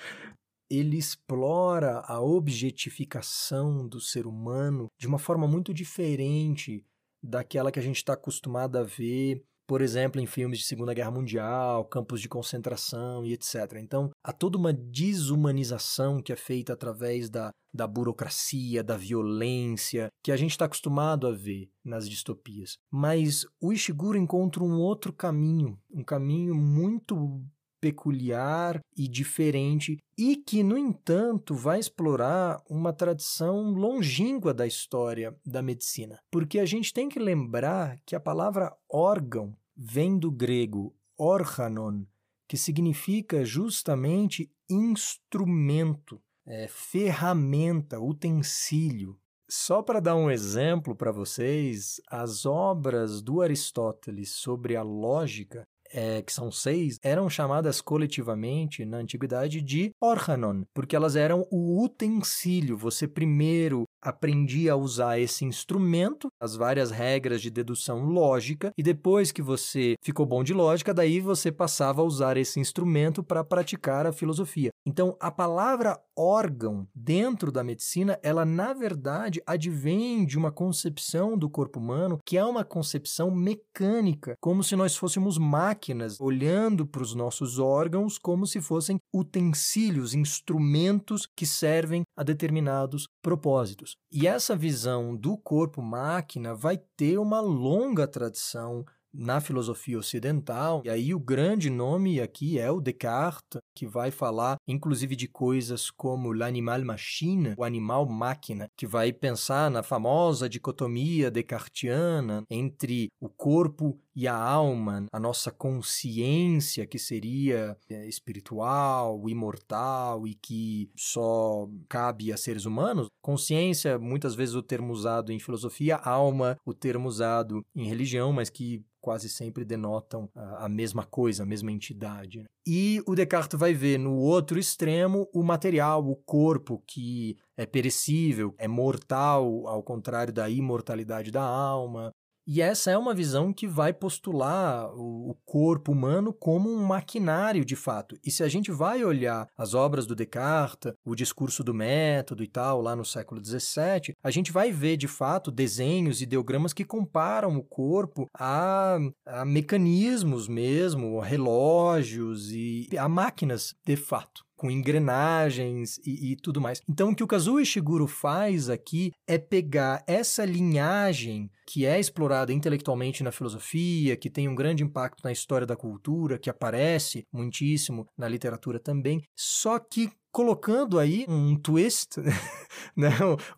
ele 0.70 0.98
explora 0.98 2.00
a 2.06 2.22
objetificação 2.22 3.86
do 3.86 4.00
ser 4.00 4.26
humano 4.26 4.88
de 4.98 5.06
uma 5.06 5.20
forma 5.20 5.46
muito 5.46 5.74
diferente 5.74 6.86
daquela 7.22 7.72
que 7.72 7.80
a 7.80 7.82
gente 7.82 7.98
está 7.98 8.14
acostumado 8.14 8.78
a 8.78 8.84
ver, 8.84 9.44
por 9.72 9.82
exemplo, 9.82 10.20
em 10.20 10.26
filmes 10.26 10.60
de 10.60 10.66
Segunda 10.66 10.94
Guerra 10.94 11.12
Mundial, 11.12 11.86
campos 11.86 12.20
de 12.20 12.28
concentração 12.28 13.24
e 13.24 13.32
etc. 13.32 13.78
Então, 13.80 14.10
há 14.22 14.34
toda 14.34 14.58
uma 14.58 14.74
desumanização 14.74 16.22
que 16.22 16.34
é 16.34 16.36
feita 16.36 16.74
através 16.74 17.30
da, 17.30 17.52
da 17.74 17.88
burocracia, 17.88 18.84
da 18.84 18.98
violência, 18.98 20.10
que 20.22 20.30
a 20.30 20.36
gente 20.36 20.52
está 20.52 20.66
acostumado 20.66 21.26
a 21.26 21.32
ver 21.32 21.70
nas 21.86 22.10
distopias. 22.10 22.76
Mas 22.92 23.46
o 23.62 23.72
Ishiguro 23.72 24.18
encontra 24.18 24.62
um 24.62 24.78
outro 24.78 25.14
caminho, 25.14 25.80
um 25.90 26.04
caminho 26.04 26.54
muito 26.54 27.42
peculiar 27.80 28.80
e 28.96 29.08
diferente 29.08 29.98
e 30.18 30.36
que, 30.36 30.64
no 30.64 30.78
entanto, 30.78 31.56
vai 31.56 31.80
explorar 31.80 32.62
uma 32.70 32.92
tradição 32.92 33.72
longínqua 33.72 34.54
da 34.54 34.68
história 34.68 35.34
da 35.46 35.62
medicina. 35.62 36.20
Porque 36.30 36.60
a 36.60 36.66
gente 36.66 36.94
tem 36.94 37.08
que 37.08 37.18
lembrar 37.18 37.98
que 38.06 38.18
a 38.18 38.20
palavra 38.20 38.76
órgão 38.88 39.56
vem 39.84 40.20
do 40.20 40.30
grego 40.30 40.96
organon, 41.18 42.04
que 42.48 42.56
significa 42.56 43.44
justamente 43.44 44.52
instrumento, 44.70 46.22
é, 46.46 46.68
ferramenta, 46.68 48.00
utensílio. 48.00 49.18
Só 49.50 49.82
para 49.82 50.00
dar 50.00 50.16
um 50.16 50.30
exemplo 50.30 50.96
para 50.96 51.12
vocês, 51.12 52.00
as 52.08 52.46
obras 52.46 53.24
do 53.24 53.42
Aristóteles 53.42 54.36
sobre 54.36 54.76
a 54.76 54.84
lógica 54.84 55.64
é, 55.94 56.22
que 56.22 56.32
são 56.32 56.52
seis, 56.52 56.98
eram 57.04 57.30
chamadas 57.30 57.82
coletivamente 57.82 58.86
na 58.86 58.98
antiguidade 58.98 59.62
de 59.62 59.92
organon, 60.00 60.64
porque 60.74 60.96
elas 60.96 61.16
eram 61.16 61.46
o 61.52 61.84
utensílio. 61.84 62.78
Você 62.78 63.08
primeiro 63.08 63.84
aprendia 64.02 64.74
a 64.74 64.76
usar 64.76 65.20
esse 65.20 65.46
instrumento, 65.46 66.28
as 66.42 66.56
várias 66.56 66.92
regras 66.92 67.42
de 67.42 67.50
dedução 67.50 68.06
lógica, 68.06 68.72
e 68.78 68.84
depois 68.84 69.32
que 69.32 69.42
você 69.42 69.96
ficou 70.02 70.26
bom 70.26 70.44
de 70.44 70.54
lógica, 70.54 70.94
daí 70.94 71.20
você 71.20 71.52
passava 71.52 72.02
a 72.02 72.06
usar 72.06 72.38
esse 72.38 72.60
instrumento 72.60 73.24
para 73.24 73.44
praticar 73.44 74.06
a 74.06 74.14
filosofia. 74.14 74.72
Então, 74.86 75.16
a 75.20 75.30
palavra 75.30 76.00
órgão 76.18 76.88
dentro 76.94 77.52
da 77.52 77.64
medicina, 77.64 78.20
ela 78.22 78.46
na 78.46 78.74
verdade 78.74 79.42
advém 79.46 80.26
de 80.26 80.38
uma 80.38 80.52
concepção 80.52 81.38
do 81.38 81.50
corpo 81.50 81.80
humano 81.80 82.20
que 82.26 82.38
é 82.38 82.44
uma 82.44 82.64
concepção 82.64 83.32
mecânica, 83.32 84.36
como 84.40 84.64
se 84.64 84.76
nós 84.76 84.96
fôssemos 84.96 85.38
máquinas 85.38 86.20
olhando 86.20 86.86
para 86.86 87.02
os 87.02 87.16
nossos 87.16 87.60
órgãos 87.60 88.18
como 88.18 88.46
se 88.46 88.62
fossem 88.62 89.00
utensílios, 89.14 90.14
instrumentos 90.14 91.28
que 91.36 91.46
servem 91.46 92.04
a 92.16 92.24
determinados 92.24 93.08
propósitos. 93.22 93.91
E 94.12 94.28
essa 94.28 94.56
visão 94.56 95.16
do 95.16 95.38
corpo-máquina 95.38 96.54
vai 96.54 96.78
ter 96.78 97.18
uma 97.18 97.40
longa 97.40 98.08
tradição 98.08 98.86
na 99.14 99.40
filosofia 99.40 99.98
ocidental. 99.98 100.82
E 100.86 100.90
aí 100.90 101.14
o 101.14 101.20
grande 101.20 101.70
nome 101.70 102.20
aqui 102.20 102.60
é 102.60 102.72
o 102.72 102.82
Descartes, 102.82 103.60
que 103.76 103.86
vai 103.86 104.12
falar 104.12 104.58
inclusive 104.68 105.16
de 105.16 105.28
coisas 105.28 105.90
como 105.90 106.32
l'animal 106.32 106.84
machine, 106.84 107.54
o 107.58 107.64
animal 107.64 108.08
máquina, 108.08 108.68
que 108.78 108.88
vai 108.88 109.12
pensar 109.12 109.70
na 109.70 109.84
famosa 109.84 110.50
dicotomia 110.50 111.30
descartiana 111.30 112.44
entre 112.50 113.10
o 113.20 113.30
corpo 113.30 114.00
e 114.16 114.28
a 114.28 114.36
alma, 114.36 115.06
a 115.12 115.20
nossa 115.20 115.52
consciência 115.52 116.86
que 116.86 117.00
seria 117.00 117.78
é, 117.90 118.08
espiritual, 118.08 119.30
imortal 119.30 120.28
e 120.28 120.34
que 120.36 120.90
só 120.96 121.68
cabe 121.88 122.32
a 122.32 122.38
seres 122.38 122.66
humanos. 122.66 123.08
Consciência, 123.22 123.98
muitas 123.98 124.36
vezes 124.36 124.56
o 124.56 124.64
termo 124.64 124.92
usado 124.92 125.32
em 125.32 125.40
filosofia, 125.40 125.96
alma, 125.96 126.58
o 126.66 126.74
termo 126.74 127.08
usado 127.08 127.62
em 127.76 127.86
religião, 127.86 128.34
mas 128.34 128.50
que 128.50 128.84
quase 129.02 129.28
sempre 129.28 129.66
denotam 129.66 130.30
a, 130.36 130.70
mesma 130.70 131.04
coisa, 131.04 131.44
a 131.44 131.46
mesma 131.46 131.72
entidade. 131.72 132.40
Né? 132.40 132.46
E 132.66 133.02
o 133.08 133.16
Descartes 133.16 133.60
vai 133.60 133.74
ver 133.74 133.98
no 133.98 134.16
outro 134.16 134.60
extremo 134.60 135.28
o 135.34 135.44
material, 135.44 136.08
o 136.08 136.16
corpo, 136.16 136.84
que 136.88 137.36
é 137.58 137.66
perecível, 137.66 138.54
é 138.58 138.68
mortal, 138.68 139.68
ao 139.68 139.82
contrário 139.82 140.32
da 140.32 140.50
imortalidade 140.50 141.32
da 141.32 141.44
alma. 141.44 142.12
E 142.46 142.62
essa 142.62 142.92
é 142.92 142.98
uma 142.98 143.14
visão 143.14 143.54
que 143.54 143.68
vai 143.68 143.94
postular 143.94 144.90
o 144.96 145.38
corpo 145.46 145.92
humano 145.92 146.34
como 146.34 146.70
um 146.70 146.84
maquinário 146.84 147.64
de 147.64 147.76
fato. 147.76 148.18
E 148.26 148.32
se 148.32 148.44
a 148.44 148.48
gente 148.48 148.72
vai 148.72 149.04
olhar 149.04 149.48
as 149.58 149.74
obras 149.74 150.06
do 150.06 150.16
Descartes, 150.16 150.94
o 151.06 151.16
discurso 151.16 151.64
do 151.64 151.74
método 151.74 152.44
e 152.44 152.48
tal, 152.48 152.82
lá 152.82 152.96
no 152.96 153.06
século 153.06 153.44
XVII, 153.44 154.16
a 154.24 154.32
gente 154.32 154.52
vai 154.52 154.72
ver 154.72 154.98
de 154.98 155.08
fato 155.08 155.52
desenhos, 155.52 156.22
ideogramas 156.22 156.74
que 156.74 156.84
comparam 156.84 157.56
o 157.58 157.64
corpo 157.64 158.28
a, 158.34 158.98
a 159.26 159.46
mecanismos 159.46 160.48
mesmo, 160.48 161.20
relógios 161.20 162.52
e 162.52 162.88
a 162.98 163.08
máquinas 163.08 163.76
de 163.86 163.96
fato 163.96 164.44
com 164.62 164.70
engrenagens 164.70 165.98
e, 166.06 166.34
e, 166.34 166.36
tudo 166.36 166.62
mais. 166.62 166.84
Então, 166.88 167.10
o 167.10 167.16
que 167.16 167.24
o 167.24 167.28
Kazuo 167.28 167.60
Ishiguro 167.60 168.06
faz 168.06 168.70
aqui 168.70 169.12
é 169.28 169.40
pegar 169.40 170.04
essa 170.06 170.46
linhagem 170.46 171.50
que 171.66 171.84
é 171.84 172.00
explorada 172.00 172.54
intelectualmente 172.54 173.24
na 173.24 173.32
filosofia, 173.32 174.16
que 174.16 174.30
tem 174.30 174.48
um 174.48 174.54
grande 174.54 174.84
impacto 174.84 175.24
na 175.24 175.32
história 175.32 175.66
da 175.66 175.76
cultura, 175.76 176.38
que 176.38 176.48
aparece 176.48 177.24
muitíssimo 177.34 178.06
na 178.16 178.28
literatura 178.28 178.80
também, 178.80 179.24
só 179.36 179.80
que 179.80 180.12
colocando 180.32 181.00
aí 181.00 181.26
um 181.28 181.56
twist, 181.56 182.18
né? 182.96 183.10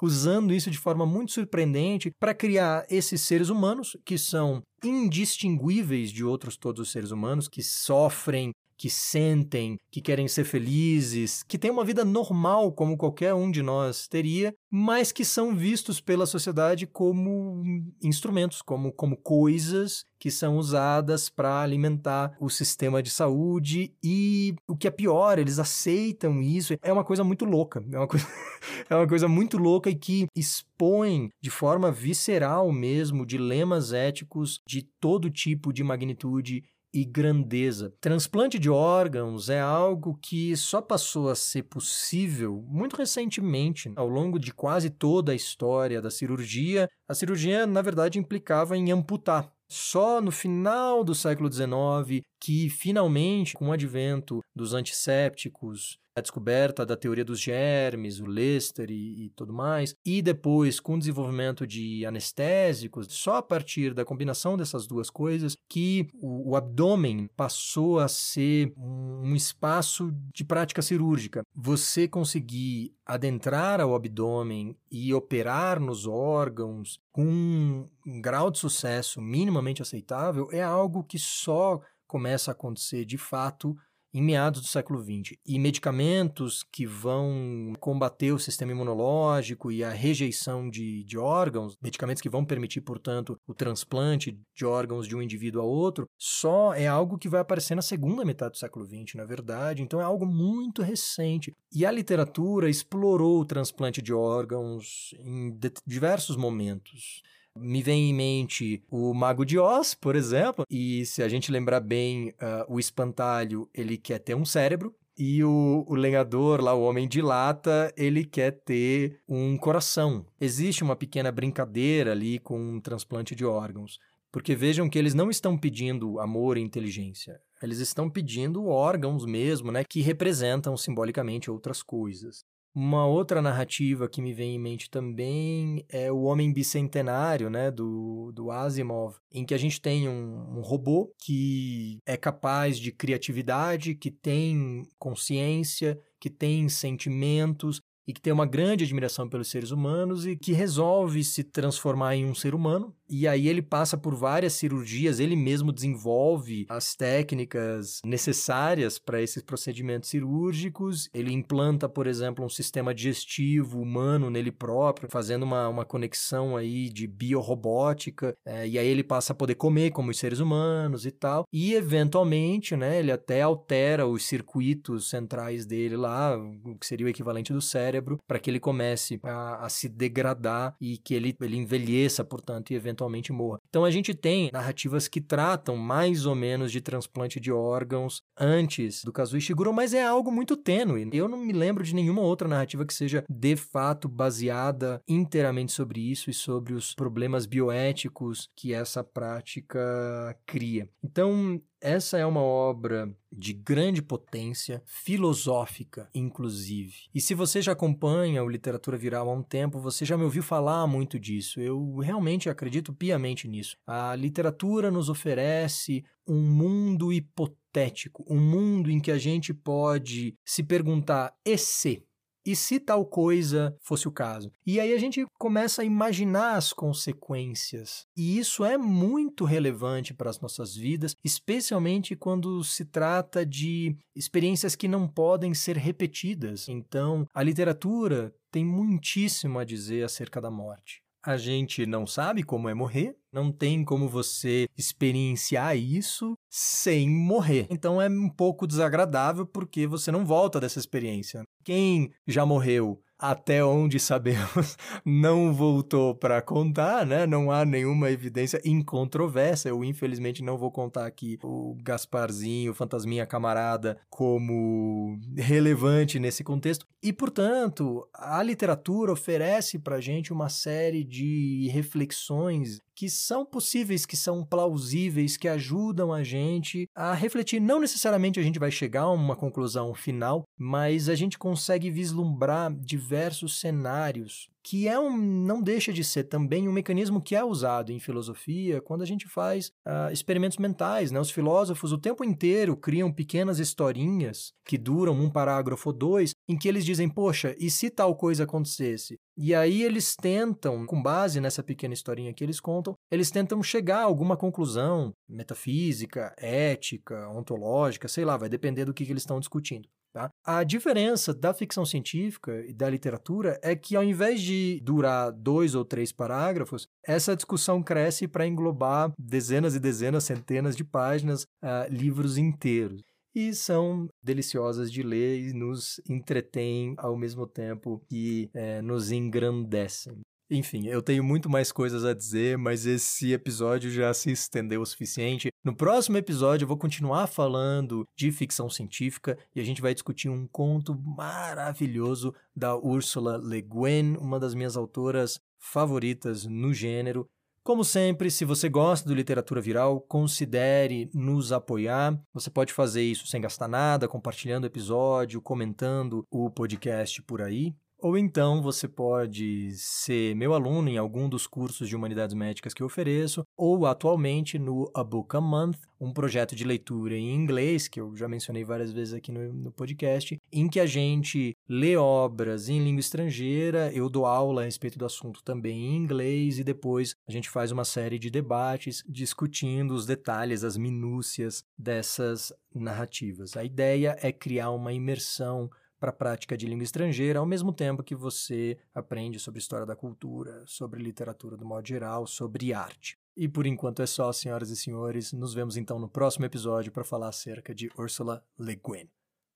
usando 0.02 0.54
isso 0.54 0.72
de 0.72 0.78
forma 0.78 1.06
muito 1.06 1.34
surpreendente 1.34 2.12
para 2.18 2.34
criar 2.34 2.86
esses 2.90 3.20
seres 3.20 3.50
humanos 3.50 3.98
que 4.06 4.18
são 4.18 4.62
indistinguíveis 4.82 6.12
de 6.12 6.24
outros 6.24 6.56
todos 6.56 6.82
os 6.82 6.92
seres 6.92 7.12
humanos, 7.12 7.50
que 7.50 7.62
sofrem 7.62 8.52
que 8.84 8.90
sentem, 8.90 9.80
que 9.90 10.02
querem 10.02 10.28
ser 10.28 10.44
felizes, 10.44 11.42
que 11.48 11.58
têm 11.58 11.72
uma 11.72 11.86
vida 11.86 12.04
normal 12.04 12.70
como 12.74 12.98
qualquer 12.98 13.34
um 13.34 13.50
de 13.50 13.64
nós 13.64 14.10
teria, 14.10 14.54
mas 14.70 15.10
que 15.10 15.24
são 15.24 15.56
vistos 15.56 16.02
pela 16.02 16.26
sociedade 16.26 16.86
como 16.86 17.64
instrumentos, 18.04 18.62
como, 18.62 18.92
como 18.92 19.16
coisas 19.16 20.04
que 20.20 20.30
são 20.30 20.58
usadas 20.58 21.30
para 21.30 21.62
alimentar 21.62 22.36
o 22.42 22.50
sistema 22.50 23.02
de 23.02 23.10
saúde 23.10 23.94
e 24.04 24.54
o 24.68 24.76
que 24.76 24.88
é 24.88 24.92
pior, 24.92 25.38
eles 25.40 25.60
aceitam 25.60 26.42
isso. 26.42 26.76
É 26.82 26.92
uma 26.92 27.04
coisa 27.04 27.24
muito 27.24 27.46
louca, 27.46 27.82
é 27.92 27.98
uma 27.98 28.08
coisa, 28.08 28.26
é 28.90 28.96
uma 28.96 29.08
coisa 29.08 29.28
muito 29.28 29.58
louca 29.58 29.90
e 29.90 29.96
que 29.96 30.28
expõe 30.36 31.30
de 31.42 31.50
forma 31.50 31.92
visceral 31.92 32.72
mesmo 32.72 33.26
dilemas 33.26 33.94
éticos 33.94 34.60
de 34.68 34.82
todo 35.00 35.30
tipo 35.30 35.72
de 35.72 35.84
magnitude 35.84 36.64
e 36.94 37.04
grandeza. 37.04 37.94
Transplante 38.00 38.60
de 38.60 38.70
órgãos 38.70 39.50
é 39.50 39.60
algo 39.60 40.18
que 40.22 40.56
só 40.56 40.82
passou 40.82 41.30
a 41.30 41.36
ser 41.36 41.64
possível 41.64 42.64
muito 42.68 42.96
recentemente, 42.96 43.92
ao 43.96 44.08
longo 44.08 44.38
de 44.38 44.54
quase 44.54 44.90
toda 44.90 45.32
a 45.32 45.36
história 45.36 46.02
da 46.02 46.12
cirurgia. 46.12 46.88
A 47.08 47.14
cirurgia, 47.14 47.66
na 47.66 47.82
verdade, 47.82 48.20
implicava 48.20 48.78
em 48.78 48.92
amputar. 48.92 49.52
Só 49.70 50.22
no 50.22 50.32
final 50.32 51.04
do 51.04 51.16
século 51.16 51.52
XIX 51.52 52.22
que, 52.40 52.70
finalmente, 52.70 53.54
com 53.56 53.70
o 53.70 53.72
advento 53.72 54.42
dos 54.56 54.74
antissépticos, 54.74 55.98
a 56.16 56.22
descoberta 56.22 56.86
da 56.86 56.96
teoria 56.96 57.26
dos 57.26 57.40
germes, 57.40 58.20
o 58.20 58.26
Lester 58.26 58.90
e, 58.92 59.26
e 59.26 59.30
tudo 59.32 59.54
mais, 59.54 59.96
e 60.06 60.22
depois 60.22 60.80
com 60.80 60.96
o 60.96 61.00
desenvolvimento 61.00 61.66
de 61.66 62.06
anestésicos, 62.06 63.08
só 63.10 63.38
a 63.38 63.42
partir 63.42 63.94
da 63.94 64.06
combinação 64.06 64.56
dessas 64.56 64.86
duas 64.86 65.10
coisas 65.10 65.58
que 65.68 66.08
o, 66.22 66.52
o 66.52 66.56
abdômen 66.56 67.28
passou 67.36 68.00
a 68.00 68.08
ser 68.08 68.74
um, 68.78 69.30
um 69.30 69.36
espaço 69.36 70.14
de 70.34 70.44
prática 70.44 70.82
cirúrgica. 70.82 71.44
Você 71.56 72.08
conseguir 72.08 72.94
adentrar 73.06 73.82
ao 73.82 73.96
abdômen 73.96 74.78
e 74.92 75.14
operar 75.14 75.80
nos 75.80 76.06
órgãos 76.06 77.00
com 77.12 77.86
um 78.06 78.22
grau 78.22 78.52
de 78.52 78.60
sucesso 78.60 79.22
minimamente 79.22 79.82
aceitável 79.82 80.48
é 80.52 80.62
algo 80.62 81.04
que 81.04 81.18
só 81.18 81.82
começa 82.08 82.52
a 82.52 82.54
acontecer 82.54 83.06
de 83.06 83.18
fato 83.18 83.76
em 84.14 84.22
meados 84.22 84.62
do 84.62 84.68
século 84.68 85.02
XX. 85.02 85.36
E 85.46 85.58
medicamentos 85.58 86.64
que 86.72 86.86
vão 86.86 87.74
combater 87.80 88.32
o 88.32 88.40
sistema 88.40 88.72
imunológico 88.72 89.72
e 89.72 89.84
a 89.84 89.92
rejeição 89.92 90.70
de, 90.70 91.04
de 91.04 91.18
órgãos, 91.18 91.76
medicamentos 91.82 92.22
que 92.22 92.30
vão 92.30 92.46
permitir, 92.46 92.82
portanto, 92.82 93.38
o 93.48 93.54
transplante 93.54 94.38
de 94.56 94.66
órgãos 94.66 95.08
de 95.08 95.16
um 95.16 95.22
indivíduo 95.22 95.62
a 95.62 95.66
outro, 95.66 96.08
só 96.18 96.74
é 96.74 96.88
algo 96.88 97.18
que 97.18 97.30
vai 97.30 97.42
aparecer 97.42 97.76
na 97.76 97.82
segunda 97.82 98.24
metade 98.24 98.52
do 98.52 98.58
século 98.58 98.86
XX, 98.86 99.16
na 99.16 99.26
verdade. 99.26 99.82
Então 99.82 100.00
é 100.00 100.04
algo 100.04 100.26
muito 100.26 100.82
recente. 100.82 101.54
E 101.74 101.86
a 101.86 101.92
literatura 101.92 102.70
explorou 102.70 103.40
o 103.40 103.46
transplante 103.46 104.02
de 104.02 104.14
órgãos 104.14 105.14
em 105.20 105.58
diversos 105.86 106.38
momentos. 106.38 107.22
Me 107.56 107.84
vem 107.84 108.10
em 108.10 108.14
mente 108.14 108.84
o 108.90 109.14
Mago 109.14 109.46
de 109.46 109.60
Oz, 109.60 109.94
por 109.94 110.16
exemplo, 110.16 110.66
e 110.70 111.06
se 111.06 111.22
a 111.22 111.30
gente 111.30 111.52
lembrar 111.52 111.80
bem, 111.80 112.30
uh, 112.30 112.66
o 112.68 112.80
espantalho 112.80 113.70
ele 113.74 113.98
quer 113.98 114.20
ter 114.20 114.36
um 114.36 114.44
cérebro, 114.44 114.94
e 115.18 115.44
o, 115.44 115.86
o 115.88 115.94
lenhador, 115.94 116.60
lá, 116.62 116.74
o 116.74 116.82
homem 116.82 117.08
de 117.08 117.22
lata, 117.22 117.94
ele 117.96 118.26
quer 118.26 118.52
ter 118.52 119.22
um 119.30 119.56
coração. 119.58 120.26
Existe 120.42 120.84
uma 120.84 120.96
pequena 120.96 121.32
brincadeira 121.32 122.12
ali 122.12 122.40
com 122.40 122.60
um 122.60 122.82
transplante 122.82 123.36
de 123.36 123.46
órgãos. 123.46 124.00
Porque 124.32 124.56
vejam 124.56 124.90
que 124.90 124.98
eles 124.98 125.14
não 125.14 125.30
estão 125.30 125.56
pedindo 125.56 126.20
amor 126.20 126.58
e 126.58 126.62
inteligência. 126.62 127.40
Eles 127.62 127.78
estão 127.78 128.10
pedindo 128.10 128.66
órgãos 128.66 129.26
mesmo, 129.26 129.72
né, 129.72 129.84
que 129.84 130.02
representam 130.02 130.76
simbolicamente 130.76 131.52
outras 131.52 131.84
coisas. 131.84 132.44
Uma 132.76 133.06
outra 133.06 133.40
narrativa 133.42 134.10
que 134.10 134.22
me 134.22 134.34
vem 134.34 134.56
em 134.56 134.60
mente 134.60 134.90
também 134.90 135.86
é 135.90 136.12
o 136.12 136.24
Homem 136.24 136.52
Bicentenário, 136.52 137.50
né, 137.50 137.70
do, 137.70 138.32
do 138.34 138.50
Asimov, 138.50 139.16
em 139.32 139.46
que 139.46 139.54
a 139.54 139.58
gente 139.58 139.80
tem 139.80 140.10
um, 140.10 140.58
um 140.58 140.62
robô 140.62 141.14
que 141.20 142.00
é 142.06 142.18
capaz 142.18 142.80
de 142.80 142.92
criatividade, 142.92 143.94
que 143.94 144.10
tem 144.10 144.84
consciência, 144.98 146.00
que 146.20 146.32
tem 146.32 146.68
sentimentos, 146.68 147.80
e 148.08 148.14
que 148.14 148.22
tem 148.22 148.34
uma 148.34 148.46
grande 148.46 148.84
admiração 148.84 149.30
pelos 149.30 149.50
seres 149.50 149.72
humanos 149.72 150.26
e 150.26 150.36
que 150.36 150.52
resolve 150.52 151.24
se 151.24 151.44
transformar 151.44 152.16
em 152.16 152.26
um 152.26 152.36
ser 152.36 152.54
humano. 152.54 152.94
E 153.16 153.28
aí 153.28 153.48
ele 153.48 153.62
passa 153.62 153.96
por 153.96 154.16
várias 154.16 154.54
cirurgias, 154.54 155.20
ele 155.20 155.36
mesmo 155.36 155.72
desenvolve 155.72 156.66
as 156.68 156.96
técnicas 156.96 158.02
necessárias 158.04 158.98
para 158.98 159.22
esses 159.22 159.44
procedimentos 159.44 160.10
cirúrgicos. 160.10 161.08
Ele 161.14 161.32
implanta, 161.32 161.88
por 161.88 162.08
exemplo, 162.08 162.44
um 162.44 162.50
sistema 162.50 162.92
digestivo 162.92 163.80
humano 163.80 164.32
nele 164.32 164.52
próprio, 164.52 165.08
fazendo 165.12 165.44
uma, 165.44 165.70
uma 165.70 165.86
conexão 165.86 166.58
aí 166.58 166.90
de 166.90 167.06
biorrobótica. 167.06 168.36
É, 168.44 168.68
e 168.68 168.80
aí 168.80 168.88
ele 168.88 169.04
passa 169.04 169.32
a 169.32 169.36
poder 169.36 169.54
comer 169.54 169.92
como 169.92 170.10
os 170.10 170.18
seres 170.18 170.40
humanos 170.40 171.06
e 171.06 171.12
tal. 171.12 171.46
E 171.54 171.76
eventualmente, 171.76 172.76
né, 172.76 172.98
ele 172.98 173.12
até 173.12 173.44
altera 173.44 174.08
os 174.08 174.26
circuitos 174.26 175.08
centrais 175.08 175.68
dele 175.68 175.96
lá, 175.96 176.36
o 176.36 176.76
que 176.80 176.88
seria 176.88 177.06
o 177.06 177.10
equivalente 177.10 177.54
do 177.54 177.62
cérebro 177.62 178.18
para 178.28 178.40
que 178.40 178.50
ele 178.50 178.60
comece 178.60 179.20
a, 179.22 179.66
a, 179.66 179.70
se 179.70 179.88
degradar 179.88 180.76
e 180.82 180.98
que 180.98 181.14
ele, 181.14 181.36
ele 181.40 181.58
envelheça, 181.58 182.24
portanto, 182.24 182.72
e 182.72 182.76
eventualmente 182.76 183.03
morra. 183.32 183.60
Então 183.70 183.86
a 183.86 183.92
gente 183.92 184.14
tem 184.14 184.50
narrativas 184.52 185.08
que 185.08 185.22
tratam 185.22 185.76
mais 185.76 186.26
ou 186.26 186.36
menos 186.36 186.72
de 186.72 186.82
transplante 186.82 187.40
de 187.40 187.52
órgãos 187.52 188.22
antes 188.38 189.04
do 189.04 189.12
Kazuo 189.12 189.38
Ishiguro, 189.38 189.74
mas 189.74 189.94
é 189.94 190.04
algo 190.04 190.32
muito 190.32 190.56
tênue. 190.56 191.10
Eu 191.12 191.28
não 191.28 191.38
me 191.38 191.54
lembro 191.54 191.84
de 191.84 191.96
nenhuma 191.96 192.22
outra 192.22 192.48
narrativa 192.48 192.86
que 192.86 192.94
seja 192.94 193.24
de 193.30 193.56
fato 193.56 194.08
baseada 194.08 195.02
inteiramente 195.08 195.72
sobre 195.72 196.00
isso 196.00 196.30
e 196.30 196.34
sobre 196.34 196.74
os 196.74 196.94
problemas 196.94 197.46
bioéticos 197.46 198.48
que 198.56 198.74
essa 198.74 199.04
prática 199.04 200.36
cria. 200.46 200.88
Então, 201.04 201.62
essa 201.84 202.18
é 202.18 202.26
uma 202.26 202.42
obra 202.42 203.14
de 203.30 203.52
grande 203.52 204.02
potência, 204.02 204.82
filosófica, 204.86 206.10
inclusive. 206.16 206.94
E 207.14 207.20
se 207.20 207.36
você 207.36 207.62
já 207.62 207.74
acompanha 207.74 208.42
o 208.42 208.50
Literatura 208.50 208.98
Viral 208.98 209.30
há 209.30 209.34
um 209.34 209.44
tempo, 209.44 209.80
você 209.80 210.06
já 210.06 210.18
me 210.18 210.24
ouviu 210.24 210.42
falar 210.42 210.88
muito 210.88 211.20
disso. 211.20 211.60
Eu 211.60 211.98
realmente 211.98 212.50
acredito 212.50 212.94
piamente 212.94 213.50
nisso. 213.50 213.76
A 213.86 214.16
literatura 214.16 214.90
nos 214.90 215.10
oferece 215.10 216.06
um 216.26 216.40
mundo 216.40 217.12
hipotético, 217.12 218.24
um 218.30 218.40
mundo 218.40 218.90
em 218.90 219.02
que 219.02 219.12
a 219.12 219.18
gente 219.18 219.54
pode 219.54 220.38
se 220.46 220.64
perguntar: 220.64 221.36
e 221.46 221.58
se? 221.58 222.02
E 222.46 222.56
se 222.56 222.80
tal 222.80 223.06
coisa 223.06 223.76
fosse 223.82 224.08
o 224.08 224.12
caso? 224.12 224.52
E 224.66 224.80
aí 224.80 224.94
a 224.94 224.98
gente 224.98 225.26
começa 225.40 225.82
a 225.82 225.86
imaginar 225.86 226.56
as 226.56 226.74
consequências. 226.74 228.06
E 228.18 228.38
isso 228.38 228.66
é 228.66 228.78
muito 228.78 229.46
relevante 229.46 230.14
para 230.14 230.30
as 230.30 230.40
nossas 230.40 230.76
vidas, 230.76 231.16
especialmente 231.24 232.16
quando 232.16 232.64
se 232.64 232.86
trata 232.86 233.46
de 233.46 233.96
experiências 234.16 234.76
que 234.76 234.88
não 234.88 235.08
podem 235.08 235.54
ser 235.54 235.78
repetidas. 235.78 236.68
Então, 236.68 237.26
a 237.34 237.42
literatura 237.42 238.34
tem 238.52 238.66
muitíssimo 238.66 239.60
a 239.60 239.64
dizer 239.64 240.04
acerca 240.04 240.42
da 240.42 240.52
morte. 240.52 241.02
A 241.26 241.38
gente 241.38 241.86
não 241.86 242.06
sabe 242.06 242.44
como 242.44 242.68
é 242.68 242.74
morrer, 242.74 243.16
não 243.34 243.52
tem 243.52 243.84
como 243.84 244.08
você 244.08 244.68
experienciar 244.78 245.76
isso 245.76 246.38
sem 246.50 247.10
morrer. 247.10 247.68
Então 247.70 248.02
é 248.02 248.08
um 248.08 248.30
pouco 248.30 248.68
desagradável 248.68 249.46
porque 249.46 249.88
você 249.88 250.12
não 250.12 250.26
volta 250.26 250.60
dessa 250.60 250.80
experiência. 250.80 251.44
Quem 251.64 252.12
já 252.28 252.46
morreu 252.46 253.02
até 253.24 253.64
onde 253.64 254.00
sabemos, 254.02 254.78
não 255.06 255.54
voltou 255.54 256.14
para 256.14 256.42
contar, 256.42 257.06
né? 257.06 257.26
Não 257.26 257.50
há 257.50 257.64
nenhuma 257.64 258.12
evidência 258.12 258.62
incontroversa. 258.66 259.70
Eu, 259.70 259.82
infelizmente, 259.82 260.44
não 260.44 260.58
vou 260.58 260.70
contar 260.70 261.06
aqui 261.06 261.40
o 261.42 261.78
Gasparzinho, 261.82 262.72
o 262.72 262.76
Fantasminha 262.76 263.26
Camarada, 263.26 263.98
como 264.10 265.18
relevante 265.38 266.20
nesse 266.20 266.44
contexto. 266.44 266.86
E, 267.02 267.14
portanto, 267.14 268.06
a 268.14 268.44
literatura 268.44 269.14
oferece 269.14 269.80
para 269.80 270.02
gente 270.02 270.34
uma 270.34 270.50
série 270.50 271.04
de 271.04 271.70
reflexões 271.72 272.80
que 272.96 273.10
são 273.10 273.46
possíveis, 273.46 274.06
que 274.06 274.16
são 274.16 274.46
plausíveis, 274.46 275.38
que 275.38 275.48
ajudam 275.48 276.14
a 276.14 276.24
gente 276.24 276.88
a 276.96 277.14
refletir. 277.14 277.60
Não 277.60 277.80
necessariamente 277.80 278.40
a 278.40 278.44
gente 278.44 278.60
vai 278.60 278.72
chegar 278.72 279.04
a 279.04 279.12
uma 279.12 279.36
conclusão 279.36 279.94
final, 279.94 280.44
mas 280.58 281.10
a 281.10 281.16
gente 281.16 281.38
consegue 281.38 281.90
vislumbrar 281.90 282.74
diversos 282.74 283.60
cenários 283.60 284.53
que 284.64 284.88
é 284.88 284.98
um, 284.98 285.16
não 285.16 285.62
deixa 285.62 285.92
de 285.92 286.04
ser 286.04 286.24
também 286.24 286.68
um 286.70 286.72
mecanismo 286.72 287.22
que 287.22 287.36
é 287.36 287.44
usado 287.44 287.92
em 287.92 288.00
filosofia 288.00 288.82
quando 288.82 289.02
a 289.02 289.06
gente 289.06 289.28
faz 289.28 289.68
uh, 289.86 290.12
experimentos 290.12 290.58
mentais. 290.58 291.12
Né? 291.12 291.20
Os 291.20 291.30
filósofos 291.30 291.92
o 291.92 291.98
tempo 291.98 292.24
inteiro 292.24 292.78
criam 292.78 293.12
pequenas 293.12 293.60
historinhas 293.60 294.54
que 294.66 294.78
duram 294.78 295.14
um 295.14 295.30
parágrafo 295.30 295.90
ou 295.90 295.94
dois, 295.94 296.34
em 296.48 296.58
que 296.58 296.68
eles 296.68 296.86
dizem, 296.86 297.10
poxa, 297.10 297.54
e 297.60 297.70
se 297.70 297.90
tal 297.90 298.16
coisa 298.16 298.46
acontecesse? 298.46 299.20
E 299.36 299.54
aí 299.54 299.84
eles 299.84 300.16
tentam, 300.16 300.86
com 300.86 301.02
base 301.02 301.42
nessa 301.42 301.62
pequena 301.62 301.94
historinha 301.94 302.34
que 302.34 302.44
eles 302.44 302.60
contam, 302.60 302.96
eles 303.12 303.32
tentam 303.32 303.62
chegar 303.62 304.00
a 304.00 304.04
alguma 304.04 304.38
conclusão 304.38 305.14
metafísica, 305.28 306.34
ética, 306.38 307.28
ontológica, 307.30 308.08
sei 308.08 308.24
lá, 308.24 308.38
vai 308.38 308.48
depender 308.48 308.86
do 308.86 308.94
que, 308.94 309.06
que 309.06 309.12
eles 309.12 309.24
estão 309.24 309.40
discutindo. 309.40 309.90
Tá? 310.14 310.30
A 310.46 310.64
diferença 310.64 311.34
da 311.34 311.56
ficção 311.56 311.84
científica 311.84 312.64
e 312.68 312.72
da 312.72 312.88
literatura 312.88 313.60
é 313.64 313.76
que, 313.76 313.96
ao 313.96 314.04
invés 314.04 314.40
de 314.42 314.80
durar 314.84 315.32
dois 315.32 315.74
ou 315.74 315.84
três 315.84 316.12
parágrafos, 316.12 316.88
essa 317.04 317.36
discussão 317.36 317.82
cresce 317.82 318.28
para 318.28 318.46
englobar 318.46 319.12
dezenas 319.18 319.74
e 319.74 319.80
dezenas, 319.80 320.24
centenas 320.24 320.76
de 320.76 320.84
páginas, 320.84 321.46
uh, 321.64 321.90
livros 321.90 322.38
inteiros. 322.38 323.02
E 323.36 323.56
são 323.56 324.08
deliciosas 324.24 324.92
de 324.92 325.02
ler 325.02 325.50
e 325.50 325.54
nos 325.54 326.00
entretêm 326.08 326.94
ao 327.00 327.18
mesmo 327.18 327.48
tempo 327.48 328.00
que 328.08 328.52
é, 328.54 328.80
nos 328.84 329.12
engrandecem. 329.12 330.22
Enfim, 330.56 330.86
eu 330.86 331.02
tenho 331.02 331.24
muito 331.24 331.50
mais 331.50 331.72
coisas 331.72 332.06
a 332.06 332.14
dizer, 332.14 332.60
mas 332.60 332.86
esse 332.86 333.34
episódio 333.34 333.90
já 333.90 334.14
se 334.14 334.32
estendeu 334.32 334.82
o 334.82 334.86
suficiente. 334.86 335.52
No 335.64 335.76
próximo 335.76 336.16
episódio 336.16 336.66
eu 336.66 336.68
vou 336.68 336.78
continuar 336.78 337.26
falando 337.26 338.08
de 338.16 338.32
ficção 338.32 338.70
científica 338.70 339.36
e 339.56 339.60
a 339.60 339.64
gente 339.64 339.82
vai 339.82 339.96
discutir 339.96 340.30
um 340.30 340.46
conto 340.46 340.94
maravilhoso 340.94 342.36
da 342.56 342.78
Ursula 342.78 343.36
Le 343.38 343.64
Guin, 343.64 344.16
uma 344.18 344.40
das 344.40 344.54
minhas 344.54 344.78
autoras 344.78 345.40
favoritas 345.58 346.46
no 346.46 346.72
gênero. 346.72 347.28
Como 347.64 347.84
sempre, 347.84 348.30
se 348.30 348.46
você 348.46 348.70
gosta 348.70 349.10
do 349.10 349.16
Literatura 349.16 349.60
Viral, 349.60 350.02
considere 350.02 351.10
nos 351.16 351.52
apoiar. 351.52 352.16
Você 352.32 352.52
pode 352.52 352.72
fazer 352.74 353.02
isso 353.02 353.26
sem 353.26 353.42
gastar 353.42 353.68
nada, 353.68 354.08
compartilhando 354.08 354.66
o 354.66 354.68
episódio, 354.68 355.42
comentando 355.42 356.28
o 356.30 356.48
podcast 356.52 357.24
por 357.24 357.42
aí. 357.42 357.74
Ou 358.04 358.18
então 358.18 358.62
você 358.62 358.86
pode 358.86 359.72
ser 359.78 360.36
meu 360.36 360.54
aluno 360.54 360.90
em 360.90 360.98
algum 360.98 361.30
dos 361.30 361.48
cursos 361.48 361.88
de 361.88 361.96
humanidades 361.96 362.36
médicas 362.36 362.74
que 362.74 362.84
eu 362.84 362.88
ofereço, 362.88 363.46
ou 363.56 363.86
atualmente 363.86 364.60
no 364.60 364.92
A 364.94 365.02
Book 365.02 365.34
a 365.38 365.40
Month, 365.40 365.78
um 366.02 366.12
projeto 366.12 366.54
de 366.54 366.66
leitura 366.66 367.16
em 367.16 367.34
inglês, 367.34 367.88
que 367.88 368.02
eu 368.02 368.14
já 368.14 368.28
mencionei 368.28 368.66
várias 368.66 368.92
vezes 368.92 369.14
aqui 369.14 369.32
no, 369.32 369.54
no 369.54 369.72
podcast, 369.72 370.38
em 370.52 370.68
que 370.68 370.82
a 370.82 370.86
gente 370.86 371.56
lê 371.66 371.96
obras 371.96 372.68
em 372.68 372.84
língua 372.84 373.00
estrangeira, 373.00 373.90
eu 373.94 374.10
dou 374.10 374.26
aula 374.26 374.64
a 374.64 374.66
respeito 374.66 375.00
do 375.00 375.06
assunto 375.06 375.42
também 375.42 375.86
em 375.86 375.96
inglês 375.96 376.60
e 376.60 376.64
depois 376.66 377.16
a 377.26 377.32
gente 377.32 377.50
faz 377.50 377.72
uma 377.72 377.86
série 377.86 378.20
de 378.20 378.30
debates 378.30 379.02
discutindo 379.08 379.94
os 379.94 380.06
detalhes, 380.06 380.66
as 380.66 380.76
minúcias 380.76 381.64
dessas 381.78 382.52
narrativas. 382.76 383.56
A 383.56 383.64
ideia 383.64 384.18
é 384.22 384.30
criar 384.30 384.72
uma 384.72 384.92
imersão 384.92 385.70
para 386.04 386.10
a 386.10 386.14
prática 386.14 386.58
de 386.58 386.66
língua 386.66 386.84
estrangeira, 386.84 387.40
ao 387.40 387.46
mesmo 387.46 387.72
tempo 387.72 388.04
que 388.04 388.14
você 388.14 388.78
aprende 388.94 389.40
sobre 389.40 389.62
história 389.62 389.86
da 389.86 389.96
cultura, 389.96 390.62
sobre 390.66 391.02
literatura 391.02 391.56
do 391.56 391.66
modo 391.66 391.88
geral, 391.88 392.28
sobre 392.28 392.74
arte. 392.74 393.18
E 393.38 393.48
por 393.48 393.66
enquanto 393.66 394.02
é 394.02 394.06
só, 394.06 394.30
senhoras 394.34 394.70
e 394.70 394.76
senhores. 394.76 395.32
Nos 395.32 395.54
vemos 395.54 395.78
então 395.78 395.98
no 395.98 396.10
próximo 396.10 396.44
episódio 396.44 396.92
para 396.92 397.06
falar 397.06 397.30
acerca 397.30 397.74
de 397.74 397.90
Ursula 397.98 398.44
Le 398.60 398.76
Guin. 398.76 399.08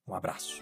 Um 0.07 0.13
abraço. 0.13 0.61